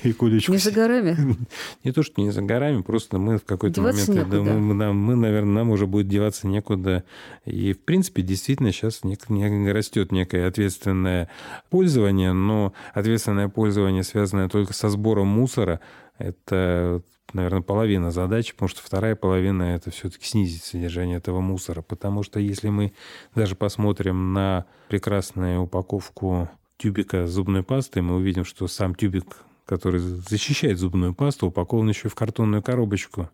и 0.02 0.12
куличку. 0.12 0.52
Не 0.52 0.58
за 0.58 0.72
горами? 0.72 1.16
Не 1.84 1.92
то, 1.92 2.02
что 2.02 2.20
не 2.20 2.30
за 2.30 2.42
горами, 2.42 2.82
просто 2.82 3.18
мы 3.18 3.38
в 3.38 3.44
какой-то 3.44 3.80
момент... 3.80 4.28
Да, 4.28 4.42
мы, 4.42 4.74
нам, 4.74 4.96
мы, 4.96 5.14
наверное, 5.14 5.54
нам 5.54 5.70
уже 5.70 5.86
будет 5.86 6.08
деваться 6.08 6.48
некуда. 6.48 7.04
И, 7.44 7.72
в 7.74 7.80
принципе, 7.80 8.22
действительно 8.22 8.72
сейчас 8.72 9.04
не, 9.04 9.16
не 9.28 9.72
растет 9.72 10.10
некое 10.10 10.48
ответственное 10.48 11.28
пользование, 11.70 12.32
но 12.32 12.72
ответственное 12.92 13.48
пользование, 13.48 14.02
связанное 14.02 14.48
только 14.48 14.72
со 14.72 14.88
сбором 14.88 15.28
мусора, 15.28 15.80
это 16.18 17.02
наверное, 17.32 17.62
половина 17.62 18.10
задачи, 18.10 18.52
потому 18.52 18.68
что 18.68 18.82
вторая 18.82 19.16
половина– 19.16 19.62
это 19.74 19.90
все-таки 19.90 20.24
снизить 20.24 20.64
содержание 20.64 21.18
этого 21.18 21.40
мусора. 21.40 21.82
Потому 21.82 22.22
что 22.22 22.40
если 22.40 22.68
мы 22.68 22.92
даже 23.34 23.54
посмотрим 23.54 24.32
на 24.32 24.66
прекрасную 24.88 25.62
упаковку 25.62 26.48
тюбика 26.76 27.26
зубной 27.26 27.62
пасты, 27.62 28.02
мы 28.02 28.16
увидим, 28.16 28.44
что 28.44 28.68
сам 28.68 28.94
тюбик, 28.94 29.38
который 29.66 30.00
защищает 30.00 30.78
зубную 30.78 31.14
пасту, 31.14 31.48
упакован 31.48 31.88
еще 31.88 32.08
в 32.08 32.14
картонную 32.14 32.62
коробочку. 32.62 33.28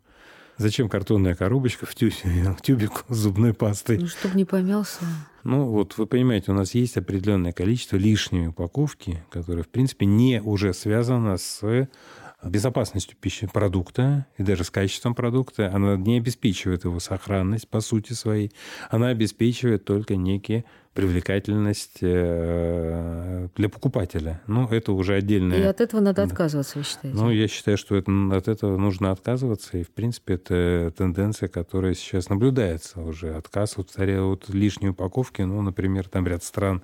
Зачем 0.57 0.89
картонная 0.89 1.35
коробочка 1.35 1.85
в 1.87 1.95
тюбик 2.63 3.05
с 3.09 3.17
зубной 3.17 3.55
пастой? 3.55 3.99
Ну, 3.99 4.07
чтобы 4.07 4.37
не 4.37 4.45
помялся. 4.45 5.05
Ну, 5.43 5.67
вот 5.67 5.99
вы 5.99 6.07
понимаете, 6.07 6.53
у 6.53 6.55
нас 6.55 6.75
есть 6.75 6.97
определенное 6.97 7.53
количество 7.53 7.97
лишней 7.97 8.49
упаковки, 8.49 9.23
которая, 9.31 9.65
в 9.65 9.69
принципе, 9.69 10.07
не 10.07 10.41
уже 10.41 10.73
связана 10.73 11.37
с 11.37 11.89
безопасностью 12.45 13.17
пищи 13.21 13.47
продукта 13.47 14.27
и 14.39 14.43
даже 14.43 14.65
с 14.65 14.71
качеством 14.71 15.15
продукта. 15.15 15.71
Она 15.73 15.97
не 15.97 16.19
обеспечивает 16.19 16.85
его 16.85 17.01
сохранность 17.01 17.69
по 17.69 17.81
сути 17.81 18.13
своей. 18.13 18.53
Она 18.91 19.09
обеспечивает 19.09 19.85
только 19.85 20.17
некие 20.17 20.65
привлекательность 20.95 21.99
э, 22.03 23.49
для 23.57 23.69
покупателя. 23.69 24.41
Ну, 24.47 24.69
это 24.69 24.93
уже 24.93 25.15
отдельное... 25.15 25.59
И 25.59 25.63
от 25.63 25.81
этого 25.81 26.01
надо 26.01 26.23
отказываться, 26.23 26.79
вы 26.79 26.85
считаете? 26.85 27.19
Ну, 27.19 27.31
я 27.31 27.49
считаю, 27.49 27.77
что 27.77 27.97
это, 27.97 28.13
от 28.33 28.47
этого 28.47 28.77
нужно 28.77 29.11
отказываться. 29.11 29.77
И, 29.77 29.83
в 29.83 29.91
принципе, 29.91 30.35
это 30.35 30.93
тенденция, 30.97 31.49
которая 31.49 31.95
сейчас 31.95 32.29
наблюдается 32.29 33.01
уже. 33.01 33.35
Отказ 33.35 33.77
от, 33.77 33.99
от 33.99 34.49
лишней 34.49 34.91
упаковки. 34.91 35.43
Ну, 35.43 35.61
например, 35.63 36.09
там 36.09 36.29
ряд 36.29 36.45
стран 36.45 36.83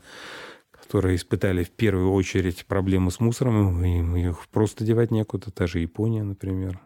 которые 0.91 1.14
испытали 1.14 1.62
в 1.62 1.70
первую 1.70 2.11
очередь 2.11 2.66
проблемы 2.66 3.12
с 3.12 3.20
мусором, 3.20 3.84
им 3.84 4.16
их 4.16 4.49
просто 4.49 4.82
девать 4.82 5.12
некуда, 5.12 5.53
та 5.53 5.68
же 5.68 5.78
Япония, 5.78 6.24
например. 6.24 6.80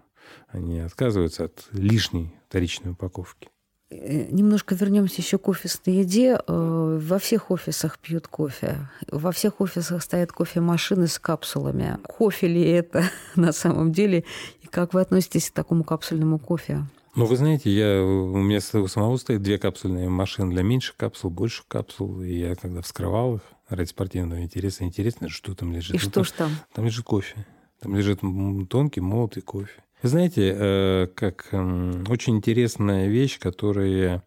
Они 0.48 0.78
отказываются 0.80 1.44
от 1.44 1.64
лишней 1.72 2.34
вторичной 2.46 2.92
упаковки. 2.92 3.48
Э, 3.90 4.26
немножко 4.30 4.74
вернемся 4.74 5.22
еще 5.22 5.38
к 5.38 5.48
офисной 5.48 5.96
еде. 5.96 6.38
Э, 6.46 7.00
во 7.02 7.18
всех 7.18 7.50
офисах 7.50 7.98
пьют 7.98 8.28
кофе. 8.28 8.90
Во 9.10 9.32
всех 9.32 9.62
офисах 9.62 10.02
стоят 10.02 10.32
кофемашины 10.32 11.06
с 11.06 11.18
капсулами. 11.18 11.96
Кофе 12.02 12.46
ли 12.46 12.62
это 12.62 13.04
на 13.36 13.52
самом 13.52 13.90
деле? 13.92 14.24
И 14.60 14.66
как 14.66 14.92
вы 14.92 15.00
относитесь 15.00 15.48
к 15.48 15.54
такому 15.54 15.82
капсульному 15.82 16.38
кофе? 16.38 16.84
Ну, 17.16 17.24
вы 17.24 17.36
знаете, 17.38 17.70
я, 17.70 18.02
у 18.02 18.36
меня 18.36 18.58
у 18.74 18.86
самого 18.86 19.16
стоит 19.16 19.40
две 19.40 19.56
капсульные 19.56 20.10
машины 20.10 20.52
для 20.52 20.62
меньших 20.62 20.96
капсул, 20.96 21.30
больших 21.30 21.66
капсул. 21.68 22.20
И 22.20 22.34
я 22.34 22.54
когда 22.54 22.82
вскрывал 22.82 23.36
их 23.36 23.42
ради 23.68 23.88
спортивного 23.88 24.42
интереса, 24.42 24.84
интересно, 24.84 25.28
что 25.28 25.54
там 25.54 25.72
лежит. 25.72 25.90
И 25.90 25.94
ну, 25.94 26.10
что 26.10 26.24
ж 26.24 26.30
там? 26.32 26.50
Там 26.72 26.84
лежит 26.84 27.04
кофе. 27.04 27.46
Там 27.80 27.96
лежит 27.96 28.20
тонкий 28.68 29.00
молотый 29.00 29.42
кофе. 29.42 29.82
Вы 30.02 30.08
знаете, 30.08 30.54
э, 30.56 31.08
как 31.14 31.48
очень 32.08 32.36
интересная 32.36 33.08
вещь, 33.08 33.38
которая 33.38 34.22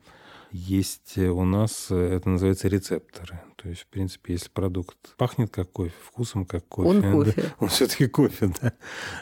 есть 0.51 1.17
у 1.17 1.43
нас, 1.43 1.91
это 1.91 2.29
называется 2.29 2.67
рецепторы. 2.67 3.39
То 3.55 3.69
есть, 3.69 3.81
в 3.81 3.88
принципе, 3.88 4.33
если 4.33 4.49
продукт 4.49 4.97
пахнет 5.17 5.51
как 5.51 5.71
кофе, 5.71 5.93
вкусом 6.03 6.45
как 6.45 6.67
кофе, 6.67 6.89
он, 6.89 7.01
кофе. 7.11 7.33
Да, 7.35 7.55
он 7.59 7.67
все-таки 7.69 8.07
кофе, 8.07 8.51
да. 8.61 8.73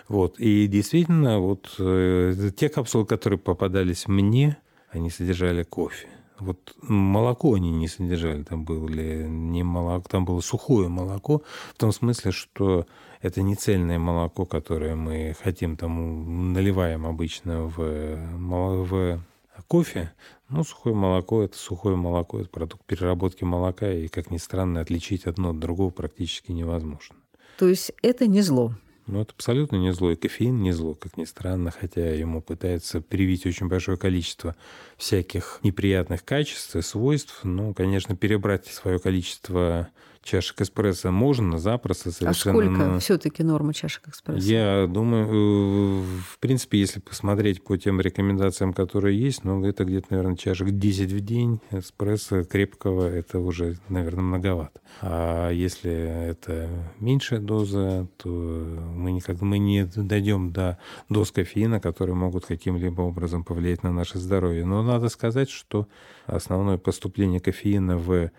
Вот. 0.08 0.40
И 0.40 0.68
действительно, 0.68 1.40
вот 1.40 1.74
э, 1.80 2.52
те 2.56 2.70
капсулы, 2.70 3.06
которые 3.06 3.40
попадались 3.40 4.08
мне, 4.08 4.58
они 4.90 5.10
содержали 5.10 5.64
кофе. 5.64 6.08
Вот 6.40 6.76
молоко 6.82 7.54
они 7.54 7.72
не 7.72 7.88
содержали, 7.88 8.44
там 8.44 8.66
было 8.66 8.88
не 8.90 9.64
молоко, 9.64 10.08
там 10.10 10.26
было 10.26 10.42
сухое 10.42 10.90
молоко, 10.90 11.44
в 11.74 11.78
том 11.78 11.92
смысле, 11.92 12.32
что 12.32 12.86
это 13.22 13.42
не 13.42 13.56
цельное 13.56 14.00
молоко, 14.00 14.46
которое 14.46 14.96
мы 14.96 15.36
хотим, 15.42 15.78
там 15.78 16.54
наливаем 16.54 17.06
обычно 17.06 17.64
в, 17.64 17.78
в 17.78 19.22
кофе. 19.68 20.14
Ну, 20.50 20.64
сухое 20.64 20.96
молоко– 20.96 21.42
это 21.44 21.58
сухое 21.58 21.96
молоко, 21.96 22.40
это 22.40 22.50
продукт 22.50 22.86
переработки 22.86 23.44
молока, 23.44 23.92
и, 23.92 24.08
как 24.08 24.30
ни 24.30 24.38
странно, 24.38 24.82
отличить 24.82 25.26
одно 25.26 25.52
от 25.52 25.60
другого 25.60 25.90
практически 25.90 26.52
невозможно. 26.52 27.16
То 27.58 27.68
есть 27.68 27.92
это 28.02 28.28
не 28.28 28.42
зло? 28.42 28.76
Ну, 29.08 29.22
это 29.22 29.34
абсолютно 29.34 29.76
не 29.76 29.94
зло. 29.94 30.12
И 30.12 30.16
кофеин 30.16 30.62
не 30.62 30.72
зло, 30.72 30.96
как 30.96 31.16
ни 31.18 31.26
странно, 31.26 31.72
хотя 31.72 32.14
ему 32.14 32.42
пытаются 32.42 33.02
привить 33.02 33.46
очень 33.46 33.68
большое 33.68 33.98
количество 33.98 34.56
всяких 34.98 35.60
неприятных 35.64 36.26
качеств 36.26 36.76
и 36.76 36.82
свойств. 36.82 37.42
Ну, 37.44 37.74
конечно, 37.74 38.16
перебрать 38.16 38.66
свое 38.66 38.98
количество 39.00 39.90
чашек 40.26 40.60
эспрессо 40.62 41.12
можно 41.12 41.60
запросто 41.60 42.12
совершенно. 42.12 42.60
А 42.60 42.74
сколько 42.74 43.00
все-таки 43.00 43.44
норма 43.44 43.74
чашек 43.74 44.08
эспрессо? 44.08 44.46
Я 44.46 44.88
думаю, 44.88 46.04
в 46.04 46.40
принципе, 46.40 46.80
если 46.80 47.00
посмотреть 47.00 47.64
по 47.64 47.78
тем 47.78 48.02
рекомендациям, 48.02 48.74
которые 48.74 49.18
есть, 49.18 49.44
ну, 49.44 49.64
это 49.64 49.86
где-то, 49.86 50.08
наверное, 50.10 50.36
чашек 50.36 50.72
10 50.72 51.12
в 51.12 51.20
день 51.22 51.62
эспрессо 51.72 52.44
крепкого, 52.44 53.08
это 53.08 53.40
уже, 53.40 53.78
наверное, 53.88 54.24
многовато. 54.24 54.82
А 55.02 55.52
если 55.52 55.92
это 55.92 56.70
меньшая 57.00 57.40
доза, 57.40 58.08
то 58.18 58.30
мы, 58.30 59.12
никак, 59.12 59.42
мы 59.42 59.60
не 59.60 59.86
дойдем 59.86 60.52
до 60.52 60.80
доз 61.08 61.32
кофеина, 61.32 61.80
которые 61.80 62.16
могут 62.16 62.48
каким-либо 62.48 63.02
образом 63.02 63.44
повлиять 63.44 63.84
на 63.84 63.92
наше 63.92 64.18
здоровье. 64.18 64.66
Но 64.66 64.82
надо 64.82 65.10
сказать, 65.10 65.52
что 65.52 65.88
основное 66.26 66.80
поступление 66.80 67.40
кофеина 67.40 67.98
в 67.98 68.32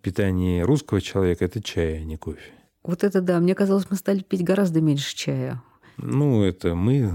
питании 0.00 0.60
русского 0.60 1.00
человека– 1.00 1.44
это 1.46 1.62
чай, 1.62 1.98
а 1.98 2.04
не 2.04 2.16
кофе. 2.16 2.52
Вот 2.82 3.04
это 3.04 3.20
да. 3.20 3.40
Мне 3.40 3.54
казалось, 3.54 3.86
мы 3.90 3.96
стали 3.96 4.20
пить 4.20 4.44
гораздо 4.44 4.80
меньше 4.80 5.16
чая. 5.16 5.62
Ну, 5.96 6.42
это 6.42 6.74
мы, 6.74 7.08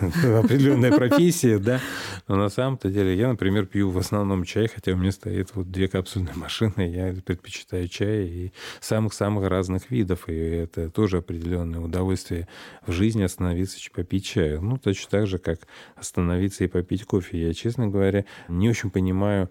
это 0.00 0.40
определенная 0.40 0.90
профессия, 0.90 1.58
да. 1.58 1.80
Но 2.26 2.34
на 2.34 2.48
самом-то 2.48 2.90
деле 2.90 3.14
я, 3.14 3.28
например, 3.28 3.66
пью 3.66 3.90
в 3.90 3.98
основном 3.98 4.44
чай, 4.44 4.68
хотя 4.68 4.92
у 4.92 4.96
меня 4.96 5.12
стоит 5.12 5.54
вот 5.54 5.70
две 5.70 5.86
капсульные 5.86 6.34
машины, 6.34 6.80
я 6.80 7.14
предпочитаю 7.22 7.86
чай 7.86 8.26
и 8.26 8.52
самых-самых 8.80 9.48
разных 9.48 9.90
видов. 9.90 10.28
И 10.28 10.34
это 10.34 10.90
тоже 10.90 11.18
определенное 11.18 11.80
удовольствие 11.80 12.48
в 12.86 12.92
жизни 12.92 13.22
остановиться 13.22 13.78
и 13.78 13.94
попить 13.94 14.26
чаю. 14.26 14.62
Ну, 14.62 14.78
точно 14.78 15.10
так 15.10 15.26
же, 15.28 15.38
как 15.38 15.68
остановиться 15.94 16.64
и 16.64 16.68
попить 16.68 17.04
кофе. 17.04 17.46
Я, 17.46 17.54
честно 17.54 17.86
говоря, 17.86 18.24
не 18.48 18.68
очень 18.68 18.90
понимаю 18.90 19.48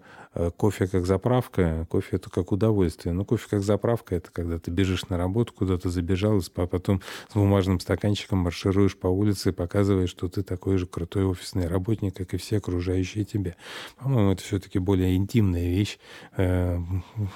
кофе 0.56 0.86
как 0.86 1.06
заправка, 1.06 1.86
кофе 1.90 2.16
это 2.16 2.30
как 2.30 2.52
удовольствие. 2.52 3.12
Но 3.12 3.24
кофе 3.24 3.46
как 3.48 3.62
заправка 3.62 4.14
это 4.16 4.30
когда 4.30 4.58
ты 4.58 4.70
бежишь 4.70 5.08
на 5.08 5.16
работу, 5.16 5.52
куда-то 5.52 5.90
забежал, 5.90 6.40
а 6.56 6.66
потом 6.66 7.00
с 7.28 7.34
бумажным 7.34 7.80
стаканчиком 7.80 8.38
маршируешь 8.38 8.96
по 8.96 9.06
улице 9.06 9.50
и 9.50 9.52
показываешь, 9.52 10.10
что 10.10 10.28
ты 10.28 10.42
такой 10.42 10.76
же 10.76 10.86
крутой 10.86 11.24
офисный 11.24 11.66
работник, 11.66 12.16
как 12.16 12.34
и 12.34 12.36
все 12.36 12.58
окружающие 12.58 13.24
тебя. 13.24 13.56
По-моему, 13.96 14.32
это 14.32 14.42
все-таки 14.42 14.78
более 14.78 15.16
интимная 15.16 15.68
вещь 15.68 15.98
э, 16.36 16.78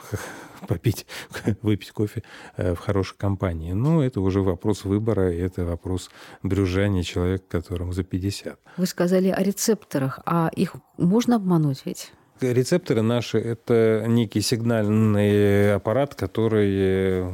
попить, 0.69 1.07
выпить 1.63 1.93
кофе 1.93 2.23
э, 2.57 2.75
в 2.75 2.79
хорошей 2.79 3.17
компании. 3.17 3.73
Но 3.73 4.03
это 4.03 4.21
уже 4.21 4.43
вопрос 4.43 4.85
выбора, 4.85 5.33
это 5.33 5.65
вопрос 5.65 6.11
брюжания 6.43 7.03
человека, 7.03 7.45
которому 7.49 7.93
за 7.93 8.05
50. 8.05 8.59
Вы 8.77 8.87
сказали 8.87 9.29
о 9.29 9.43
рецепторах, 9.43 10.21
а 10.25 10.51
их 10.55 10.75
можно 10.99 11.37
обмануть 11.37 11.83
ведь? 11.85 12.13
Рецепторы 12.43 13.03
наши– 13.03 13.39
это 13.41 14.05
некий 14.09 14.41
сигнальный 14.41 15.75
аппарат, 15.75 16.17
который 16.17 17.25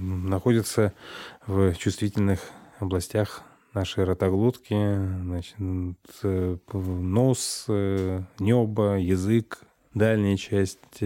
находится 0.00 0.92
в 1.46 1.74
чувствительных 1.74 2.40
областях 2.80 3.42
нашей 3.72 4.02
ротоглотки, 4.02 4.74
значит, 5.22 5.56
нос, 6.72 7.66
небо, 7.68 8.98
язык, 8.98 9.60
дальняя 9.94 10.36
часть 10.36 11.00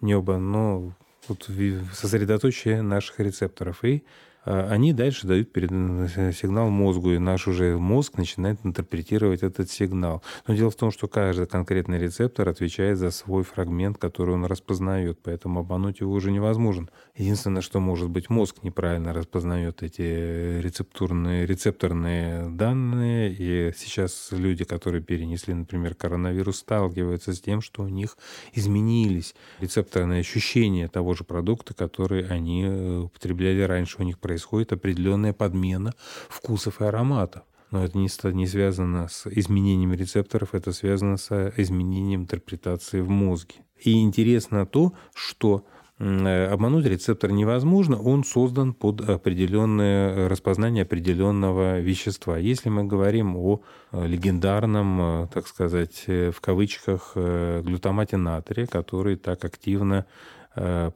неба, 0.00 0.38
но 0.38 0.94
вот 1.28 1.50
сосредоточие 1.92 2.80
наших 2.80 3.20
рецепторов. 3.20 3.84
И 3.84 4.02
они 4.44 4.92
дальше 4.92 5.26
дают 5.26 5.50
сигнал 5.52 6.68
мозгу, 6.68 7.12
и 7.12 7.18
наш 7.18 7.46
уже 7.46 7.76
мозг 7.78 8.16
начинает 8.16 8.58
интерпретировать 8.64 9.42
этот 9.42 9.70
сигнал. 9.70 10.22
Но 10.46 10.54
дело 10.54 10.70
в 10.70 10.76
том, 10.76 10.90
что 10.90 11.08
каждый 11.08 11.46
конкретный 11.46 11.98
рецептор 11.98 12.48
отвечает 12.48 12.98
за 12.98 13.10
свой 13.10 13.44
фрагмент, 13.44 13.98
который 13.98 14.34
он 14.34 14.44
распознает, 14.44 15.18
поэтому 15.22 15.60
обмануть 15.60 16.00
его 16.00 16.12
уже 16.12 16.32
невозможно. 16.32 16.88
Единственное, 17.16 17.62
что 17.62 17.78
может 17.78 18.10
быть, 18.10 18.30
мозг 18.30 18.62
неправильно 18.62 19.12
распознает 19.12 19.82
эти 19.82 20.60
рецептурные, 20.60 21.46
рецепторные 21.46 22.48
данные, 22.48 23.32
и 23.32 23.72
сейчас 23.76 24.28
люди, 24.32 24.64
которые 24.64 25.02
перенесли, 25.02 25.54
например, 25.54 25.94
коронавирус, 25.94 26.58
сталкиваются 26.58 27.32
с 27.32 27.40
тем, 27.40 27.60
что 27.60 27.82
у 27.82 27.88
них 27.88 28.16
изменились 28.54 29.34
рецепторные 29.60 30.20
ощущения 30.20 30.88
того 30.88 31.14
же 31.14 31.24
продукта, 31.24 31.74
который 31.74 32.26
они 32.26 32.64
э, 32.64 32.98
употребляли 33.00 33.62
раньше, 33.62 33.96
у 34.00 34.04
них 34.04 34.18
происходит 34.32 34.72
определенная 34.72 35.34
подмена 35.34 35.92
вкусов 36.30 36.80
и 36.80 36.84
ароматов. 36.84 37.42
Но 37.70 37.84
это 37.84 37.98
не, 37.98 38.08
не 38.32 38.46
связано 38.46 39.08
с 39.08 39.26
изменением 39.26 39.92
рецепторов, 39.92 40.54
это 40.54 40.72
связано 40.72 41.18
с 41.18 41.52
изменением 41.58 42.22
интерпретации 42.22 43.00
в 43.00 43.10
мозге. 43.10 43.56
И 43.84 44.02
интересно 44.02 44.64
то, 44.64 44.92
что 45.14 45.64
обмануть 45.98 46.86
рецептор 46.86 47.30
невозможно, 47.30 48.00
он 48.00 48.24
создан 48.24 48.72
под 48.72 49.08
определенное 49.08 50.28
распознание 50.28 50.82
определенного 50.82 51.80
вещества. 51.80 52.38
Если 52.38 52.70
мы 52.70 52.84
говорим 52.84 53.36
о 53.36 53.60
э, 53.92 54.06
легендарном, 54.06 55.00
э, 55.00 55.28
так 55.32 55.46
сказать, 55.46 56.04
э, 56.08 56.30
в 56.30 56.40
кавычках, 56.40 57.12
глютамате 57.14 58.16
натрия, 58.16 58.66
который 58.66 59.16
так 59.16 59.44
активно 59.44 60.04
Э, 60.04 60.06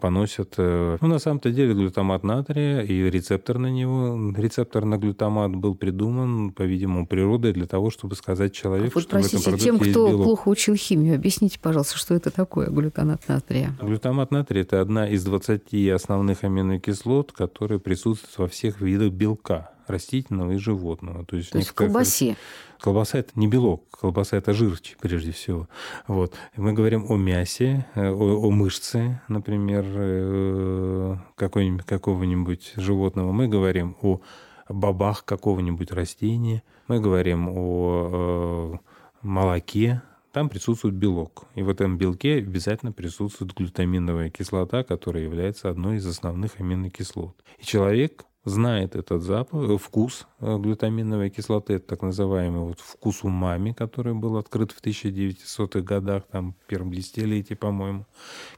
поносят. 0.00 0.54
Э, 0.58 0.98
ну, 1.00 1.08
на 1.08 1.18
самом-то 1.18 1.50
деле 1.50 1.74
глютамат 1.74 2.24
натрия 2.24 2.82
и 2.82 3.10
рецептор 3.10 3.58
на 3.58 3.68
него, 3.68 4.32
рецептор 4.36 4.84
на 4.84 4.98
глютамат 4.98 5.54
был 5.54 5.74
придуман, 5.74 6.50
по-видимому, 6.52 7.06
природой 7.06 7.52
для 7.52 7.66
того, 7.66 7.90
чтобы 7.90 8.16
сказать 8.16 8.52
человеку, 8.52 8.98
а 8.98 9.02
что 9.02 9.10
простите, 9.10 9.38
в 9.38 9.54
этом 9.54 9.58
тем, 9.58 9.78
кто 9.78 10.22
плохо 10.22 10.48
учил 10.48 10.74
химию, 10.74 11.14
объясните, 11.14 11.58
пожалуйста, 11.60 11.96
что 11.96 12.14
это 12.14 12.30
такое 12.30 12.68
глютамат 12.68 13.26
натрия? 13.28 13.76
Глютамат 13.80 14.30
натрия– 14.30 14.62
это 14.64 14.80
одна 14.80 15.08
из 15.08 15.24
20 15.24 15.90
основных 15.90 16.44
аминокислот, 16.44 17.32
которые 17.32 17.80
присутствуют 17.80 18.38
во 18.38 18.48
всех 18.48 18.80
видах 18.80 19.12
белка 19.12 19.70
растительного 19.86 20.52
и 20.52 20.56
животного. 20.56 21.24
То 21.24 21.36
есть, 21.36 21.50
То 21.50 21.58
есть 21.58 21.70
в 21.70 21.74
колбасе. 21.74 22.36
Колбаса– 22.80 23.18
это 23.20 23.32
не 23.36 23.48
белок, 23.48 23.84
колбаса– 23.90 24.36
это 24.38 24.52
жир, 24.52 24.78
прежде 25.00 25.32
всего. 25.32 25.68
Вот. 26.06 26.34
Мы 26.56 26.72
говорим 26.72 27.06
о 27.10 27.16
мясе, 27.16 27.86
э, 27.94 28.10
о, 28.10 28.46
о 28.46 28.50
мышце, 28.50 29.22
например, 29.28 29.84
э, 29.86 31.16
какого-нибудь 31.36 32.74
животного. 32.76 33.32
Мы 33.32 33.48
говорим 33.48 33.96
о 34.02 34.20
бобах 34.68 35.24
какого-нибудь 35.24 35.90
растения. 35.92 36.62
Мы 36.88 37.00
говорим 37.00 37.48
о 37.48 38.78
э, 38.82 38.86
молоке, 39.22 40.02
там 40.36 40.50
присутствует 40.50 40.94
белок. 40.94 41.46
И 41.54 41.62
в 41.62 41.70
этом 41.70 41.96
белке 41.96 42.36
обязательно 42.36 42.92
присутствует 42.92 43.54
глютаминовая 43.54 44.28
кислота, 44.28 44.84
которая 44.84 45.22
является 45.22 45.70
одной 45.70 45.96
из 45.96 46.06
основных 46.06 46.60
аминокислот. 46.60 47.34
И 47.58 47.64
человек 47.64 48.26
знает 48.46 48.94
этот 48.94 49.22
запах, 49.22 49.68
э, 49.68 49.76
вкус 49.76 50.26
э, 50.40 50.56
глютаминовой 50.56 51.30
кислоты, 51.30 51.74
это 51.74 51.88
так 51.88 52.02
называемый 52.02 52.60
вот 52.60 52.78
вкус 52.80 53.24
умами, 53.24 53.72
который 53.72 54.14
был 54.14 54.36
открыт 54.36 54.70
в 54.70 54.80
1900-х 54.80 55.80
годах, 55.80 56.22
там, 56.30 56.54
в 56.62 56.66
первом 56.66 56.92
десятилетии, 56.92 57.54
по-моему, 57.54 58.06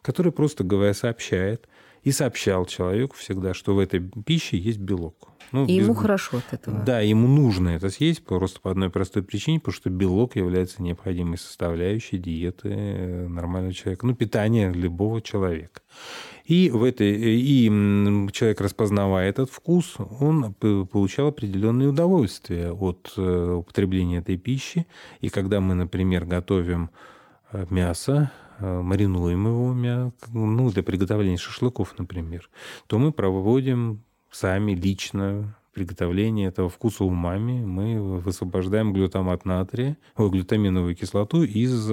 который 0.02 0.30
просто 0.30 0.62
говоря 0.62 0.92
сообщает 0.92 1.66
и 2.02 2.12
сообщал 2.12 2.66
человеку 2.66 3.16
всегда, 3.16 3.54
что 3.54 3.74
в 3.74 3.78
этой 3.78 4.00
пище 4.00 4.58
есть 4.58 4.78
белок. 4.78 5.28
Ну, 5.52 5.64
и 5.64 5.78
без... 5.78 5.84
ему 5.84 5.94
хорошо 5.94 6.38
от 6.38 6.52
этого. 6.52 6.78
Да, 6.84 7.00
ему 7.00 7.26
нужно 7.26 7.70
это 7.70 7.88
съесть 7.88 8.24
просто 8.24 8.60
по 8.60 8.70
одной 8.70 8.90
простой 8.90 9.22
причине, 9.22 9.60
потому 9.60 9.74
что 9.74 9.90
белок 9.90 10.36
является 10.36 10.82
необходимой 10.82 11.38
составляющей 11.38 12.18
диеты 12.18 12.68
э, 12.70 13.28
нормального 13.28 13.72
человека, 13.72 14.06
ну, 14.06 14.14
питания 14.14 14.70
любого 14.70 15.22
человека. 15.22 15.80
И, 16.44 16.70
в 16.70 16.82
этой, 16.82 17.14
и 17.14 17.66
человек, 18.32 18.60
распознавая 18.60 19.28
этот 19.28 19.50
вкус, 19.50 19.96
он 19.98 20.54
получал 20.54 21.28
определенное 21.28 21.88
удовольствие 21.88 22.72
от 22.72 23.12
э, 23.16 23.52
употребления 23.52 24.18
этой 24.18 24.36
пищи. 24.36 24.86
И 25.20 25.28
когда 25.28 25.60
мы, 25.60 25.74
например, 25.74 26.24
готовим 26.24 26.90
э, 27.52 27.66
мясо, 27.70 28.30
маринуем 28.60 29.46
его, 29.46 30.12
ну, 30.32 30.70
для 30.70 30.82
приготовления 30.82 31.36
шашлыков, 31.36 31.94
например, 31.98 32.48
то 32.86 32.98
мы 32.98 33.12
проводим 33.12 34.02
сами 34.30 34.72
лично 34.72 35.54
приготовление 35.78 36.48
этого 36.48 36.68
вкуса 36.68 37.04
умами 37.04 37.64
мы 37.64 38.18
высвобождаем 38.18 38.92
глютамат 38.92 39.44
натрия, 39.44 39.96
о, 40.16 40.28
глютаминовую 40.28 40.96
кислоту 40.96 41.44
из 41.44 41.88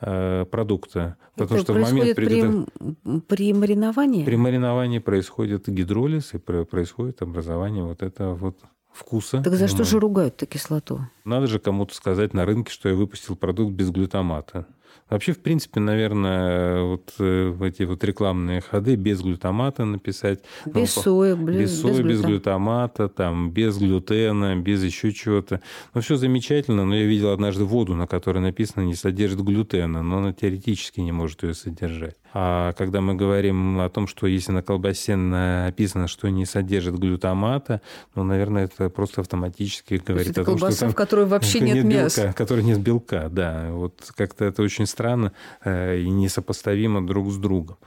э, 0.00 0.44
продукта. 0.50 1.16
Это 1.36 1.44
Потому 1.44 1.60
что 1.60 1.72
в 1.74 1.80
момент 1.80 2.16
приготов... 2.16 2.66
при, 3.04 3.20
при 3.20 3.52
мариновании? 3.52 4.24
При 4.24 4.36
мариновании 4.36 4.98
происходит 4.98 5.68
гидролиз 5.68 6.34
и 6.34 6.38
происходит 6.38 7.22
образование 7.22 7.84
вот 7.84 8.02
этого 8.02 8.34
вот 8.34 8.58
вкуса. 8.92 9.40
Так 9.42 9.54
за 9.54 9.68
что 9.68 9.84
же 9.84 10.00
ругают-то 10.00 10.46
кислоту? 10.46 11.00
Надо 11.24 11.46
же 11.46 11.60
кому-то 11.60 11.94
сказать 11.94 12.34
на 12.34 12.44
рынке, 12.44 12.72
что 12.72 12.88
я 12.88 12.96
выпустил 12.96 13.36
продукт 13.36 13.72
без 13.72 13.90
глютамата. 13.90 14.66
Вообще, 15.08 15.32
в 15.32 15.38
принципе, 15.38 15.78
наверное, 15.78 16.82
вот 16.82 17.14
э, 17.20 17.56
эти 17.62 17.84
вот 17.84 18.02
рекламные 18.02 18.60
ходы 18.60 18.96
без 18.96 19.20
глютамата 19.20 19.84
написать. 19.84 20.40
Без 20.64 20.96
ну, 20.96 21.02
сои, 21.02 21.34
без, 21.34 21.56
без 21.56 21.80
сои, 21.80 22.02
без, 22.02 22.06
без 22.06 22.20
глютамата, 22.22 23.08
там, 23.08 23.52
без 23.52 23.78
глютена, 23.78 24.56
без 24.56 24.82
еще 24.82 25.12
чего-то. 25.12 25.60
Ну, 25.94 26.00
все 26.00 26.16
замечательно, 26.16 26.84
но 26.84 26.96
я 26.96 27.06
видел 27.06 27.30
однажды 27.30 27.64
воду, 27.64 27.94
на 27.94 28.08
которой 28.08 28.38
написано 28.38 28.82
«не 28.82 28.96
содержит 28.96 29.42
глютена», 29.42 30.02
но 30.02 30.18
она 30.18 30.32
теоретически 30.32 30.98
не 30.98 31.12
может 31.12 31.44
ее 31.44 31.54
содержать. 31.54 32.16
А 32.38 32.74
когда 32.74 33.00
мы 33.00 33.14
говорим 33.14 33.80
о 33.80 33.88
том, 33.88 34.06
что 34.06 34.26
если 34.26 34.52
на 34.52 34.62
колбасе 34.62 35.16
написано, 35.16 36.06
что 36.06 36.28
не 36.28 36.44
содержит 36.44 36.98
глютамата, 36.98 37.80
ну, 38.14 38.24
наверное, 38.24 38.64
это 38.64 38.90
просто 38.90 39.22
автоматически 39.22 40.02
говорит 40.06 40.32
это 40.32 40.42
о 40.42 40.44
том, 40.44 40.58
колбаса, 40.58 40.76
что 40.76 40.80
там 40.80 40.90
в 40.90 40.94
которой 40.94 41.24
вообще 41.24 41.60
нет, 41.62 41.76
нет 41.76 41.84
мяса. 41.86 42.20
Белка, 42.20 42.32
в 42.32 42.36
которой 42.36 42.62
нет 42.62 42.80
белка, 42.80 43.28
да. 43.30 43.68
Вот 43.70 44.12
как-то 44.14 44.44
это 44.44 44.60
очень 44.60 44.84
странно 44.84 45.32
э, 45.64 46.00
и 46.00 46.10
несопоставимо 46.10 47.06
друг 47.06 47.32
с 47.32 47.38
другом. 47.38 47.78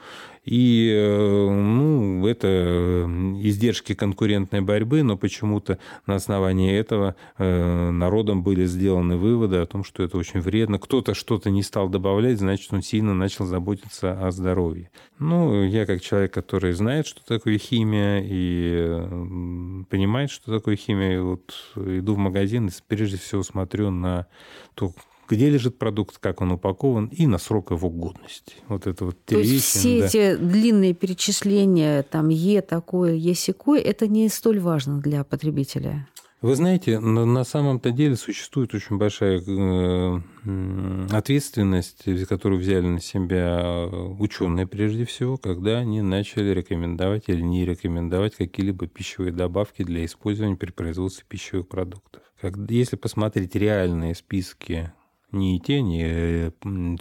И 0.45 0.95
э, 0.97 1.47
это 2.29 2.47
э, 2.47 3.05
издержки 3.41 3.93
конкурентной 3.93 4.61
борьбы, 4.61 5.03
но 5.03 5.17
почему-то 5.17 5.79
на 6.05 6.15
основании 6.15 6.73
этого 6.73 7.15
э, 7.37 7.89
народом 7.91 8.43
были 8.43 8.65
сделаны 8.65 9.17
выводы 9.17 9.57
о 9.57 9.65
том, 9.65 9.83
что 9.83 10.03
это 10.03 10.17
очень 10.17 10.39
вредно. 10.39 10.79
Кто-то 10.79 11.13
что-то 11.13 11.49
не 11.49 11.63
стал 11.63 11.89
добавлять, 11.89 12.39
значит, 12.39 12.71
он 12.73 12.81
сильно 12.81 13.13
начал 13.13 13.45
заботиться 13.45 14.25
о 14.25 14.31
здоровье. 14.31 14.89
Ну, 15.19 15.63
я 15.63 15.85
как 15.85 16.01
человек, 16.01 16.33
который 16.33 16.73
знает, 16.73 17.07
что 17.07 17.25
такое 17.25 17.57
химия 17.57 18.21
и 18.23 19.85
понимает, 19.89 20.31
что 20.31 20.51
такое 20.51 20.75
химия, 20.75 21.21
вот 21.21 21.53
иду 21.75 22.13
в 22.15 22.17
магазин 22.17 22.67
и 22.67 22.71
прежде 22.87 23.17
всего 23.17 23.43
смотрю 23.43 23.89
на 23.91 24.27
то, 24.75 24.93
где 25.29 25.49
лежит 25.49 25.77
продукт, 25.77 26.17
как 26.17 26.41
он 26.41 26.51
упакован 26.51 27.05
и 27.07 27.27
на 27.27 27.37
срок 27.37 27.71
его 27.71 27.89
годности. 27.89 28.55
Вот 28.67 28.87
это 28.87 29.05
вот 29.05 29.23
То 29.25 29.37
есть 29.37 29.63
все 29.63 29.99
да. 29.99 30.05
эти 30.05 30.35
длинные 30.35 30.93
перечисления, 30.93 32.03
там 32.03 32.29
Е 32.29 32.61
такое, 32.61 33.13
Е 33.13 33.35
секое, 33.35 33.79
это 33.79 34.07
не 34.07 34.27
столь 34.29 34.59
важно 34.59 34.99
для 34.99 35.23
потребителя? 35.23 36.07
Вы 36.41 36.55
знаете, 36.55 36.99
на 36.99 37.43
самом-то 37.43 37.91
деле 37.91 38.15
существует 38.15 38.73
очень 38.73 38.97
большая 38.97 39.41
э, 39.45 40.19
ответственность, 41.11 42.05
которую 42.29 42.61
взяли 42.61 42.87
на 42.87 43.01
себя 43.01 43.89
ученые 44.17 44.65
прежде 44.65 45.03
всего, 45.03 45.35
когда 45.35 45.79
они 45.79 46.01
начали 46.01 46.51
рекомендовать 46.51 47.25
или 47.27 47.41
не 47.41 47.65
рекомендовать 47.65 48.35
какие-либо 48.35 48.87
пищевые 48.87 49.33
добавки 49.33 49.83
для 49.83 50.05
использования 50.05 50.55
при 50.55 50.71
производстве 50.71 51.25
пищевых 51.27 51.67
продуктов. 51.67 52.21
Если 52.69 52.95
посмотреть 52.95 53.55
реальные 53.55 54.15
списки 54.15 54.93
не 55.31 55.59
те, 55.59 55.81
не 55.81 56.03
э, 56.05 56.51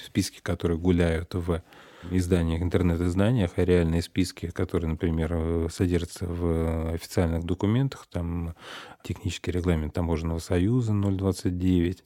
списки, 0.02 0.40
которые 0.40 0.78
гуляют 0.78 1.34
в 1.34 1.62
изданиях, 2.10 2.62
интернет-изданиях, 2.62 3.52
а 3.56 3.64
реальные 3.64 4.02
списки, 4.02 4.50
которые, 4.50 4.90
например, 4.90 5.32
э, 5.32 5.68
содержатся 5.70 6.26
в 6.26 6.92
официальных 6.92 7.44
документах, 7.44 8.06
там 8.10 8.54
технический 9.02 9.50
регламент 9.50 9.94
Таможенного 9.94 10.38
союза 10.38 10.92
029, 10.92 12.04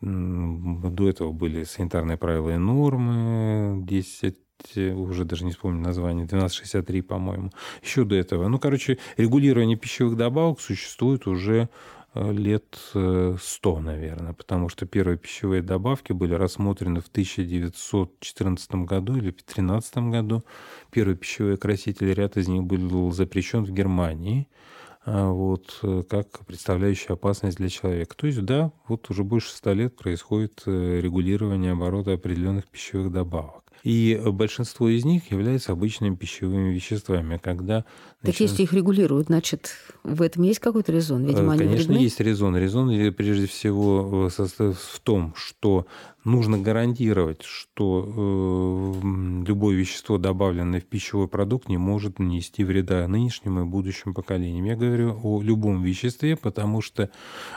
до 0.00 1.08
этого 1.08 1.32
были 1.32 1.64
санитарные 1.64 2.16
правила 2.16 2.50
и 2.50 2.56
нормы 2.56 3.82
10 3.84 4.36
уже 4.76 5.24
даже 5.24 5.44
не 5.44 5.52
вспомню 5.52 5.80
название, 5.80 6.26
1263, 6.26 7.02
по-моему, 7.02 7.50
еще 7.82 8.04
до 8.04 8.14
этого. 8.14 8.46
Ну, 8.48 8.58
короче, 8.58 8.98
регулирование 9.16 9.76
пищевых 9.76 10.16
добавок 10.16 10.60
существует 10.60 11.26
уже 11.26 11.68
лет 12.14 12.76
100, 12.76 12.98
э, 12.98 13.80
наверное, 13.80 14.32
потому 14.32 14.68
что 14.68 14.86
первые 14.86 15.18
пищевые 15.18 15.62
добавки 15.62 16.12
были 16.12 16.34
рассмотрены 16.34 17.00
в 17.00 17.08
1914 17.08 18.86
году 18.86 19.12
или 19.14 19.30
в 19.30 19.36
2013 19.36 20.10
году. 20.10 20.42
Первые 20.90 21.16
пищевые 21.16 21.56
красители, 21.56 22.12
ряд 22.12 22.36
из 22.36 22.48
них 22.48 22.64
был 22.64 23.12
запрещен 23.12 23.64
в 23.64 23.70
Германии– 23.70 24.48
а, 25.02 25.30
вот, 25.30 25.78
э, 25.82 26.02
как 26.08 26.44
представляющая 26.46 27.14
опасность 27.14 27.56
для 27.56 27.70
человека. 27.70 28.14
То 28.16 28.26
есть, 28.26 28.44
да, 28.44 28.70
вот 28.86 29.08
уже 29.10 29.24
больше 29.24 29.50
ста 29.50 29.72
лет 29.72 29.96
происходит 29.96 30.62
э, 30.66 31.00
регулирование 31.00 31.72
оборота 31.72 32.12
определенных 32.12 32.68
пищевых 32.68 33.10
добавок. 33.10 33.64
И 33.82 34.20
большинство 34.26 34.88
из 34.88 35.04
них 35.04 35.30
являются 35.30 35.72
обычными 35.72 36.14
пищевыми 36.14 36.72
веществами. 36.72 37.40
Когда 37.42 37.84
так 38.22 38.38
если 38.38 38.64
их 38.64 38.74
регулируют, 38.74 39.28
значит, 39.28 39.70
в 40.04 40.20
этом 40.20 40.42
есть 40.42 40.58
какой-то 40.58 40.92
резон? 40.92 41.24
Видимо, 41.24 41.54
они 41.54 41.64
Конечно, 41.64 41.86
вредны? 41.86 42.02
есть 42.02 42.20
резон. 42.20 42.54
Резон 42.54 43.14
прежде 43.14 43.46
всего 43.46 44.26
э, 44.26 44.30
состоит 44.30 44.76
в 44.76 45.00
том, 45.00 45.32
что 45.34 45.86
нужно 46.24 46.58
гарантировать, 46.58 47.42
что 47.42 49.00
э, 49.02 49.44
любое 49.46 49.74
вещество, 49.74 50.18
добавленное 50.18 50.82
в 50.82 50.84
пищевой 50.84 51.28
продукт, 51.28 51.70
не 51.70 51.78
может 51.78 52.18
нанести 52.18 52.62
вреда 52.62 53.08
нынешним 53.08 53.60
и 53.60 53.64
будущим 53.64 54.12
поколениям. 54.12 54.66
Я 54.66 54.76
говорю 54.76 55.18
о 55.22 55.40
любом 55.40 55.82
веществе, 55.82 56.36
потому 56.36 56.82
что, 56.82 57.08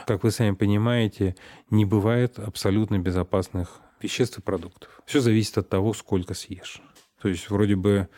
как 0.07 0.24
вы 0.24 0.32
сами 0.32 0.55
понимаете, 0.55 1.36
не 1.69 1.84
бывает 1.84 2.39
абсолютно 2.39 2.99
безопасных 2.99 3.83
веществ 4.04 4.38
и 4.38 4.41
продуктов. 4.41 5.01
Все 5.06 5.22
зависит 5.22 5.58
от 5.58 5.70
того, 5.70 5.93
сколько 5.93 6.34
съешь. 6.34 6.82
То 7.22 7.30
есть 7.30 7.49
вроде 7.49 7.76
бы 7.76 8.10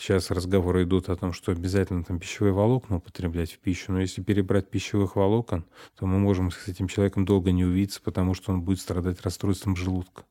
Сейчас 0.00 0.32
разговоры 0.32 0.82
идут 0.82 1.08
о 1.08 1.16
том, 1.16 1.32
что 1.32 1.52
обязательно 1.52 2.02
там 2.02 2.18
пищевые 2.18 2.52
волокна 2.52 2.96
употреблять 2.96 3.52
в 3.52 3.58
пищу, 3.60 3.92
но 3.92 4.00
если 4.00 4.20
перебрать 4.20 4.68
пищевых 4.68 5.14
волокон, 5.14 5.64
то 5.96 6.06
мы 6.06 6.18
можем 6.18 6.50
с 6.50 6.66
этим 6.66 6.88
человеком 6.88 7.24
долго 7.24 7.52
не 7.52 7.64
увидеться, 7.64 8.00
потому 8.02 8.34
что 8.34 8.52
он 8.52 8.62
будет 8.62 8.80
страдать 8.80 9.22
расстройством 9.22 9.76
желудка. 9.76 10.24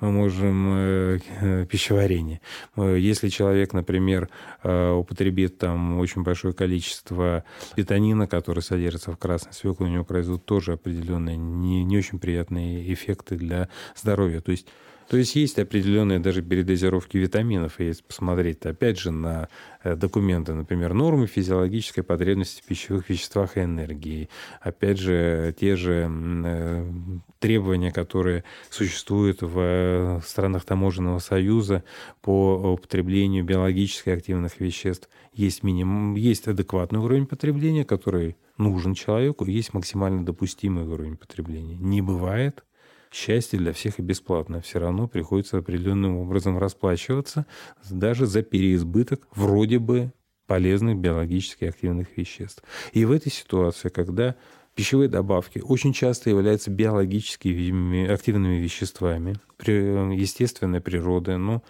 Мы 0.00 0.12
можем 0.12 0.74
э, 0.74 1.18
э, 1.40 1.66
пищеварение. 1.66 2.40
Если 2.76 3.28
человек, 3.28 3.72
например, 3.72 4.28
э, 4.62 4.90
употребит 4.90 5.58
там 5.58 5.98
очень 5.98 6.22
большое 6.22 6.54
количество 6.54 7.44
бетонина, 7.76 8.26
который 8.26 8.62
содержится 8.62 9.12
в 9.12 9.16
красной 9.16 9.52
свекле, 9.52 9.86
у 9.86 9.90
него 9.90 10.04
произойдут 10.04 10.44
тоже 10.44 10.72
определенные 10.72 11.36
не, 11.36 11.84
не 11.84 11.98
очень 11.98 12.18
приятные 12.18 12.92
эффекты 12.92 13.36
для 13.36 13.68
здоровья. 13.94 14.40
То 14.40 14.50
есть 14.50 14.66
то 15.08 15.16
есть 15.16 15.36
есть 15.36 15.58
определенные 15.58 16.18
даже 16.18 16.42
передозировки 16.42 17.16
витаминов, 17.16 17.78
если 17.78 18.02
посмотреть, 18.02 18.66
опять 18.66 18.98
же, 18.98 19.12
на 19.12 19.48
э, 19.84 19.94
документы, 19.94 20.52
например, 20.52 20.94
нормы 20.94 21.28
физиологической 21.28 22.02
потребности 22.02 22.60
в 22.60 22.64
пищевых 22.64 23.08
веществах 23.08 23.56
и 23.56 23.60
энергии. 23.60 24.28
Опять 24.60 24.98
же, 24.98 25.54
те 25.58 25.76
же 25.76 26.10
э, 26.10 26.90
требования, 27.38 27.92
которые 27.92 28.42
существуют 28.68 29.42
в 29.42 29.58
э, 29.58 30.20
странах 30.26 30.64
таможенного 30.64 31.20
союза 31.20 31.84
по 32.20 32.72
употреблению 32.72 33.44
биологически 33.44 34.10
активных 34.10 34.58
веществ. 34.58 35.08
Есть, 35.32 35.62
минимум, 35.62 36.16
есть 36.16 36.48
адекватный 36.48 36.98
уровень 36.98 37.26
потребления, 37.26 37.84
который 37.84 38.36
нужен 38.58 38.94
человеку, 38.94 39.44
есть 39.44 39.72
максимально 39.72 40.24
допустимый 40.24 40.84
уровень 40.84 41.16
потребления. 41.16 41.76
Не 41.76 42.02
бывает 42.02 42.64
счастье 43.12 43.58
для 43.58 43.72
всех 43.72 43.98
и 43.98 44.02
бесплатно. 44.02 44.60
Все 44.60 44.78
равно 44.78 45.08
приходится 45.08 45.58
определенным 45.58 46.16
образом 46.16 46.58
расплачиваться 46.58 47.46
даже 47.90 48.26
за 48.26 48.42
переизбыток 48.42 49.26
вроде 49.34 49.78
бы 49.78 50.12
полезных 50.46 50.96
биологически 50.96 51.64
активных 51.64 52.16
веществ. 52.16 52.62
И 52.92 53.04
в 53.04 53.12
этой 53.12 53.32
ситуации, 53.32 53.88
когда 53.88 54.36
пищевые 54.74 55.08
добавки 55.08 55.58
очень 55.58 55.92
часто 55.92 56.30
являются 56.30 56.70
биологически 56.70 58.08
активными 58.10 58.56
веществами 58.56 59.36
естественной 59.58 60.80
природы, 60.80 61.36
Э, 61.36 61.60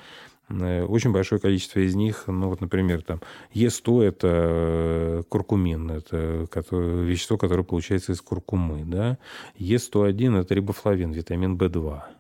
очень 0.49 1.13
большое 1.13 1.41
количество 1.41 1.81
из 1.81 1.95
них, 1.95 2.25
ну 2.27 2.49
вот, 2.49 2.61
например, 2.61 3.03
там 3.03 3.21
Е100– 3.55 4.03
это 4.05 4.29
э, 4.31 5.23
куркумин, 5.29 5.91
это 5.91 6.47
вещество, 6.71 7.37
которое 7.37 7.65
получается 7.65 8.13
из 8.13 8.21
куркумы, 8.21 8.85
да. 8.85 9.19
Е101– 9.59 10.41
это 10.41 10.55
рибофлавин, 10.55 11.13
витамин 11.13 11.57
В2 11.57 12.16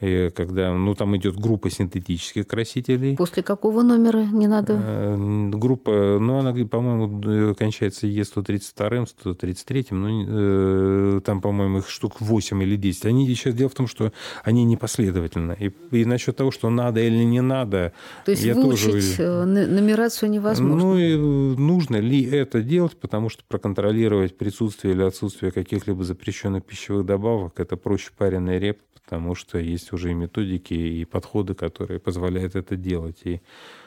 и 0.00 0.30
когда, 0.34 0.72
ну, 0.72 0.94
там 0.94 1.16
идет 1.16 1.36
группа 1.36 1.70
синтетических 1.70 2.46
красителей. 2.46 3.16
После 3.16 3.42
какого 3.42 3.82
номера 3.82 4.24
не 4.24 4.46
надо? 4.46 4.78
Э, 4.80 5.50
группа, 5.50 6.18
ну, 6.20 6.38
она, 6.38 6.52
по-моему, 6.66 7.54
кончается 7.54 8.06
Е132, 8.06 9.06
133, 9.06 9.86
ну, 9.90 11.20
там, 11.20 11.40
по-моему, 11.40 11.78
их 11.78 11.88
штук 11.88 12.20
8 12.20 12.62
или 12.62 12.76
10. 12.76 13.06
Они 13.06 13.26
сейчас 13.34 13.54
дело 13.54 13.68
в 13.68 13.74
том, 13.74 13.86
что 13.86 14.12
они 14.44 14.64
непоследовательно. 14.64 15.52
И, 15.52 15.70
и 15.92 16.04
насчет 16.04 16.36
того, 16.36 16.50
что 16.50 16.70
надо 16.70 17.00
или 17.00 17.24
не 17.24 17.40
надо, 17.40 17.92
То 18.24 18.30
есть 18.32 18.44
я 18.44 18.54
выучить 18.54 19.16
тоже... 19.16 19.22
Э, 19.22 19.44
нумерацию 19.44 20.30
невозможно? 20.30 20.76
Ну, 20.76 20.98
и 20.98 21.16
нужно 21.16 21.96
ли 21.96 22.24
это 22.24 22.62
делать, 22.62 22.96
потому 22.98 23.28
что 23.28 23.42
проконтролировать 23.48 24.36
присутствие 24.36 24.94
или 24.94 25.02
отсутствие 25.02 25.52
каких-либо 25.52 26.04
запрещенных 26.04 26.64
пищевых 26.64 27.06
добавок, 27.06 27.58
это 27.60 27.76
проще 27.76 28.10
пареный 28.16 28.58
реп, 28.58 28.78
потому 29.06 29.34
что 29.34 29.55
есть 29.58 29.92
уже 29.92 30.10
и 30.10 30.14
методики, 30.14 30.74
и 30.74 31.04
подходы, 31.04 31.54
которые 31.54 32.00
позволяют 32.00 32.54
это 32.56 32.76
делать. 32.76 33.20
И, 33.24 33.40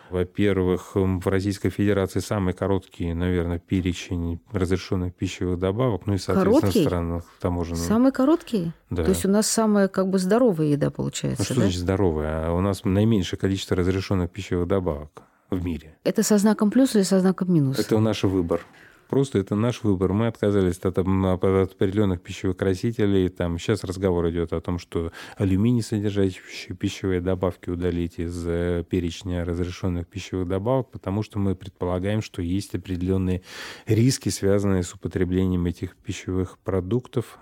во-первых, 0.09 0.91
в 0.95 1.27
Российской 1.27 1.69
Федерации 1.69 2.19
самый 2.19 2.53
короткий, 2.53 3.13
наверное, 3.13 3.59
перечень 3.59 4.39
разрешенных 4.51 5.13
пищевых 5.13 5.59
добавок, 5.59 6.07
ну 6.07 6.15
и, 6.15 6.17
соответственно, 6.17 6.59
короткий? 6.61 6.83
странах 6.83 7.23
таможенных. 7.39 7.81
Самый 7.81 8.11
короткий? 8.11 8.71
Да. 8.89 9.03
То 9.03 9.09
есть 9.09 9.25
у 9.25 9.29
нас 9.29 9.47
самая 9.47 9.87
как 9.87 10.09
бы 10.09 10.17
здоровая 10.17 10.67
еда 10.67 10.89
получается, 10.89 11.41
Ну 11.41 11.45
что 11.45 11.55
да? 11.55 11.61
значит 11.61 11.79
здоровая? 11.79 12.47
А 12.47 12.53
у 12.53 12.61
нас 12.61 12.83
наименьшее 12.83 13.39
количество 13.39 13.75
разрешенных 13.75 14.31
пищевых 14.31 14.67
добавок 14.67 15.21
в 15.51 15.63
мире. 15.63 15.95
Это 16.03 16.23
со 16.23 16.37
знаком 16.37 16.71
плюс 16.71 16.95
или 16.95 17.03
со 17.03 17.19
знаком 17.19 17.53
минус? 17.53 17.79
Это 17.79 17.99
наш 17.99 18.23
выбор. 18.23 18.61
Просто 19.09 19.39
это 19.39 19.55
наш 19.55 19.83
выбор. 19.83 20.13
Мы 20.13 20.27
отказались 20.27 20.77
от, 20.77 20.99
от 20.99 21.03
определенных 21.03 22.21
пищевых 22.21 22.57
красителей. 22.57 23.27
Там 23.29 23.57
сейчас 23.57 23.83
разговор 23.83 24.29
идет 24.29 24.53
о 24.53 24.61
том, 24.61 24.77
что 24.77 25.11
алюминий, 25.35 25.81
содержащие 25.81 26.75
пищевые 26.75 27.19
добавки, 27.19 27.71
удалить 27.71 28.19
из 28.19 28.45
э, 28.45 28.83
перечня 28.87 29.43
разрешенных 29.43 30.07
пищевых 30.07 30.47
добавок, 30.47 30.91
потому 30.91 31.23
что 31.23 31.39
мы 31.39 31.55
предполагаем, 31.55 32.21
что 32.21 32.43
есть 32.43 32.75
определенные 32.75 33.41
риски, 33.87 34.29
связанные 34.29 34.83
с 34.83 34.93
употреблением 34.93 35.65
этих 35.65 35.97
пищевых 35.97 36.59
продуктов. 36.59 37.39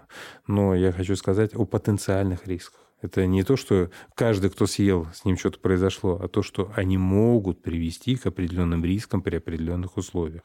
Но 0.47 0.73
я 0.73 0.93
хочу 0.93 1.17
сказать 1.17 1.53
о 1.53 1.65
потенциальных 1.65 2.47
рисках. 2.47 2.86
Это 3.01 3.27
не 3.27 3.43
то, 3.43 3.55
что 3.57 3.89
каждый, 4.15 4.49
кто 4.49 4.65
съел, 4.65 5.07
с 5.13 5.23
ним 5.23 5.37
что-то 5.37 5.59
произошло, 5.59 6.19
а 6.21 6.27
то, 6.27 6.41
что 6.41 6.71
они 6.75 6.97
могут 6.97 7.61
привести 7.61 8.15
к 8.15 8.25
определенным 8.25 8.83
рискам 8.83 9.21
при 9.21 9.35
определенных 9.35 9.97
условиях. 9.97 10.41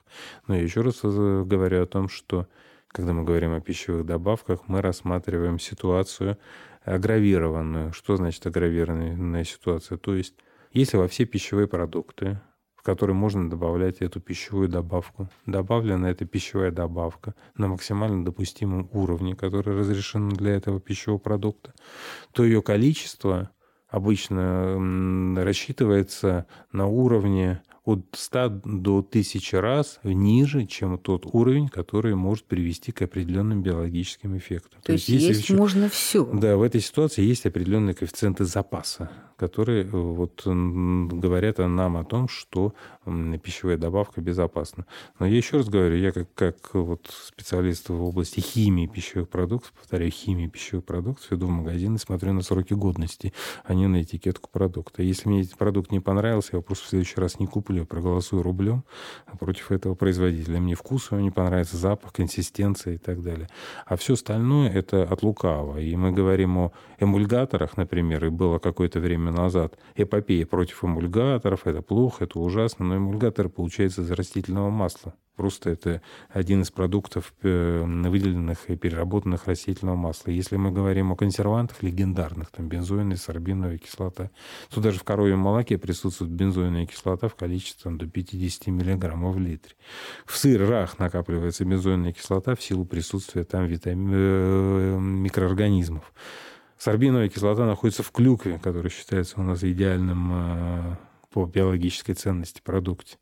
Но 0.46 0.55
я 0.55 0.62
еще 0.62 0.82
раз 0.82 1.00
говорю 1.03 1.82
о 1.82 1.86
том, 1.86 2.09
что 2.09 2.46
когда 2.88 3.14
мы 3.14 3.24
говорим 3.24 3.55
о 3.55 3.61
пищевых 3.61 4.05
добавках, 4.05 4.68
мы 4.68 4.82
рассматриваем 4.82 5.59
ситуацию 5.59 6.36
агравированную. 6.84 7.94
Что 7.94 8.16
значит 8.16 8.46
агравированная 8.46 9.44
ситуация? 9.44 9.96
То 9.96 10.14
есть, 10.14 10.34
если 10.72 10.98
во 10.98 11.09
все 11.09 11.24
пищевые 11.24 11.68
продукты 11.68 12.38
в 12.83 12.85
который 12.85 13.14
можно 13.14 13.49
добавлять 13.49 13.99
эту 13.99 14.20
пищевую 14.20 14.68
добавку. 14.68 15.28
Добавлена 15.47 16.11
эта 16.11 16.24
пищевая 16.24 16.72
добавка 16.72 17.35
на 17.57 17.68
максимально 17.68 18.24
допустимом 18.24 18.91
уровне, 18.93 19.37
который 19.37 19.76
разрешен 19.76 20.30
для 20.30 20.51
этого 20.57 20.80
пищевого 20.80 21.20
продукта, 21.20 21.74
то 22.33 22.45
ее 22.45 22.61
количество 22.61 23.51
обычно 23.89 25.45
рассчитывается 25.45 26.47
на 26.72 26.87
уровне 26.87 27.62
от 27.85 28.05
100 28.12 28.49
до 28.64 28.99
1000 28.99 29.61
раз 29.61 30.01
ниже, 30.03 30.66
чем 30.66 30.99
тот 30.99 31.26
уровень, 31.26 31.68
который 31.68 32.14
может 32.14 32.47
привести 32.47 32.91
к 32.91 33.03
определенным 33.03 33.62
биологическим 33.62 34.37
эффектам. 34.39 34.80
То, 34.80 34.87
То 34.87 34.93
есть 34.93 35.09
есть 35.09 35.43
еще... 35.43 35.55
можно 35.55 35.89
все. 35.89 36.24
Да, 36.24 36.57
в 36.57 36.62
этой 36.62 36.80
ситуации 36.80 37.22
есть 37.22 37.45
определенные 37.47 37.95
коэффициенты 37.95 38.45
запаса, 38.45 39.11
которые 39.43 39.82
э, 39.82 39.88
вот 39.90 40.43
говорят 40.47 41.59
нам 41.59 41.97
о 41.97 42.05
том, 42.05 42.28
что 42.28 42.72
пищевая 43.42 43.76
добавка 43.76 44.20
безопасна. 44.20 44.86
Но 45.18 45.26
я 45.26 45.36
еще 45.36 45.59
раз 45.59 45.68
говорю, 45.68 45.96
я 45.96 46.12
как, 46.12 46.32
как 46.34 46.74
вот 46.74 47.11
специалист 47.11 47.88
в 47.88 48.03
области 48.03 48.40
химии 48.40 48.86
пищевых 48.86 49.28
продуктов, 49.28 49.72
повторяю, 49.72 50.11
химии 50.11 50.46
пищевых 50.46 50.84
продуктов, 50.84 51.32
иду 51.32 51.46
в 51.46 51.50
магазин 51.50 51.96
и 51.96 51.98
смотрю 51.98 52.32
на 52.32 52.42
сроки 52.42 52.74
годности, 52.74 53.32
а 53.64 53.74
не 53.74 53.86
на 53.86 54.03
этикетку 54.03 54.50
продукта. 54.50 55.03
Если 55.03 55.28
мне 55.28 55.42
этот 55.42 55.57
продукт 55.57 55.90
не 55.90 56.00
понравился, 56.00 56.50
я 56.53 56.57
его 56.57 56.62
просто 56.62 56.86
в 56.86 56.88
следующий 56.88 57.20
раз 57.20 57.38
не 57.40 57.46
куплю 57.46 57.86
проголосую 57.86 58.42
рублем 58.42 58.84
против 59.38 59.72
этого 59.72 59.94
производителя. 59.94 60.61
Мне 60.61 60.74
вкус 60.74 61.11
его 61.11 61.20
не 61.20 61.30
понравится, 61.30 61.76
запах, 61.76 62.12
консистенция 62.12 62.94
и 62.94 62.98
так 62.98 63.22
далее. 63.22 63.48
А 63.86 63.96
все 63.96 64.14
остальное 64.14 64.70
это 64.70 65.03
от 65.03 65.22
лукавого. 65.22 65.78
И 65.78 65.94
мы 65.96 66.12
говорим 66.12 66.59
о 66.59 66.72
эмульгаторах, 66.98 67.76
например, 67.76 68.24
и 68.24 68.28
было 68.28 68.59
какое-то 68.59 69.00
время 69.00 69.32
назад 69.32 69.78
эпопея 69.96 70.46
против 70.46 70.84
эмульгаторов, 70.84 71.66
это 71.66 71.82
плохо, 71.82 72.24
это 72.24 72.38
ужасно, 72.38 72.84
но 72.93 72.99
эмульгаторы 72.99 73.49
получаются 73.49 74.03
из 74.03 74.11
растительного 74.11 74.68
масла. 74.70 75.14
Просто 75.36 75.70
это 75.70 76.03
один 76.28 76.61
из 76.61 76.70
продуктов 76.70 77.32
э, 77.43 77.82
выделенных 77.86 78.68
и 78.68 78.76
переработанных 78.76 79.47
растительного 79.47 79.97
масла. 79.97 80.30
Если 80.30 80.57
мы 80.57 80.70
говорим 80.70 81.11
о 81.11 81.16
консервантах 81.16 81.82
легендарных, 81.82 82.51
там 82.51 82.68
бензоиная, 82.68 83.16
сорбиновая 83.16 83.78
кислота, 83.78 84.30
то 84.68 84.82
даже 84.82 84.99
в 84.99 85.05
коровьем 85.05 85.38
молоке 85.38 85.78
присутствует 85.78 86.30
бензоиновая 86.32 86.84
кислота 86.84 87.28
в 87.28 87.34
количестве 87.34 87.80
там, 87.82 87.97
до 87.97 88.07
50 88.07 88.66
миллиграммов 88.66 89.36
в 89.36 89.38
литре. 89.38 89.74
В 90.26 90.36
сырах 90.36 90.99
накапливается 90.99 91.64
бензоиновая 91.64 92.12
кислота 92.12 92.55
в 92.55 92.62
силу 92.62 92.84
присутствия 92.84 93.45
там 93.45 93.64
витамин, 93.64 94.11
э, 94.12 94.99
микроорганизмов. 95.01 96.12
Сорбиновая 96.76 97.30
кислота 97.30 97.64
находится 97.64 98.03
в 98.03 98.11
клюкве, 98.11 98.59
которая 98.59 98.90
считается 98.90 99.40
у 99.40 99.43
нас 99.45 99.64
идеальным 99.64 100.30
э, 100.32 100.97
по 101.33 101.47
биологической 101.47 102.14
ценности 102.14 102.61
продукте. 102.62 103.18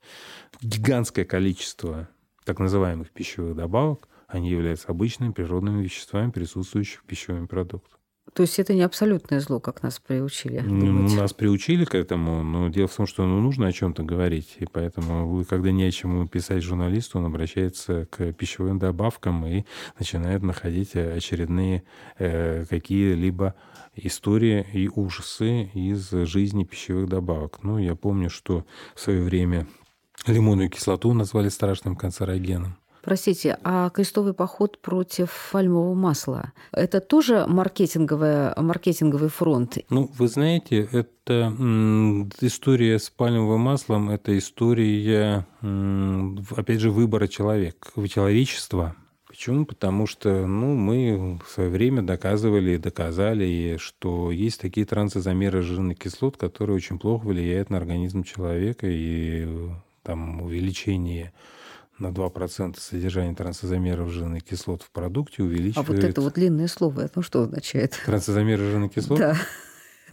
Гигантское 0.61 1.25
количество 1.25 2.09
так 2.45 2.59
называемых 2.59 3.11
пищевых 3.11 3.57
добавок, 3.57 4.09
они 4.27 4.51
являются 4.51 4.89
обычными 4.89 5.33
природными 5.33 5.83
веществами, 5.83 6.31
присутствующими 6.31 7.01
в 7.01 7.05
пищевом 7.05 7.49
продукте. 7.49 7.95
То 8.33 8.43
есть 8.43 8.59
это 8.61 8.75
не 8.75 8.83
абсолютное 8.83 9.41
зло, 9.41 9.59
как 9.59 9.83
нас 9.83 9.99
приучили? 9.99 10.61
Ну, 10.61 11.09
нас 11.17 11.33
приучили 11.33 11.85
к 11.85 11.97
этому, 11.97 12.45
но 12.45 12.69
дело 12.69 12.87
в 12.87 12.95
том, 12.95 13.07
что 13.07 13.27
ну, 13.27 13.41
нужно 13.41 13.67
о 13.67 13.73
чем-то 13.73 14.05
говорить. 14.05 14.57
И 14.61 14.67
поэтому, 14.67 15.45
когда 15.47 15.73
не 15.73 15.85
о 15.85 15.91
чем 15.91 16.29
писать 16.29 16.63
журналисту, 16.63 17.19
он 17.19 17.27
обращается 17.27 18.07
к 18.07 18.33
пищевым 18.33 18.79
добавкам 18.79 19.45
и 19.47 19.65
начинает 19.99 20.43
находить 20.43 20.95
очередные 20.95 21.83
э, 22.19 22.67
какие-либо 22.71 23.57
истории 23.95 24.67
и 24.73 24.89
ужасы 24.89 25.71
из 25.75 26.11
жизни 26.11 26.65
пищевых 26.65 27.09
добавок. 27.09 27.59
Ну, 27.63 27.79
я 27.79 27.95
помню, 27.95 28.31
что 28.31 28.65
в 28.95 29.01
свое 29.01 29.23
время 29.23 29.67
лимонную 30.27 30.71
кислоту 30.71 31.13
назвали 31.13 31.49
страшным 31.49 31.97
канцерогеном. 31.97 32.77
Простите, 33.03 33.59
а 33.65 33.89
крестовый 33.89 34.35
поход 34.35 34.79
против 34.83 35.49
пальмового 35.53 35.95
масла– 35.95 36.53
это 36.73 37.01
тоже 37.01 37.47
маркетинговый, 37.49 38.55
маркетинговый 38.57 39.31
фронт? 39.31 39.79
Ну, 39.89 40.11
вы 40.19 40.29
знаете, 40.29 40.87
это 40.93 41.49
история 42.43 42.99
с 42.99 43.09
пальмовым 43.09 43.63
маслом– 43.63 44.11
это 44.11 44.37
история, 44.37 45.47
опять 45.63 46.81
же, 46.81 46.91
выбора 46.91 47.27
человека, 47.27 48.07
человечества. 48.07 48.95
Почему? 49.31 49.65
Потому 49.65 50.09
что 50.09 50.45
ну, 50.45 50.75
мы 50.75 51.39
в 51.47 51.49
свое 51.49 51.71
время 51.71 52.03
доказывали 52.03 52.73
и 52.73 52.79
доказали, 52.79 53.77
что 53.79 54.33
есть 54.33 54.61
такие 54.61 54.85
трансозамеры 54.85 55.63
жирных 55.63 56.01
кислот, 56.01 56.37
которые 56.37 56.75
очень 56.75 56.99
плохо 56.99 57.29
влияют 57.29 57.71
на 57.71 57.77
организм 57.77 58.25
человека, 58.25 58.89
и 58.89 59.47
там 60.03 60.43
увеличение 60.43 61.33
на 62.01 62.09
2% 62.09 62.77
содержания 62.81 63.33
трансозамеров 63.33 64.11
жирных 64.11 64.43
кислот 64.43 64.83
в 64.83 64.91
продукте 64.91 65.45
увеличивает... 65.45 65.89
А 65.89 65.93
вот 65.93 66.03
это 66.03 66.21
вот 66.23 66.35
длинное 66.35 66.67
слово, 66.67 67.03
это 67.03 67.23
что 67.23 67.43
означает? 67.43 68.01
Трансозамеры 68.05 68.69
жирных 68.69 68.93
кислот? 68.93 69.21
Да. 69.21 69.37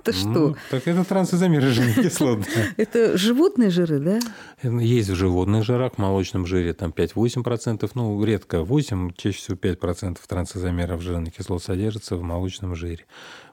Это 0.07 0.17
что? 0.17 0.29
Ну, 0.29 0.55
так 0.69 0.87
это 0.87 1.03
трансозамеры 1.03 1.69
жирных 1.69 1.95
кислот. 2.03 2.39
Это 2.77 3.17
животные 3.17 3.69
жиры, 3.69 3.99
да? 3.99 4.19
Есть 4.63 5.09
в 5.09 5.15
животных 5.15 5.65
жирах, 5.65 5.95
в 5.95 5.97
молочном 5.97 6.45
жире 6.45 6.73
там 6.73 6.91
5-8%, 6.91 7.89
ну, 7.93 8.23
редко 8.23 8.63
8, 8.63 9.13
чаще 9.17 9.37
всего 9.37 9.57
5% 9.57 10.19
трансозамеров 10.27 11.01
жирных 11.01 11.35
кислот 11.35 11.63
содержится 11.63 12.15
в 12.15 12.21
молочном 12.21 12.75
жире. 12.75 13.05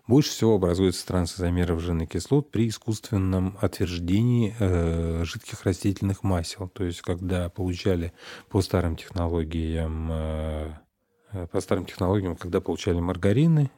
Больше 0.06 0.30
всего 0.30 0.56
образуется 0.56 1.06
трансозамеров 1.06 1.80
жирных 1.80 2.10
кислот 2.10 2.50
при 2.50 2.68
искусственном 2.68 3.56
отверждении 3.60 4.54
э, 4.58 5.24
жидких 5.24 5.64
растительных 5.64 6.22
масел. 6.22 6.68
То 6.68 6.84
есть, 6.84 7.00
когда 7.00 7.48
получали 7.48 8.12
по 8.50 8.60
старым 8.60 8.96
технологиям, 8.96 10.08
э, 10.12 10.72
по 11.50 11.60
старым 11.60 11.86
технологиям, 11.86 12.36
когда 12.36 12.60
получали 12.60 13.00
маргарины, 13.00 13.70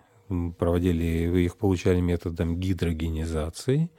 проводили, 0.58 1.28
вы 1.28 1.44
их 1.44 1.56
получали 1.56 2.00
методом 2.00 2.58
гидрогенизации, 2.58 3.90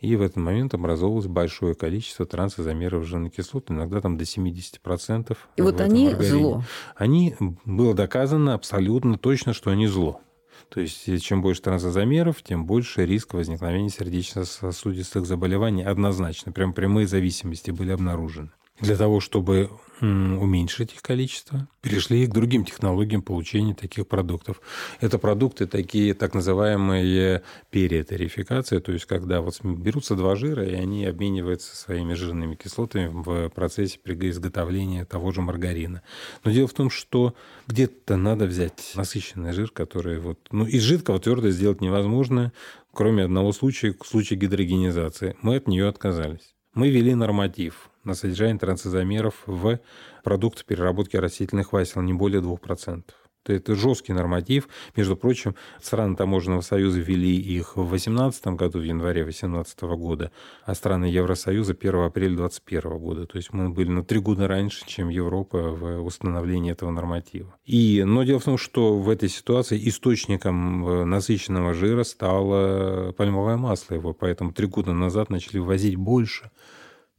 и 0.00 0.14
в 0.14 0.22
этот 0.22 0.36
момент 0.36 0.74
образовалось 0.74 1.26
большое 1.26 1.74
количество 1.74 2.24
трансозамеров 2.24 3.04
жирных 3.04 3.34
кислот, 3.34 3.70
иногда 3.70 4.00
там 4.00 4.16
до 4.16 4.24
70%. 4.24 5.36
И 5.56 5.62
вот 5.62 5.80
они 5.80 6.06
маргарине. 6.06 6.30
зло. 6.30 6.64
Они, 6.94 7.34
было 7.64 7.94
доказано 7.94 8.54
абсолютно 8.54 9.18
точно, 9.18 9.52
что 9.52 9.70
они 9.70 9.88
зло. 9.88 10.20
То 10.68 10.80
есть 10.80 11.08
э, 11.08 11.18
чем 11.18 11.42
больше 11.42 11.62
трансозамеров, 11.62 12.42
тем 12.42 12.66
больше 12.66 13.06
риск 13.06 13.34
возникновения 13.34 13.88
сердечно-сосудистых 13.88 15.26
заболеваний 15.26 15.82
однозначно. 15.82 16.52
Прям 16.52 16.72
прямые 16.72 17.06
зависимости 17.06 17.70
были 17.70 17.90
обнаружены. 17.90 18.50
Для 18.80 18.96
того, 18.96 19.18
чтобы 19.18 19.70
уменьшить 20.00 20.94
их 20.94 21.02
количество, 21.02 21.68
перешли 21.80 22.26
к 22.26 22.32
другим 22.32 22.64
технологиям 22.64 23.22
получения 23.22 23.74
таких 23.74 24.06
продуктов. 24.06 24.60
Это 25.00 25.18
продукты 25.18 25.66
такие, 25.66 26.14
так 26.14 26.34
называемые 26.34 27.42
периэтерификация, 27.70 28.80
то 28.80 28.92
есть 28.92 29.06
когда 29.06 29.40
вот 29.40 29.62
берутся 29.62 30.14
два 30.14 30.36
жира, 30.36 30.64
и 30.64 30.74
они 30.74 31.04
обмениваются 31.04 31.74
своими 31.76 32.14
жирными 32.14 32.54
кислотами 32.54 33.08
в 33.08 33.48
процессе 33.50 33.98
изготовления 34.04 35.04
того 35.04 35.32
же 35.32 35.40
маргарина. 35.40 36.02
Но 36.44 36.50
дело 36.50 36.68
в 36.68 36.74
том, 36.74 36.90
что 36.90 37.34
где-то 37.66 38.16
надо 38.16 38.46
взять 38.46 38.92
насыщенный 38.94 39.52
жир, 39.52 39.70
который 39.70 40.18
вот... 40.18 40.38
Ну, 40.50 40.66
из 40.66 40.82
жидкого 40.82 41.18
твердое 41.18 41.52
сделать 41.52 41.80
невозможно, 41.80 42.52
кроме 42.92 43.24
одного 43.24 43.52
случая, 43.52 43.94
случая 44.04 44.36
гидрогенизации. 44.36 45.36
Мы 45.42 45.56
от 45.56 45.68
нее 45.68 45.88
отказались. 45.88 46.54
Мы 46.74 46.90
ввели 46.90 47.14
норматив 47.14 47.87
на 48.04 48.14
содержание 48.14 48.58
трансизомеров 48.58 49.34
в 49.46 49.80
продукты 50.24 50.64
переработки 50.64 51.16
растительных 51.16 51.72
масел 51.72 52.02
не 52.02 52.12
более 52.12 52.40
2%. 52.40 53.02
Это 53.48 53.74
жесткий 53.74 54.12
норматив. 54.12 54.68
Между 54.96 55.16
прочим, 55.16 55.54
страны 55.80 56.16
Таможенного 56.16 56.60
союза 56.60 57.00
ввели 57.00 57.36
их 57.36 57.76
в 57.76 57.88
2018 57.88 58.46
году, 58.48 58.80
в 58.80 58.82
январе 58.82 59.22
2018 59.22 59.80
года, 59.82 60.32
а 60.64 60.74
страны 60.74 61.06
Евросоюза 61.06 61.72
1 61.72 61.94
апреля 61.94 62.36
2021 62.36 62.98
года. 62.98 63.26
То 63.26 63.38
есть 63.38 63.52
мы 63.52 63.70
были 63.70 63.88
на 63.88 64.04
три 64.04 64.20
года 64.20 64.48
раньше, 64.48 64.86
чем 64.86 65.08
Европа 65.08 65.58
в 65.58 66.04
установлении 66.04 66.72
этого 66.72 66.90
норматива. 66.90 67.54
И, 67.64 68.02
но 68.04 68.22
дело 68.24 68.38
в 68.38 68.44
том, 68.44 68.58
что 68.58 68.98
в 68.98 69.08
этой 69.08 69.28
ситуации 69.28 69.80
источником 69.88 70.86
э, 70.86 71.04
насыщенного 71.04 71.74
жира 71.74 72.04
стало 72.04 73.12
пальмовое 73.12 73.56
масло 73.56 73.94
его, 73.94 74.12
поэтому 74.12 74.52
три 74.52 74.66
года 74.66 74.92
назад 74.92 75.30
начали 75.30 75.58
ввозить 75.58 75.96
больше 75.96 76.50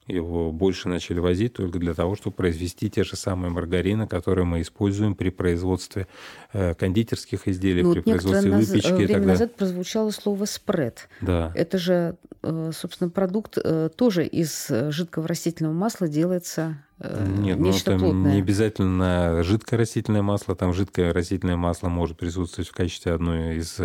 его 0.10 0.52
больше 0.52 0.90
начали 0.90 1.20
возить 1.20 1.54
только 1.54 1.80
для 1.80 1.94
того, 1.94 2.16
чтобы 2.16 2.36
произвести 2.36 2.90
те 2.90 3.04
же 3.04 3.16
самые 3.16 3.52
маргарины, 3.52 4.08
которые 4.08 4.46
мы 4.46 4.62
используем 4.62 5.16
при 5.16 5.30
производстве 5.30 6.08
э, 6.54 6.74
кондитерских 6.74 7.48
изделий, 7.48 7.84
ну, 7.84 7.94
при 7.94 8.02
производстве 8.02 8.52
выпечки 8.52 8.92
время 8.92 9.04
и 9.04 9.08
так 9.08 9.18
далее. 9.18 9.28
назад 9.28 9.56
прозвучало 9.56 10.12
слово 10.12 10.46
спред. 10.46 11.08
Да. 11.22 11.52
Это 11.56 11.78
же, 11.78 12.16
э, 12.42 12.72
собственно, 12.74 13.10
продукт 13.10 13.58
э, 13.64 13.90
тоже 13.96 14.26
из 14.26 14.68
жидкого 14.90 15.28
растительного 15.28 15.74
масла 15.74 16.08
делается 16.08 16.78
Э, 17.00 17.26
Нет, 17.28 17.60
ну, 17.60 17.68
нечто 17.68 17.92
там 17.92 18.00
плотное. 18.00 18.34
не 18.34 18.40
обязательно 18.40 19.42
жидкое 19.44 19.80
растительное 19.80 20.22
масло. 20.22 20.56
Там 20.56 20.74
жидкое 20.74 21.14
растительное 21.14 21.56
масло 21.56 21.88
может 21.88 22.18
присутствовать 22.18 22.70
в 22.70 22.74
качестве 22.74 23.14
одной 23.14 23.58
из 23.58 23.80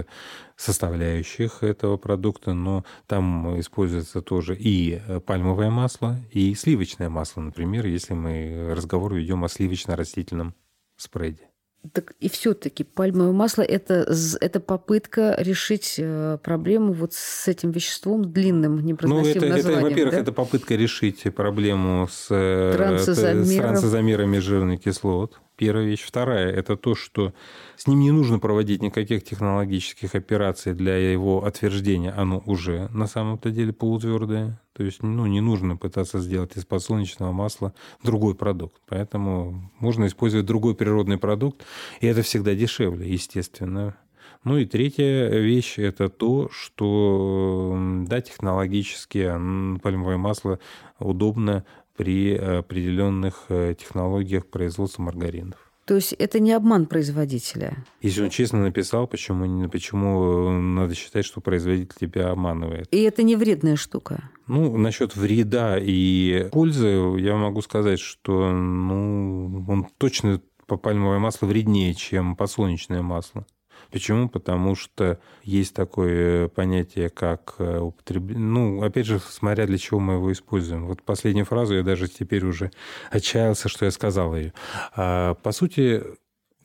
составляющих 0.56 1.62
этого 1.62 1.96
продукта, 1.96 2.54
но 2.54 2.84
там 3.06 3.58
используется 3.60 4.20
тоже 4.20 4.56
и 4.58 5.00
пальмовое 5.26 5.70
масло, 5.70 6.18
и 6.30 6.54
сливочное 6.54 7.08
масло, 7.08 7.40
например, 7.40 7.86
если 7.86 8.14
мы 8.14 8.72
разговор 8.74 9.14
ведем 9.14 9.44
о 9.44 9.48
сливочно-растительном 9.48 10.54
спреде. 10.96 11.48
Так 11.92 12.14
и 12.18 12.28
все-таки 12.28 12.82
пальмовое 12.82 13.32
масло 13.32 13.62
это, 13.62 14.10
это 14.40 14.60
попытка 14.60 15.36
решить 15.38 15.96
э, 15.98 16.38
проблему 16.42 16.92
вот 16.92 17.12
с 17.12 17.46
этим 17.46 17.72
веществом 17.72 18.32
длинным, 18.32 18.84
непроизносимым 18.84 19.24
ну, 19.24 19.46
это, 19.46 19.56
названием. 19.56 19.78
Это, 19.78 19.90
во-первых, 19.90 20.14
да? 20.14 20.20
это 20.20 20.32
попытка 20.32 20.74
решить 20.76 21.22
проблему 21.34 22.08
с, 22.10 22.28
с 22.28 22.74
трансозамерами 22.74 24.38
жирных 24.38 24.82
кислот. 24.82 25.38
Первая 25.56 25.84
вещь. 25.84 26.02
Вторая– 26.02 26.50
это 26.52 26.76
то, 26.76 26.96
что 26.96 27.32
с 27.76 27.86
ним 27.86 28.00
не 28.00 28.10
нужно 28.10 28.40
проводить 28.40 28.82
никаких 28.82 29.22
технологических 29.22 30.14
операций 30.16 30.74
для 30.74 30.96
его 30.96 31.44
отверждения. 31.44 32.12
Оно 32.16 32.42
уже 32.44 32.88
на 32.92 33.06
самом-то 33.06 33.50
деле 33.50 33.72
полутвердое. 33.72 34.60
То 34.72 34.82
есть 34.82 35.04
ну, 35.04 35.26
не 35.26 35.40
нужно 35.40 35.76
пытаться 35.76 36.18
сделать 36.18 36.56
из 36.56 36.64
подсолнечного 36.64 37.30
масла 37.30 37.72
другой 38.02 38.34
продукт. 38.34 38.82
Поэтому 38.88 39.70
можно 39.78 40.06
использовать 40.06 40.46
другой 40.46 40.74
природный 40.74 41.18
продукт, 41.18 41.64
и 42.00 42.06
это 42.08 42.22
всегда 42.22 42.54
дешевле, 42.54 43.08
естественно. 43.08 43.96
Ну 44.42 44.58
и 44.58 44.66
третья 44.66 45.28
вещь– 45.28 45.74
это 45.78 46.10
то, 46.10 46.50
что 46.50 47.78
да, 48.06 48.20
технологически 48.20 49.32
пальмовое 49.80 50.18
масло 50.18 50.58
удобно 50.98 51.64
при 51.96 52.36
определенных 52.36 53.44
э, 53.48 53.74
технологиях 53.78 54.46
производства 54.46 55.02
маргаринов. 55.02 55.58
То 55.84 55.96
есть 55.96 56.14
это 56.14 56.40
не 56.40 56.52
обман 56.52 56.86
производителя? 56.86 57.84
Если 58.00 58.22
он 58.22 58.30
честно 58.30 58.62
написал, 58.62 59.06
почему, 59.06 59.68
почему 59.68 60.50
надо 60.50 60.94
считать, 60.94 61.26
что 61.26 61.42
производитель 61.42 61.94
тебя 62.00 62.30
обманывает? 62.30 62.88
И 62.90 63.02
это 63.02 63.22
не 63.22 63.36
вредная 63.36 63.76
штука? 63.76 64.30
Ну, 64.46 64.76
насчет 64.78 65.14
вреда 65.14 65.78
и 65.78 66.48
пользы 66.50 67.18
я 67.18 67.36
могу 67.36 67.60
сказать, 67.60 68.00
что 68.00 68.50
ну, 68.50 69.64
он 69.68 69.86
точно 69.98 70.40
по 70.66 70.78
пальмовое 70.78 71.18
масло 71.18 71.46
вреднее, 71.46 71.92
чем 71.92 72.34
подсолнечное 72.34 73.02
масло. 73.02 73.46
Почему? 73.94 74.28
Потому 74.28 74.74
что 74.74 75.20
есть 75.44 75.72
такое 75.72 76.48
понятие, 76.48 77.10
как 77.10 77.54
э, 77.58 77.78
употребление. 77.78 78.44
Ну, 78.44 78.82
опять 78.82 79.06
же, 79.06 79.20
смотря 79.20 79.68
для 79.68 79.78
чего 79.78 80.00
мы 80.00 80.14
его 80.14 80.32
используем. 80.32 80.86
Вот 80.86 81.04
последнюю 81.04 81.46
фразу 81.46 81.76
я 81.76 81.84
даже 81.84 82.08
теперь 82.08 82.44
уже 82.44 82.72
отчаялся, 83.12 83.68
что 83.68 83.84
я 83.84 83.92
сказал 83.92 84.34
ее. 84.34 84.52
А, 84.96 85.34
по 85.34 85.52
сути, 85.52 86.02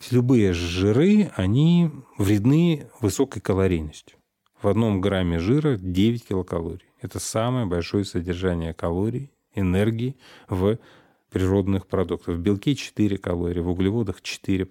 любые 0.09 0.53
жиры, 0.53 1.29
они 1.35 1.91
вредны 2.17 2.87
высокой 2.99 3.41
калорийностью. 3.41 4.17
В 4.59 4.67
одном 4.67 4.99
грамме 4.99 5.37
жира 5.37 5.77
9 5.77 6.29
килокалорий. 6.29 6.87
Это 6.99 7.19
самое 7.19 7.67
большое 7.67 8.05
содержание 8.05 8.73
калорий, 8.73 9.31
энергии 9.53 10.17
в 10.47 10.79
природных 11.29 11.87
продуктов. 11.87 12.35
В 12.35 12.39
белке 12.39 12.75
4 12.75 13.17
калории, 13.17 13.59
в 13.59 13.69
углеводах 13.69 14.21
4 14.21 14.65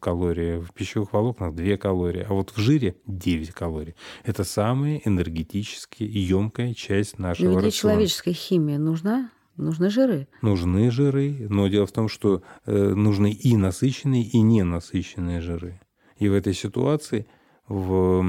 калории, 0.00 0.58
в 0.58 0.72
пищевых 0.72 1.12
волокнах 1.12 1.54
2 1.54 1.76
калории, 1.76 2.24
а 2.28 2.32
вот 2.32 2.50
в 2.50 2.58
жире 2.58 2.96
9 3.06 3.50
калорий. 3.50 3.94
Это 4.24 4.44
самая 4.44 5.00
энергетически 5.04 6.02
емкая 6.02 6.74
часть 6.74 7.18
нашего 7.18 7.54
рациона. 7.54 7.70
человеческой 7.70 8.32
химии 8.32 8.76
нужна 8.76 9.30
Нужны 9.56 9.88
жиры. 9.88 10.28
Нужны 10.42 10.90
жиры, 10.90 11.46
но 11.48 11.68
дело 11.68 11.86
в 11.86 11.92
том, 11.92 12.08
что 12.08 12.42
э, 12.66 12.92
нужны 12.94 13.32
и 13.32 13.56
насыщенные, 13.56 14.22
и 14.22 14.40
ненасыщенные 14.42 15.40
жиры. 15.40 15.80
И 16.18 16.28
в 16.28 16.34
этой 16.34 16.52
ситуации 16.52 17.26
в, 17.68 18.22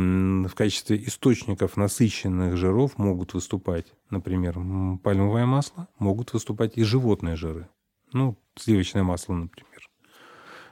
в 0.48 0.56
качестве 0.56 1.04
источников 1.06 1.78
насыщенных 1.78 2.58
жиров 2.58 2.98
могут 2.98 3.34
выступать, 3.34 3.86
например, 4.10 4.54
пальмовое 5.04 5.46
масло, 5.46 5.88
могут 6.00 6.34
выступать 6.34 6.78
и 6.78 6.84
животные 6.84 7.36
жиры. 7.36 7.70
Ну, 8.14 8.38
сливочное 8.56 9.04
масло, 9.04 9.34
например. 9.34 9.88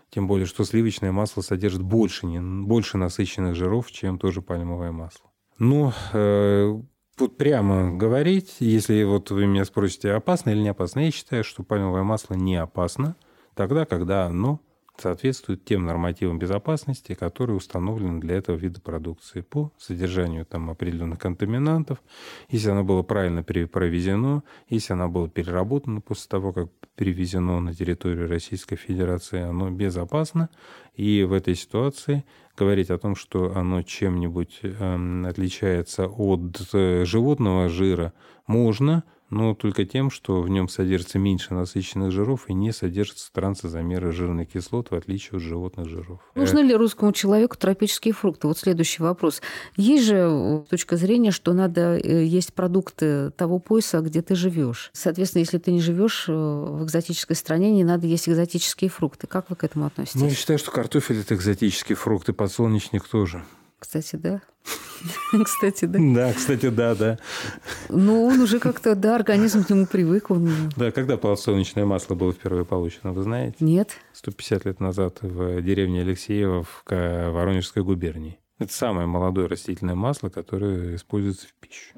Тем 0.09 0.27
более, 0.27 0.45
что 0.45 0.63
сливочное 0.63 1.11
масло 1.11 1.41
содержит 1.41 1.81
больше, 1.81 2.25
не, 2.25 2.39
больше 2.39 2.97
насыщенных 2.97 3.55
жиров, 3.55 3.91
чем 3.91 4.17
тоже 4.17 4.41
пальмовое 4.41 4.91
масло. 4.91 5.29
Но 5.57 5.93
э, 6.13 6.81
вот 7.17 7.37
прямо 7.37 7.95
говорить, 7.95 8.57
если 8.59 9.03
вот 9.03 9.31
вы 9.31 9.45
меня 9.45 9.65
спросите, 9.65 10.11
опасно 10.11 10.51
или 10.51 10.59
не 10.59 10.69
опасно, 10.69 11.01
я 11.01 11.11
считаю, 11.11 11.43
что 11.43 11.63
пальмовое 11.63 12.03
масло 12.03 12.33
не 12.33 12.55
опасно 12.55 13.15
тогда, 13.55 13.85
когда 13.85 14.25
оно 14.25 14.59
соответствует 14.97 15.65
тем 15.65 15.85
нормативам 15.85 16.39
безопасности, 16.39 17.13
которые 17.13 17.57
установлены 17.57 18.19
для 18.19 18.35
этого 18.35 18.55
вида 18.55 18.81
продукции 18.81 19.41
по 19.41 19.71
содержанию 19.77 20.45
там 20.45 20.69
определенных 20.69 21.19
контаминантов, 21.19 22.01
если 22.49 22.69
оно 22.69 22.83
было 22.83 23.03
правильно 23.03 23.43
провезено, 23.43 24.43
если 24.69 24.93
оно 24.93 25.09
было 25.09 25.29
переработано 25.29 26.01
после 26.01 26.29
того, 26.29 26.53
как 26.53 26.69
перевезено 26.95 27.59
на 27.59 27.73
территорию 27.73 28.29
Российской 28.29 28.77
Федерации, 28.77 29.41
оно 29.41 29.69
безопасно. 29.69 30.49
И 30.95 31.23
в 31.23 31.33
этой 31.33 31.55
ситуации 31.55 32.23
говорить 32.55 32.89
о 32.89 32.97
том, 32.97 33.15
что 33.15 33.55
оно 33.55 33.81
чем-нибудь 33.81 34.59
э, 34.63 35.25
отличается 35.27 36.07
от 36.07 36.69
э, 36.73 37.03
животного 37.05 37.69
жира, 37.69 38.13
можно– 38.47 39.03
но 39.29 39.55
только 39.55 39.85
тем, 39.85 40.11
что 40.11 40.41
в 40.41 40.49
нем 40.49 40.69
содержится 40.69 41.19
меньше 41.19 41.53
насыщенных 41.53 42.11
жиров 42.11 42.49
и 42.49 42.53
не 42.53 42.71
содержится 42.71 43.31
трансозамера 43.31 44.11
жирных 44.11 44.49
кислот, 44.49 44.91
в 44.91 44.95
отличие 44.95 45.37
от 45.37 45.41
животных 45.41 45.89
жиров. 45.89 46.19
Нужны 46.35 46.59
ли 46.59 46.75
русскому 46.75 47.11
человеку 47.11 47.57
тропические 47.57 48.13
фрукты? 48.13 48.47
Вот 48.47 48.57
следующий 48.57 49.01
вопрос. 49.01 49.41
Есть 49.75 50.05
же 50.05 50.15
э, 50.17 50.63
точка 50.69 50.97
зрения, 50.97 51.31
что 51.31 51.53
надо 51.53 51.97
э, 51.97 52.25
есть 52.25 52.53
продукты 52.53 53.31
того 53.31 53.59
пояса, 53.59 54.01
где 54.01 54.21
ты 54.21 54.35
живешь. 54.35 54.91
Соответственно, 54.93 55.41
если 55.41 55.57
ты 55.57 55.71
не 55.71 55.81
живешь 55.81 56.25
э, 56.27 56.33
в 56.33 56.83
экзотической 56.83 57.35
стране, 57.35 57.71
не 57.71 57.83
надо 57.83 58.07
есть 58.07 58.29
экзотические 58.29 58.89
фрукты. 58.89 59.27
Как 59.27 59.49
вы 59.49 59.55
к 59.55 59.63
этому 59.63 59.85
относитесь? 59.85 60.21
Ну, 60.21 60.27
я 60.27 60.33
считаю, 60.33 60.59
что 60.59 60.71
картофель– 60.71 61.19
это 61.21 61.35
экзотический 61.35 61.95
фрукт, 61.95 62.29
и 62.29 62.33
подсолнечник 62.33 63.07
тоже. 63.07 63.43
Кстати, 63.85 64.15
да. 64.15 64.41
Кстати, 65.43 65.85
да. 65.85 65.99
Да, 66.01 66.33
кстати, 66.33 66.69
да, 66.69 66.95
да. 66.95 67.19
Ну, 67.89 68.25
он 68.25 68.41
уже 68.41 68.57
как-то, 68.57 68.95
да, 68.95 69.15
организм 69.15 69.63
к 69.63 69.69
нему 69.69 69.85
привык. 69.85 70.31
Он... 70.31 70.49
Да, 70.75 70.91
когда 70.91 71.17
подсолнечное 71.17 71.85
масло 71.85 72.15
было 72.15 72.33
впервые 72.33 72.65
получено, 72.65 73.13
вы 73.13 73.21
знаете? 73.21 73.57
Нет. 73.59 73.91
150 74.13 74.65
лет 74.65 74.79
назад 74.79 75.19
в 75.21 75.61
деревне 75.61 76.01
Алексеево 76.01 76.63
в 76.63 76.83
Воронежской 76.87 77.83
губернии. 77.83 78.39
Это 78.57 78.73
самое 78.73 79.05
молодое 79.05 79.45
растительное 79.45 79.93
масло, 79.93 80.29
которое 80.29 80.95
используется 80.95 81.45
в 81.47 81.53
пищу. 81.53 81.93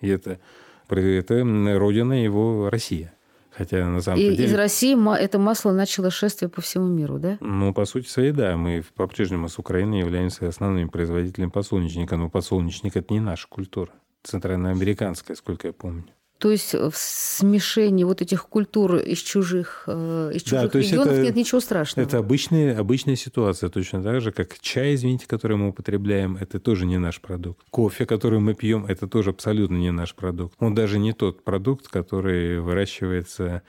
И 0.00 0.08
это, 0.08 0.40
это 0.88 1.34
родина 1.78 2.14
его 2.24 2.70
Россия. 2.70 3.12
Хотя 3.56 3.86
на 3.86 4.02
самом 4.02 4.20
и 4.20 4.30
деле... 4.30 4.44
из 4.44 4.54
России 4.54 5.16
это 5.18 5.38
масло 5.38 5.72
начало 5.72 6.10
шествие 6.10 6.50
по 6.50 6.60
всему 6.60 6.88
миру, 6.88 7.18
да? 7.18 7.38
Ну, 7.40 7.72
по 7.72 7.86
сути 7.86 8.06
своей, 8.06 8.32
да. 8.32 8.56
Мы 8.56 8.84
по-прежнему 8.94 9.48
с 9.48 9.58
Украиной 9.58 10.00
являемся 10.00 10.46
основными 10.48 10.88
производителями 10.88 11.48
подсолнечника. 11.48 12.16
Но 12.16 12.28
подсолнечник– 12.28 12.96
это 12.98 13.14
не 13.14 13.20
наша 13.20 13.48
культура. 13.48 13.90
Центральноамериканская, 14.24 15.36
сколько 15.36 15.68
я 15.68 15.72
помню. 15.72 16.04
То 16.38 16.50
есть 16.50 16.74
в 16.74 16.92
смешении 16.94 18.04
вот 18.04 18.20
этих 18.20 18.46
культур 18.46 18.96
из 18.96 19.18
чужих, 19.18 19.84
э, 19.86 20.32
из 20.34 20.42
чужих 20.42 20.70
да, 20.70 20.78
регионов 20.78 21.12
это, 21.14 21.22
нет 21.22 21.36
ничего 21.36 21.60
страшного. 21.60 22.06
Это 22.06 22.18
обычная, 22.18 22.78
обычная 22.78 23.16
ситуация, 23.16 23.70
точно 23.70 24.02
так 24.02 24.20
же, 24.20 24.32
как 24.32 24.58
чай, 24.60 24.94
извините, 24.94 25.26
который 25.26 25.56
мы 25.56 25.68
употребляем, 25.68 26.36
это 26.36 26.60
тоже 26.60 26.84
не 26.84 26.98
наш 26.98 27.20
продукт. 27.20 27.64
Кофе, 27.70 28.04
который 28.04 28.38
мы 28.38 28.54
пьем, 28.54 28.84
это 28.84 29.08
тоже 29.08 29.30
абсолютно 29.30 29.76
не 29.76 29.90
наш 29.92 30.14
продукт. 30.14 30.54
Он 30.58 30.74
даже 30.74 30.98
не 30.98 31.12
тот 31.12 31.42
продукт, 31.42 31.88
который 31.88 32.60
выращивается 32.60 33.46
Э, 33.46 33.62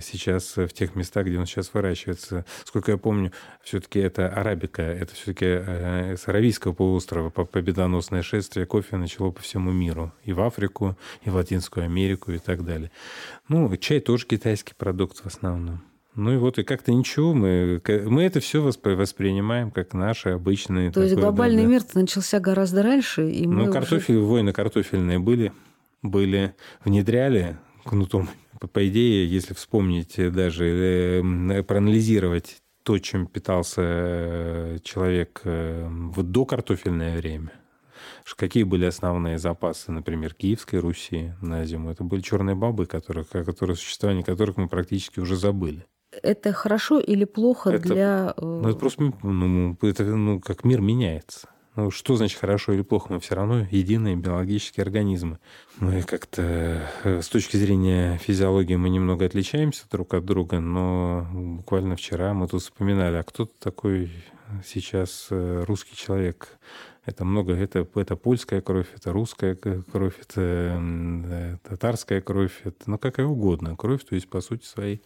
сейчас 0.00 0.56
в 0.56 0.68
тех 0.68 0.94
местах, 0.94 1.26
где 1.26 1.38
он 1.38 1.46
сейчас 1.46 1.74
выращивается. 1.74 2.44
Сколько 2.64 2.92
я 2.92 2.98
помню, 2.98 3.32
все-таки 3.62 3.98
это 3.98 4.28
арабика, 4.28 4.82
это 4.82 5.14
все-таки 5.14 5.46
э, 5.46 6.16
с 6.16 6.28
Аравийского 6.28 6.72
полуострова 6.72 7.30
победоносное 7.30 8.22
шествие 8.22 8.66
кофе 8.66 8.96
начало 8.96 9.32
по 9.32 9.42
всему 9.42 9.72
миру. 9.72 10.12
И 10.24 10.32
в 10.32 10.40
Африку, 10.40 10.96
и 11.22 11.30
в 11.30 11.34
Латинскую 11.34 11.84
Америку, 11.84 12.32
и 12.32 12.38
так 12.38 12.64
далее. 12.64 12.90
Ну, 13.48 13.74
чай 13.76 14.00
тоже 14.00 14.26
китайский 14.26 14.74
продукт 14.74 15.18
в 15.18 15.26
основном. 15.26 15.82
Ну 16.14 16.32
и 16.32 16.36
вот, 16.38 16.58
и 16.58 16.62
как-то 16.62 16.92
ничего, 16.92 17.34
мы, 17.34 17.82
мы 18.06 18.22
это 18.22 18.40
все 18.40 18.62
воспринимаем 18.62 19.70
как 19.70 19.92
наши 19.92 20.30
обычные... 20.30 20.90
То 20.90 21.02
есть 21.02 21.14
глобальный 21.14 21.64
да, 21.64 21.68
мир 21.68 21.82
начался 21.92 22.40
гораздо 22.40 22.82
раньше, 22.82 23.30
и 23.30 23.46
мы 23.46 23.66
Ну, 23.66 23.72
картофель, 23.72 24.16
уже... 24.16 24.24
войны 24.24 24.52
картофельные 24.54 25.18
были, 25.18 25.52
были, 26.02 26.54
внедряли 26.84 27.58
кнутом 27.84 28.30
по 28.60 28.88
идее, 28.88 29.28
если 29.28 29.54
вспомнить 29.54 30.14
даже, 30.32 31.22
э, 31.22 31.62
проанализировать 31.62 32.62
то, 32.82 32.98
чем 32.98 33.26
питался 33.26 33.82
э, 33.82 34.78
человек 34.82 35.40
э, 35.44 35.88
в 35.88 36.22
докартофельное 36.22 37.18
время, 37.18 37.52
какие 38.36 38.62
были 38.62 38.84
основные 38.84 39.38
запасы, 39.38 39.90
например, 39.90 40.34
Киевской 40.34 40.76
Руси 40.76 41.32
на 41.42 41.64
зиму? 41.64 41.90
Это 41.90 42.04
были 42.04 42.20
черные 42.20 42.54
бабы, 42.54 42.86
которые, 42.86 43.24
которые 43.24 43.76
существование 43.76 44.24
которых 44.24 44.56
мы 44.56 44.68
практически 44.68 45.20
уже 45.20 45.36
забыли. 45.36 45.84
Это 46.22 46.52
хорошо 46.52 47.00
или 47.00 47.24
плохо 47.24 47.70
это, 47.70 47.82
для... 47.82 48.34
Ну, 48.38 48.68
это 48.68 48.78
просто 48.78 49.12
ну, 49.22 49.76
это, 49.82 50.04
ну, 50.04 50.40
как 50.40 50.64
мир 50.64 50.80
меняется. 50.80 51.48
Ну, 51.76 51.90
что 51.90 52.16
значит 52.16 52.40
хорошо 52.40 52.72
или 52.72 52.80
плохо? 52.80 53.12
Мы 53.12 53.20
все 53.20 53.34
равно 53.34 53.66
единые 53.70 54.16
биологические 54.16 54.82
организмы. 54.82 55.38
Мы 55.78 56.02
как-то 56.02 56.80
э, 57.04 57.20
с 57.20 57.28
точки 57.28 57.58
зрения 57.58 58.16
физиологии 58.16 58.76
мы 58.76 58.88
немного 58.88 59.26
отличаемся 59.26 59.84
друг 59.90 60.14
от 60.14 60.24
друга, 60.24 60.58
но 60.58 61.28
буквально 61.30 61.96
вчера 61.96 62.32
мы 62.32 62.48
тут 62.48 62.62
вспоминали, 62.62 63.16
а 63.16 63.22
кто 63.22 63.44
такой 63.44 64.10
сейчас 64.64 65.28
э, 65.30 65.64
русский 65.66 65.94
человек? 65.94 66.48
Это 67.04 67.26
много, 67.26 67.52
это, 67.52 67.86
это 67.94 68.16
польская 68.16 68.62
кровь, 68.62 68.88
это 68.96 69.12
русская 69.12 69.54
кровь, 69.54 70.14
это 70.18 70.80
э, 70.80 71.56
татарская 71.62 72.22
кровь, 72.22 72.58
это 72.64 72.90
ну 72.90 72.96
какая 72.96 73.26
угодно 73.26 73.76
кровь, 73.76 74.02
то 74.02 74.14
есть 74.14 74.30
по 74.30 74.40
сути 74.40 74.64
своей 74.64 75.02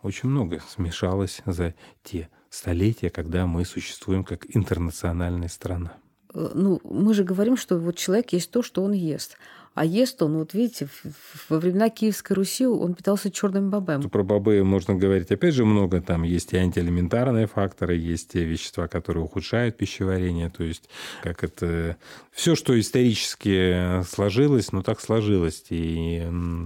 очень 0.00 0.30
много 0.30 0.60
смешалось 0.70 1.42
за 1.44 1.74
те 2.02 2.30
столетия, 2.50 3.10
когда 3.10 3.46
мы 3.46 3.64
существуем 3.64 4.24
как 4.24 4.46
интернациональная 4.56 5.48
страна. 5.48 5.92
Э, 6.34 6.50
ну, 6.54 6.80
мы 6.84 7.14
же 7.14 7.24
говорим, 7.24 7.56
что 7.56 7.78
вот 7.78 7.96
человек 7.96 8.32
есть 8.32 8.50
то, 8.50 8.62
что 8.62 8.82
он 8.82 8.92
ест. 8.92 9.36
А 9.78 9.84
ест 9.84 10.20
он, 10.22 10.38
вот 10.38 10.54
видите, 10.54 10.88
во 11.48 11.60
времена 11.60 11.88
Киевской 11.88 12.32
Руси 12.32 12.66
он 12.66 12.94
питался 12.94 13.30
черными 13.30 13.68
бобами. 13.68 14.08
Про 14.08 14.24
бобы 14.24 14.64
можно 14.64 14.96
говорить 14.96 15.30
опять 15.30 15.54
же 15.54 15.64
много. 15.64 16.02
Там 16.02 16.24
есть 16.24 16.52
и 16.52 16.56
антиэлементарные 16.56 17.46
факторы, 17.46 17.94
есть 17.94 18.32
те 18.32 18.42
вещества, 18.42 18.88
которые 18.88 19.22
ухудшают 19.22 19.76
пищеварение. 19.76 20.50
То 20.50 20.64
есть 20.64 20.90
как 21.22 21.44
это... 21.44 21.96
Все, 22.32 22.54
что 22.54 22.78
исторически 22.78 24.02
сложилось, 24.04 24.72
ну 24.72 24.82
так 24.82 25.00
сложилось. 25.00 25.64
И 25.70 26.14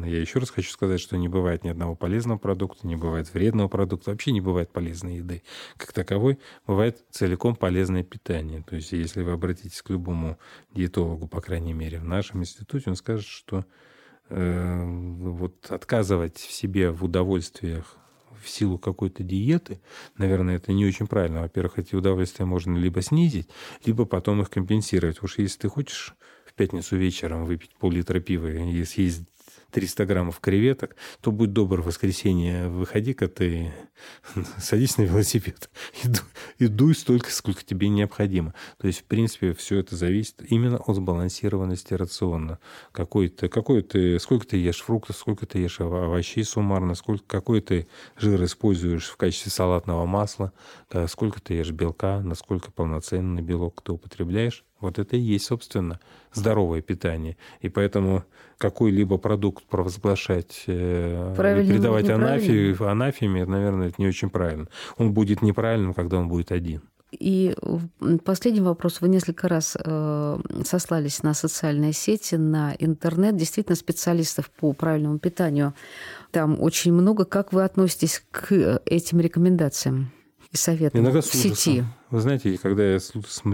я 0.07 0.21
еще 0.21 0.39
раз 0.39 0.51
хочу 0.51 0.71
сказать, 0.71 1.01
что 1.01 1.19
не 1.19 1.29
бывает 1.29 1.65
ни 1.65 1.69
одного 1.69 1.95
полезного 1.95 2.39
продукта, 2.39 2.87
не 2.87 2.97
бывает 2.97 3.33
вредного 3.35 3.69
продукта, 3.69 4.11
вообще 4.11 4.33
не 4.33 4.41
бывает 4.41 4.71
полезной 4.71 5.17
еды. 5.17 5.43
Как 5.77 5.93
таковой 5.93 6.39
бывает 6.67 6.99
целиком 7.11 7.57
полезное 7.57 8.05
питание. 8.05 8.63
То 8.67 8.77
есть 8.77 8.93
если 8.93 9.23
вы 9.23 9.33
обратитесь 9.33 9.83
к 9.83 9.91
любому 9.91 10.39
диетологу, 10.75 11.27
по 11.27 11.43
крайней 11.43 11.75
мере, 11.75 11.99
в 11.99 12.05
нашем 12.05 12.41
институте, 12.41 12.91
он 12.91 12.97
скажет, 13.03 13.27
что 13.27 13.65
э, 14.29 14.85
вот 14.85 15.71
отказывать 15.71 16.39
в 16.39 16.53
себе 16.53 16.91
в 16.91 17.05
удовольствиях 17.05 17.97
в 18.43 18.49
силу 18.49 18.79
какой-то 18.79 19.23
диеты, 19.23 19.81
наверное, 20.17 20.57
это 20.57 20.73
не 20.73 20.87
очень 20.87 21.07
правильно. 21.07 21.43
Во-первых, 21.43 21.79
эти 21.79 21.95
удовольствия 21.95 22.45
можно 22.45 22.77
либо 22.77 23.03
снизить, 23.03 23.49
либо 23.85 24.05
потом 24.05 24.41
их 24.41 24.51
компенсировать. 24.51 25.23
Уж 25.23 25.39
если 25.39 25.61
ты 25.61 25.69
хочешь 25.69 26.15
в 26.45 26.55
пятницу 26.55 26.97
вечером 26.97 27.45
выпить 27.45 27.75
пол-литра 27.79 28.21
пива 28.21 28.49
и 28.49 28.85
съесть 28.85 29.23
300 29.73 30.07
граммов 30.07 30.41
креветок, 30.41 30.97
то 31.21 31.33
будь 31.33 31.53
добр, 31.53 31.83
в 31.83 31.87
воскресенье 31.87 32.69
выходи-ка 32.69 33.27
ты, 33.29 33.73
садись 34.59 34.99
на 34.99 35.03
велосипед 35.03 35.71
и, 36.05 36.65
и 36.65 36.69
дуй 36.69 36.95
столько, 36.95 37.31
сколько 37.31 37.65
тебе 37.65 37.89
необходимо. 37.89 38.55
То 38.79 38.87
есть, 38.87 39.01
в 39.01 39.05
принципе, 39.05 39.55
все 39.55 39.79
это 39.79 39.97
зависит 39.97 40.43
именно 40.51 40.77
от 40.77 40.97
сбалансированности 40.97 41.95
рациона. 41.95 42.59
Какой 42.93 43.29
ты, 43.29 43.49
какой 43.49 43.83
ты, 43.83 44.19
сколько 44.19 44.47
ты 44.47 44.59
ешь 44.59 44.83
фруктов, 44.83 45.17
сколько 45.17 45.47
ты 45.47 45.59
ешь 45.59 45.81
овощей 45.81 46.45
суммарно, 46.45 46.95
сколько, 46.95 47.25
какой 47.27 47.61
ты 47.61 47.89
жир 48.17 48.45
используешь 48.45 49.07
в 49.07 49.17
качестве 49.17 49.51
салатного 49.51 50.07
масла, 50.07 50.53
сколько 51.09 51.41
ты 51.41 51.55
ешь 51.55 51.71
белка, 51.71 52.21
насколько 52.21 52.71
полноценный 52.71 53.43
белок 53.43 53.83
ты 53.83 53.93
употребляешь. 53.93 54.65
Вот 54.83 54.99
это 54.99 55.17
и 55.17 55.21
есть, 55.21 55.47
собственно, 55.47 56.01
здоровое 56.33 56.83
питание. 56.83 57.37
И 57.61 57.69
поэтому 57.69 58.25
какой-либо 58.59 59.19
продукт 59.19 59.65
провозглашать, 59.65 60.65
э, 60.67 61.35
правильно, 61.37 61.73
передавать 61.73 62.09
анафи, 62.11 62.77
анафеме, 62.83 63.47
наверное, 63.47 63.89
это 63.89 63.97
не 63.99 64.07
очень 64.07 64.31
правильно. 64.31 64.69
Он 64.99 65.13
будет 65.13 65.43
неправильным, 65.43 65.95
когда 65.95 66.19
он 66.19 66.29
будет 66.29 66.53
один. 66.53 66.83
И 67.13 67.55
последний 68.25 68.63
вопрос. 68.63 69.01
Вы 69.01 69.09
несколько 69.09 69.47
раз 69.47 69.77
э, 69.79 70.39
сослались 70.65 71.23
на 71.23 71.35
социальные 71.35 71.93
сети, 71.93 72.37
на 72.37 72.75
интернет. 72.79 73.37
Действительно, 73.37 73.77
специалистов 73.77 74.51
по 74.51 74.73
правильному 74.73 75.19
питанию 75.19 75.75
там 76.31 76.61
очень 76.61 76.93
много. 76.93 77.25
Как 77.25 77.53
вы 77.53 77.65
относитесь 77.65 78.25
к 78.31 78.81
этим 78.87 79.21
рекомендациям? 79.21 80.11
и 80.53 80.57
советов 80.57 81.01
иногда 81.01 81.21
в 81.21 81.27
сети. 81.27 81.85
Вы 82.13 82.21
знаете, 82.21 82.59
когда 82.59 82.85
я 82.85 82.99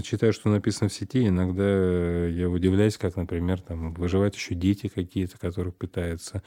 читаю, 0.02 0.32
что 0.32 0.48
написано 0.48 0.88
в 0.88 0.92
сети, 0.92 1.28
иногда 1.28 2.26
я 2.26 2.50
удивляюсь, 2.50 2.98
как, 2.98 3.14
например, 3.14 3.60
там 3.60 3.94
выживают 3.94 4.34
еще 4.34 4.56
дети 4.56 4.88
какие-то, 4.88 5.38
которые 5.38 5.72
пытаются 5.72 6.42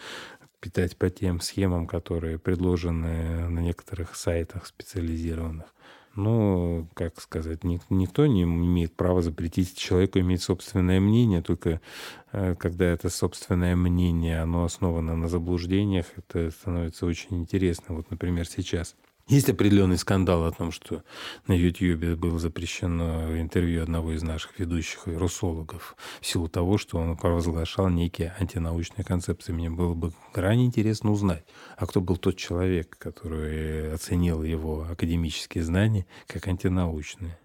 питать 0.59 0.97
по 0.97 1.09
тем 1.09 1.39
схемам, 1.39 1.87
которые 1.87 2.37
предложены 2.37 3.47
на 3.47 3.59
некоторых 3.59 4.17
сайтах 4.17 4.65
специализированных. 4.65 5.73
Ну, 6.17 6.89
как 6.95 7.21
сказать, 7.21 7.63
никто 7.63 8.25
не 8.25 8.43
имеет 8.43 8.93
права 8.93 9.21
запретить 9.21 9.77
человеку 9.77 10.19
иметь 10.19 10.41
собственное 10.41 10.99
мнение, 10.99 11.41
только 11.41 11.79
э, 12.33 12.55
когда 12.55 12.87
это 12.87 13.09
собственное 13.09 13.77
мнение, 13.77 14.41
оно 14.41 14.65
основано 14.65 15.15
на 15.15 15.29
заблуждениях, 15.29 16.07
это 16.17 16.51
становится 16.51 17.05
очень 17.05 17.39
интересно. 17.39 17.95
Вот, 17.95 18.11
например, 18.11 18.45
сейчас– 18.45 18.97
есть 19.31 19.49
определенный 19.49 19.97
скандал 19.97 20.45
о 20.45 20.51
том, 20.51 20.71
что 20.71 21.03
на 21.47 21.53
YouTube 21.53 22.17
было 22.19 22.37
запрещено 22.37 23.39
интервью 23.39 23.81
одного 23.81 24.11
из 24.11 24.23
наших 24.23 24.59
ведущих 24.59 25.07
русологов 25.07 25.95
в 26.19 26.25
силу 26.25 26.49
того, 26.49 26.77
что 26.77 26.97
он 26.97 27.15
провозглашал 27.15 27.89
некие 27.89 28.35
антинаучные 28.37 29.05
концепции. 29.05 29.53
Мне 29.53 29.69
было 29.69 29.93
бы 29.93 30.11
крайне 30.33 30.65
интересно 30.65 31.11
узнать, 31.11 31.45
а 31.77 31.85
кто 31.87 32.01
был 32.01 32.17
тот 32.17 32.35
человек, 32.35 32.97
который 32.97 33.93
оценил 33.93 34.43
его 34.43 34.85
академические 34.91 35.63
знания 35.63 36.05
как 36.27 36.47
антинаучные. 36.47 37.37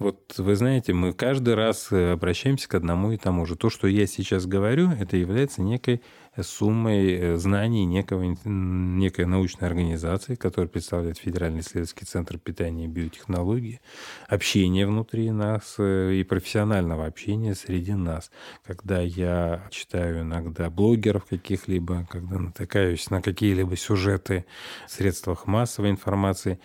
Вот 0.00 0.38
вы 0.38 0.56
знаете, 0.56 0.94
мы 0.94 1.12
каждый 1.12 1.54
раз 1.54 1.92
обращаемся 1.92 2.66
к 2.70 2.74
одному 2.74 3.12
и 3.12 3.18
тому 3.18 3.44
же. 3.44 3.54
То, 3.54 3.68
что 3.68 3.86
я 3.86 4.06
сейчас 4.06 4.46
говорю, 4.46 4.90
это 4.90 5.18
является 5.18 5.60
некой 5.60 6.00
суммой 6.42 7.12
э, 7.12 7.36
знаний 7.36 7.84
некого, 7.84 8.34
некой 8.44 9.26
научной 9.26 9.68
организации, 9.68 10.36
которая 10.36 10.68
представляет 10.68 11.18
Федеральный 11.18 11.60
исследовательский 11.60 12.06
центр 12.06 12.38
питания 12.38 12.84
и 12.84 12.88
биотехнологии, 12.88 13.80
общение 14.28 14.86
внутри 14.86 15.30
нас 15.32 15.74
э, 15.78 16.14
и 16.14 16.24
профессионального 16.24 17.06
общения 17.06 17.54
среди 17.54 17.94
нас. 17.94 18.30
Когда 18.64 19.00
я 19.00 19.68
читаю 19.70 20.20
иногда 20.20 20.70
блогеров 20.70 21.26
каких-либо, 21.26 22.06
когда 22.08 22.38
натыкаюсь 22.38 23.10
на 23.10 23.20
какие-либо 23.20 23.76
сюжеты 23.76 24.46
в 24.86 24.92
средствах 24.92 25.46
массовой 25.46 25.90
информации, 25.90 26.60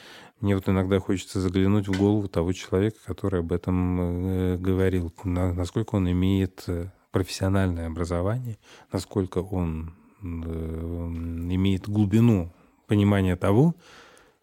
мне 0.46 0.54
вот 0.54 0.70
иногда 0.70 1.00
хочется 1.00 1.41
заглянуть 1.41 1.88
в 1.88 1.98
голову 1.98 2.28
того 2.28 2.54
человека, 2.54 2.98
который 3.04 3.39
об 3.39 3.52
этом 3.52 4.00
э, 4.00 4.58
говорил, 4.58 5.12
насколько 5.24 5.96
он 5.96 6.12
имеет 6.12 6.64
профессиональное 7.10 7.88
образование, 7.88 8.60
насколько 8.91 9.39
он 9.39 9.96
э, 10.22 10.26
имеет 10.26 11.89
глубину 11.89 12.54
понимания 12.86 13.36
того, 13.36 13.74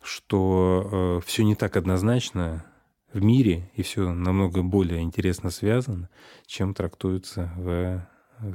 что 0.02 0.88
э, 0.90 1.20
все 1.24 1.44
не 1.44 1.54
так 1.54 1.76
однозначно 1.76 2.64
в 3.12 3.22
мире 3.22 3.70
и 3.76 3.82
все 3.82 4.12
намного 4.12 4.64
более 4.64 5.02
интересно 5.02 5.50
связано, 5.50 6.08
чем 6.46 6.74
трактуется 6.74 7.52
в 7.56 8.04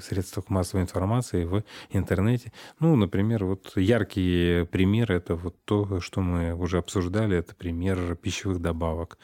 средствах 0.01 0.49
массовой 0.49 0.83
информации, 0.83 1.45
в 1.45 1.63
интернете. 1.89 2.51
Ну, 2.79 2.95
например, 2.95 3.45
вот 3.45 3.73
яркие 3.75 4.65
примеры, 4.65 5.15
это 5.15 5.35
вот 5.35 5.55
то, 5.65 5.99
что 5.99 6.21
мы 6.21 6.53
уже 6.53 6.77
обсуждали, 6.77 7.37
это 7.37 7.55
пример 7.55 8.15
пищевых 8.15 8.61
добавок. 8.61 9.17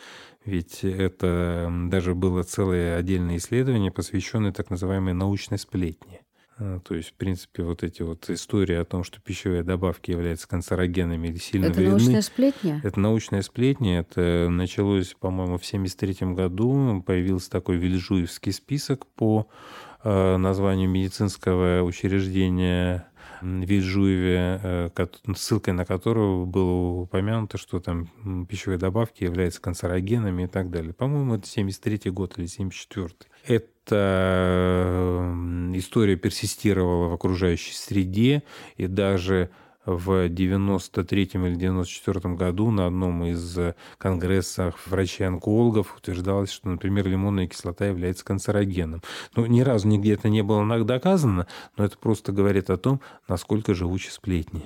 Ведь 0.46 0.84
это 0.84 1.72
даже 1.90 2.16
было 2.16 2.44
целое 2.44 2.98
отдельное 2.98 3.38
исследование, 3.38 3.92
посвященное 3.92 4.52
так 4.52 4.70
называемой 4.70 5.14
научной 5.14 5.58
сплетне. 5.58 6.22
А, 6.58 6.80
то 6.80 6.96
есть, 6.96 7.10
в 7.10 7.14
принципе, 7.14 7.64
вот 7.64 7.84
эти 7.84 8.02
вот 8.02 8.30
истории 8.30 8.76
о 8.76 8.86
том, 8.86 9.04
что 9.04 9.20
пищевые 9.20 9.64
добавки 9.64 10.12
являются 10.12 10.48
канцерогенами 10.48 11.30
или 11.30 11.38
сильно 11.38 11.66
это 11.66 11.76
вредны. 11.76 11.96
Это 11.96 12.04
научная 12.04 12.22
сплетня? 12.22 12.82
Это 12.84 13.00
научная 13.00 13.42
сплетня. 13.42 14.00
Это 14.00 14.48
началось, 14.50 15.16
по-моему, 15.20 15.58
в 15.58 15.66
1973 15.66 16.34
году. 16.34 17.04
Появился 17.06 17.50
такой 17.50 17.78
Вильжуевский 17.78 18.52
список 18.52 19.08
по 19.08 19.48
э, 19.48 19.93
названию 20.04 20.90
медицинского 20.90 21.82
учреждения 21.84 23.08
Вильжуеве, 23.44 24.60
э, 24.64 25.08
ссылкой 25.36 25.74
на 25.74 25.86
которого 25.86 26.46
было 26.46 27.02
упомянуто, 27.02 27.58
что 27.58 27.80
там 27.80 28.08
пищевые 28.48 28.78
добавки 28.78 29.24
являются 29.24 29.62
канцерогенами 29.62 30.44
и 30.44 30.48
так 30.48 30.70
далее. 30.70 30.94
По-моему, 30.94 31.36
это 31.36 31.48
73 31.48 32.10
год 32.12 32.38
или 32.38 32.46
74 32.46 33.10
Эта 33.46 35.34
история 35.74 36.16
персистировала 36.16 37.10
в 37.10 37.14
окружающей 37.14 37.74
среде, 37.74 38.44
и 38.78 38.88
даже 38.88 39.50
в 39.86 40.30
93 40.30 41.24
или 41.34 41.56
94 41.56 42.36
году 42.36 42.72
на 42.72 42.88
одном 42.88 43.26
из 43.26 43.58
конгрессов 43.98 44.76
врачей-онкологов 44.88 45.98
утверждалось, 45.98 46.52
что, 46.52 46.70
например, 46.70 47.08
лимонная 47.08 47.48
кислота 47.48 47.86
является 47.86 48.24
канцерогеном. 48.24 49.02
Ну, 49.36 49.46
ни 49.46 49.62
разу 49.62 49.88
нигде 49.88 50.14
это 50.14 50.30
не 50.30 50.42
было 50.42 50.64
доказано, 50.86 51.48
но 51.78 51.86
это 51.86 51.98
просто 51.98 52.32
говорит 52.32 52.70
о 52.70 52.78
том, 52.78 53.02
насколько 53.28 53.74
живучи 53.74 54.10
сплетни. 54.10 54.64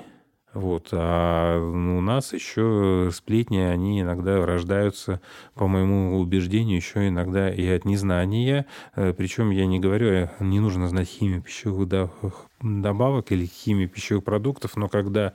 Вот. 0.58 0.88
А 0.92 1.60
у 1.60 2.02
нас 2.02 2.34
еще 2.34 3.12
сплетни, 3.14 3.60
они 3.60 4.02
иногда 4.02 4.44
рождаются, 4.44 5.22
по 5.54 5.68
моему 5.68 6.20
убеждению, 6.20 6.78
еще 6.78 7.10
иногда 7.10 7.54
и 7.54 7.64
от 7.68 7.86
незнания. 7.86 8.66
Э, 8.96 9.14
Причем 9.14 9.52
я 9.52 9.68
не 9.68 9.80
говорю, 9.80 10.32
не 10.40 10.60
нужно 10.60 10.88
знать 10.88 11.08
химию 11.10 11.44
пищевых 11.44 11.88
добавок 12.60 13.32
или 13.32 13.46
химию 13.46 13.88
пищевых 13.88 14.24
продуктов, 14.24 14.78
но 14.78 14.90
когда 14.90 15.34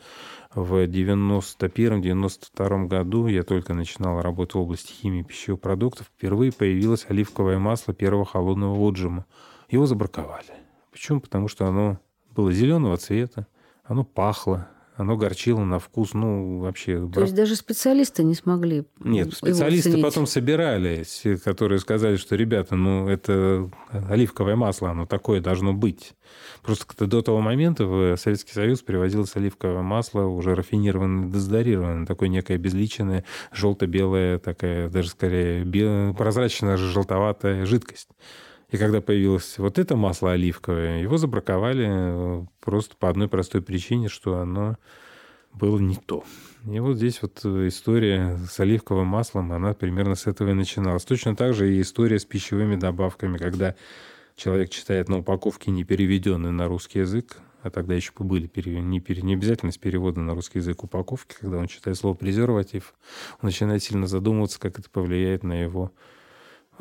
в 0.56 0.74
91-92 0.88 2.86
году 2.88 3.28
я 3.28 3.44
только 3.44 3.74
начинал 3.74 4.22
работать 4.22 4.56
в 4.56 4.58
области 4.58 4.92
химии 4.92 5.22
пищевых 5.22 5.60
продуктов, 5.60 6.08
впервые 6.08 6.50
появилось 6.50 7.06
оливковое 7.08 7.60
масло 7.60 7.94
первого 7.94 8.24
холодного 8.24 8.74
отжима. 8.76 9.24
Его 9.70 9.86
забраковали. 9.86 10.50
Почему? 10.90 11.20
Потому 11.20 11.46
что 11.46 11.68
оно 11.68 12.00
было 12.34 12.52
зеленого 12.52 12.96
цвета, 12.96 13.46
оно 13.84 14.02
пахло, 14.02 14.66
оно 15.02 15.16
горчило 15.16 15.64
на 15.64 15.78
вкус, 15.78 16.14
ну, 16.14 16.60
вообще... 16.60 17.08
То 17.12 17.22
есть 17.22 17.34
даже 17.34 17.54
специалисты 17.56 18.24
не 18.24 18.34
смогли 18.34 18.84
Нет, 19.00 19.34
специалисты 19.34 20.00
потом 20.02 20.26
собирались, 20.26 21.22
которые 21.44 21.78
сказали, 21.78 22.16
что, 22.16 22.34
ребята, 22.36 22.74
ну, 22.74 23.08
это 23.08 23.70
оливковое 23.90 24.56
масло, 24.56 24.90
оно 24.90 25.06
такое 25.06 25.40
должно 25.40 25.72
быть. 25.72 26.14
Просто 26.62 27.06
до 27.06 27.22
того 27.22 27.40
момента 27.40 27.84
в 27.84 28.16
Советский 28.16 28.52
Союз 28.52 28.80
привозилось 28.80 29.36
оливковое 29.36 29.82
масло, 29.82 30.22
уже 30.22 30.54
рафинированное, 30.54 31.30
дезодорированное, 31.30 32.06
такое 32.06 32.28
некое 32.28 32.58
безличенное, 32.58 33.24
желто-белое, 33.52 34.38
такая 34.38 34.88
даже 34.88 35.10
скорее 35.10 36.14
прозрачная 36.14 36.76
желтоватая 36.76 37.66
жидкость. 37.66 38.08
И 38.72 38.78
когда 38.78 39.02
появилось 39.02 39.58
вот 39.58 39.78
это 39.78 39.96
масло 39.96 40.32
оливковое, 40.32 41.02
его 41.02 41.18
забраковали 41.18 41.86
э, 41.88 42.46
просто 42.60 42.96
по 42.96 43.10
одной 43.10 43.28
простой 43.28 43.60
причине, 43.60 44.08
что 44.08 44.38
оно 44.38 44.78
было 45.52 45.78
не 45.78 45.96
то. 45.96 46.24
И 46.66 46.80
вот 46.80 46.96
здесь 46.96 47.20
вот 47.20 47.44
история 47.44 48.38
с 48.50 48.58
оливковым 48.60 49.06
маслом, 49.06 49.52
она 49.52 49.74
примерно 49.74 50.14
с 50.14 50.26
этого 50.26 50.50
и 50.50 50.54
начиналась. 50.54 51.04
Точно 51.04 51.36
так 51.36 51.52
же 51.52 51.70
и 51.70 51.82
история 51.82 52.18
с 52.18 52.24
пищевыми 52.24 52.76
добавками, 52.76 53.36
когда 53.36 53.74
человек 54.36 54.70
читает 54.70 55.10
на 55.10 55.18
упаковке 55.18 55.70
не 55.70 55.84
переведенный 55.84 56.50
на 56.50 56.66
русский 56.66 57.00
язык, 57.00 57.40
а 57.62 57.68
тогда 57.68 57.94
еще 57.94 58.12
были 58.20 58.50
не, 58.80 59.00
пере, 59.00 59.20
не 59.20 59.34
обязательно 59.34 59.72
с 59.72 59.76
перевода 59.76 60.20
на 60.20 60.34
русский 60.34 60.60
язык 60.60 60.82
упаковки, 60.82 61.36
когда 61.38 61.58
он 61.58 61.66
читает 61.66 61.98
слово 61.98 62.14
презерватив, 62.14 62.94
он 63.42 63.48
начинает 63.48 63.82
сильно 63.82 64.06
задумываться, 64.06 64.58
как 64.58 64.78
это 64.78 64.88
повлияет 64.88 65.42
на 65.42 65.60
его 65.60 65.92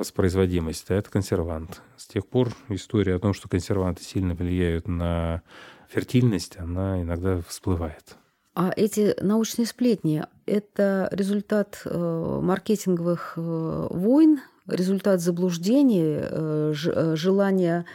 воспроизводимость, 0.01 0.89
а 0.89 0.95
это 0.95 1.09
консервант. 1.09 1.81
С 1.95 2.07
тех 2.07 2.27
пор 2.27 2.49
история 2.69 3.15
о 3.15 3.19
том, 3.19 3.33
что 3.33 3.47
консерванты 3.47 4.03
сильно 4.03 4.33
влияют 4.33 4.87
на 4.87 5.43
фертильность, 5.89 6.57
она 6.57 7.01
иногда 7.01 7.39
всплывает. 7.47 8.17
А 8.53 8.73
эти 8.75 9.15
научные 9.21 9.65
сплетни– 9.65 10.25
это 10.45 11.07
результат 11.11 11.81
э, 11.85 12.39
маркетинговых 12.41 13.33
э, 13.37 13.87
войн, 13.91 14.41
результат 14.67 15.21
заблуждений, 15.21 16.17
э, 16.19 16.73
желания 16.73 17.85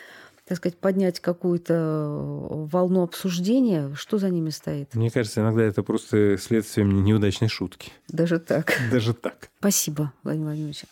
так 0.46 0.58
сказать, 0.58 0.78
поднять 0.78 1.18
какую-то 1.18 2.68
волну 2.70 3.02
обсуждения, 3.02 3.92
что 3.96 4.18
за 4.18 4.30
ними 4.30 4.50
стоит? 4.50 4.94
Мне 4.94 5.10
кажется, 5.10 5.40
иногда 5.40 5.64
это 5.64 5.82
просто 5.82 6.38
следствие 6.38 6.86
неудачной 6.86 7.48
шутки. 7.48 7.90
Даже 8.08 8.38
так? 8.38 8.72
Даже 8.92 9.12
так. 9.12 9.50
Спасибо, 9.58 10.12
Владимир 10.22 10.46
Владимирович. 10.46 10.84